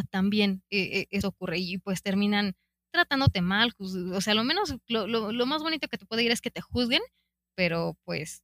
También 0.10 0.64
eh, 0.70 1.02
eh, 1.02 1.08
eso 1.12 1.30
ocurre 1.30 1.60
y 1.60 1.78
pues 1.78 2.02
terminan 2.02 2.56
tratándote 2.92 3.42
mal, 3.42 3.74
o 3.78 4.22
sea, 4.22 4.34
lo 4.34 4.44
menos, 4.44 4.76
lo, 4.88 5.08
lo, 5.08 5.46
más 5.46 5.62
bonito 5.62 5.88
que 5.88 5.98
te 5.98 6.06
puede 6.06 6.24
ir 6.24 6.32
es 6.32 6.42
que 6.42 6.50
te 6.50 6.62
juzguen, 6.62 7.02
pero 7.56 7.98
pues, 8.04 8.42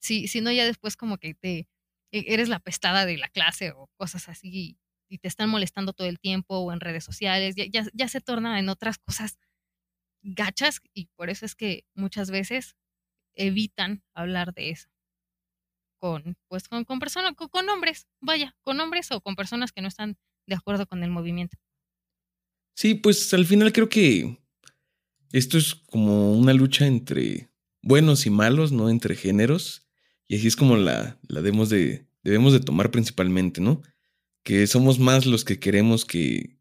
si, 0.00 0.28
si 0.28 0.40
no, 0.40 0.50
ya 0.50 0.64
después 0.64 0.96
como 0.96 1.18
que 1.18 1.34
te, 1.34 1.68
e, 2.12 2.24
eres 2.32 2.48
la 2.48 2.60
pestada 2.60 3.06
de 3.06 3.18
la 3.18 3.28
clase 3.28 3.72
o 3.72 3.88
cosas 3.96 4.28
así 4.28 4.78
y, 5.10 5.18
te 5.18 5.28
están 5.28 5.48
molestando 5.48 5.92
todo 5.92 6.08
el 6.08 6.18
tiempo 6.18 6.58
o 6.58 6.72
en 6.72 6.80
redes 6.80 7.04
sociales, 7.04 7.54
ya, 7.54 7.66
ya, 7.66 7.86
ya 7.92 8.08
se 8.08 8.20
torna 8.20 8.58
en 8.58 8.68
otras 8.68 8.98
cosas 8.98 9.38
gachas 10.24 10.80
y 10.94 11.06
por 11.14 11.30
eso 11.30 11.46
es 11.46 11.54
que 11.54 11.84
muchas 11.94 12.30
veces 12.30 12.76
evitan 13.34 14.02
hablar 14.14 14.54
de 14.54 14.70
eso. 14.70 14.88
Con 15.98 16.36
pues 16.48 16.68
con, 16.68 16.84
con 16.84 16.98
personas 16.98 17.34
con, 17.34 17.48
con, 17.48 17.68
hombres 17.68 18.06
vaya 18.20 18.56
con 18.62 18.80
hombres 18.80 19.10
o 19.12 19.20
con 19.20 19.36
personas 19.36 19.72
que 19.72 19.82
no 19.82 19.88
están 19.88 20.18
de 20.46 20.56
acuerdo 20.56 20.86
con 20.86 21.02
el 21.02 21.10
movimiento. 21.10 21.56
Sí 22.74 22.94
pues 22.94 23.32
al 23.32 23.46
final 23.46 23.72
creo 23.72 23.88
que 23.88 24.38
esto 25.32 25.58
es 25.58 25.74
como 25.74 26.32
una 26.32 26.52
lucha 26.52 26.86
entre 26.86 27.48
buenos 27.82 28.26
y 28.26 28.30
malos 28.30 28.72
no 28.72 28.90
entre 28.90 29.14
géneros 29.14 29.86
y 30.26 30.36
así 30.36 30.48
es 30.48 30.56
como 30.56 30.76
la, 30.76 31.18
la 31.28 31.40
debemos 31.40 31.68
de 31.68 32.06
debemos 32.22 32.52
de 32.52 32.60
tomar 32.60 32.90
principalmente 32.90 33.60
no 33.60 33.82
que 34.42 34.66
somos 34.66 34.98
más 34.98 35.26
los 35.26 35.44
que 35.44 35.58
queremos 35.58 36.04
que 36.04 36.53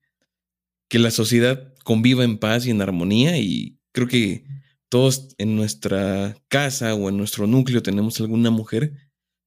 que 0.90 1.00
la 1.00 1.12
sociedad 1.12 1.74
conviva 1.84 2.24
en 2.24 2.38
paz 2.38 2.66
y 2.66 2.72
en 2.72 2.82
armonía 2.82 3.38
y 3.38 3.80
creo 3.92 4.08
que 4.08 4.46
todos 4.90 5.34
en 5.38 5.56
nuestra 5.56 6.38
casa 6.50 6.94
o 6.94 7.10
en 7.10 7.18
nuestro 7.18 7.48
núcleo 7.48 7.82
tenemos 7.82 8.20
alguna 8.20 8.52
mujer 8.52 8.94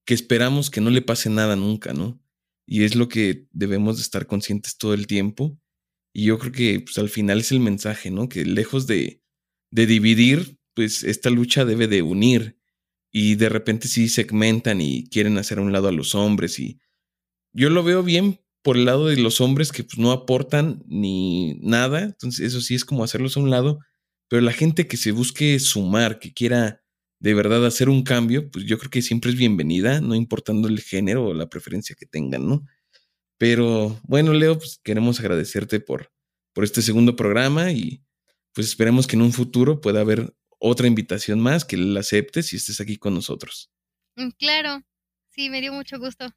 que 0.05 0.13
esperamos 0.13 0.69
que 0.69 0.81
no 0.81 0.89
le 0.89 1.01
pase 1.01 1.29
nada 1.29 1.55
nunca, 1.55 1.93
¿no? 1.93 2.19
Y 2.65 2.83
es 2.83 2.95
lo 2.95 3.07
que 3.07 3.47
debemos 3.51 3.97
de 3.97 4.03
estar 4.03 4.27
conscientes 4.27 4.77
todo 4.77 4.93
el 4.93 5.07
tiempo. 5.07 5.57
Y 6.13 6.25
yo 6.25 6.37
creo 6.37 6.51
que 6.51 6.79
pues, 6.81 6.97
al 6.97 7.09
final 7.09 7.39
es 7.39 7.51
el 7.51 7.59
mensaje, 7.59 8.11
¿no? 8.11 8.27
Que 8.27 8.45
lejos 8.45 8.87
de, 8.87 9.21
de 9.71 9.85
dividir, 9.85 10.57
pues 10.73 11.03
esta 11.03 11.29
lucha 11.29 11.65
debe 11.65 11.87
de 11.87 12.01
unir. 12.01 12.57
Y 13.11 13.35
de 13.35 13.49
repente 13.49 13.87
sí 13.87 14.09
segmentan 14.09 14.81
y 14.81 15.09
quieren 15.09 15.37
hacer 15.37 15.59
a 15.59 15.61
un 15.61 15.71
lado 15.71 15.87
a 15.87 15.93
los 15.93 16.13
hombres. 16.13 16.59
Y 16.59 16.79
yo 17.53 17.69
lo 17.69 17.83
veo 17.83 18.03
bien 18.03 18.41
por 18.67 18.75
el 18.75 18.83
lado 18.83 19.07
de 19.07 19.15
los 19.15 19.39
hombres 19.39 19.71
que 19.71 19.85
pues, 19.85 19.97
no 19.97 20.11
aportan 20.11 20.83
ni 20.87 21.53
nada. 21.61 22.01
Entonces, 22.01 22.47
eso 22.47 22.59
sí 22.59 22.75
es 22.75 22.83
como 22.83 23.01
hacerlos 23.01 23.37
a 23.37 23.39
un 23.39 23.49
lado. 23.49 23.79
Pero 24.27 24.41
la 24.41 24.51
gente 24.51 24.89
que 24.89 24.97
se 24.97 25.13
busque 25.13 25.57
sumar, 25.59 26.19
que 26.19 26.33
quiera 26.33 26.83
de 27.21 27.33
verdad 27.33 27.65
hacer 27.65 27.87
un 27.87 28.03
cambio, 28.03 28.51
pues 28.51 28.65
yo 28.65 28.77
creo 28.77 28.91
que 28.91 29.01
siempre 29.01 29.31
es 29.31 29.37
bienvenida, 29.37 30.01
no 30.01 30.15
importando 30.15 30.67
el 30.67 30.81
género 30.81 31.27
o 31.27 31.33
la 31.33 31.47
preferencia 31.47 31.95
que 31.97 32.05
tengan, 32.05 32.45
¿no? 32.45 32.65
Pero 33.37 34.01
bueno, 34.03 34.33
Leo, 34.33 34.57
pues 34.57 34.81
queremos 34.83 35.21
agradecerte 35.21 35.79
por, 35.79 36.11
por 36.51 36.65
este 36.65 36.81
segundo 36.81 37.15
programa 37.15 37.71
y 37.71 38.03
pues 38.51 38.67
esperemos 38.67 39.07
que 39.07 39.15
en 39.15 39.21
un 39.21 39.31
futuro 39.31 39.79
pueda 39.79 40.01
haber 40.01 40.35
otra 40.59 40.87
invitación 40.87 41.39
más, 41.39 41.63
que 41.63 41.77
la 41.77 42.01
aceptes 42.01 42.51
y 42.51 42.57
estés 42.57 42.81
aquí 42.81 42.97
con 42.97 43.13
nosotros. 43.13 43.71
Mm, 44.17 44.31
claro, 44.37 44.81
sí, 45.29 45.49
me 45.49 45.61
dio 45.61 45.71
mucho 45.71 45.99
gusto 45.99 46.27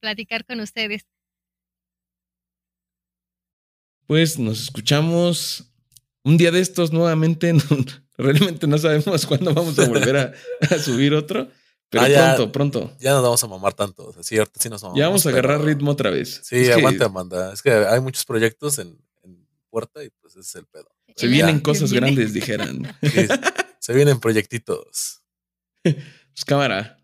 platicar 0.00 0.44
con 0.44 0.60
ustedes. 0.60 1.06
Pues 4.12 4.38
nos 4.38 4.64
escuchamos 4.64 5.72
un 6.22 6.36
día 6.36 6.50
de 6.50 6.60
estos 6.60 6.92
nuevamente. 6.92 7.50
realmente 8.18 8.66
no 8.66 8.76
sabemos 8.76 9.24
cuándo 9.24 9.54
vamos 9.54 9.78
a 9.78 9.88
volver 9.88 10.34
a, 10.60 10.78
subir 10.78 11.14
otro. 11.14 11.48
Pero 11.88 12.04
ah, 12.04 12.34
pronto, 12.34 12.52
pronto. 12.52 12.96
Ya 13.00 13.12
no 13.12 13.22
vamos 13.22 13.42
a 13.42 13.46
mamar 13.46 13.72
tanto. 13.72 14.14
sí, 14.20 14.36
sí 14.58 14.68
nos 14.68 14.82
Ya 14.94 15.06
vamos 15.06 15.24
a 15.24 15.30
agarrar 15.30 15.64
ritmo 15.64 15.92
otra 15.92 16.10
vez. 16.10 16.42
Sí, 16.44 16.70
aguanta, 16.70 17.06
Amanda. 17.06 17.54
Es 17.54 17.62
que 17.62 17.70
hay 17.70 18.02
muchos 18.02 18.26
proyectos 18.26 18.78
en, 18.80 18.98
puerta 19.70 20.04
y 20.04 20.10
pues 20.20 20.36
ese 20.36 20.40
es 20.40 20.54
el 20.56 20.66
pedo. 20.66 20.94
Se 21.16 21.26
vienen 21.26 21.60
cosas 21.60 21.90
grandes, 21.90 22.34
dijeran. 22.34 22.94
se 23.78 23.94
vienen 23.94 24.20
proyectitos. 24.20 25.22
Pues 26.34 26.46
cámara. 26.46 27.01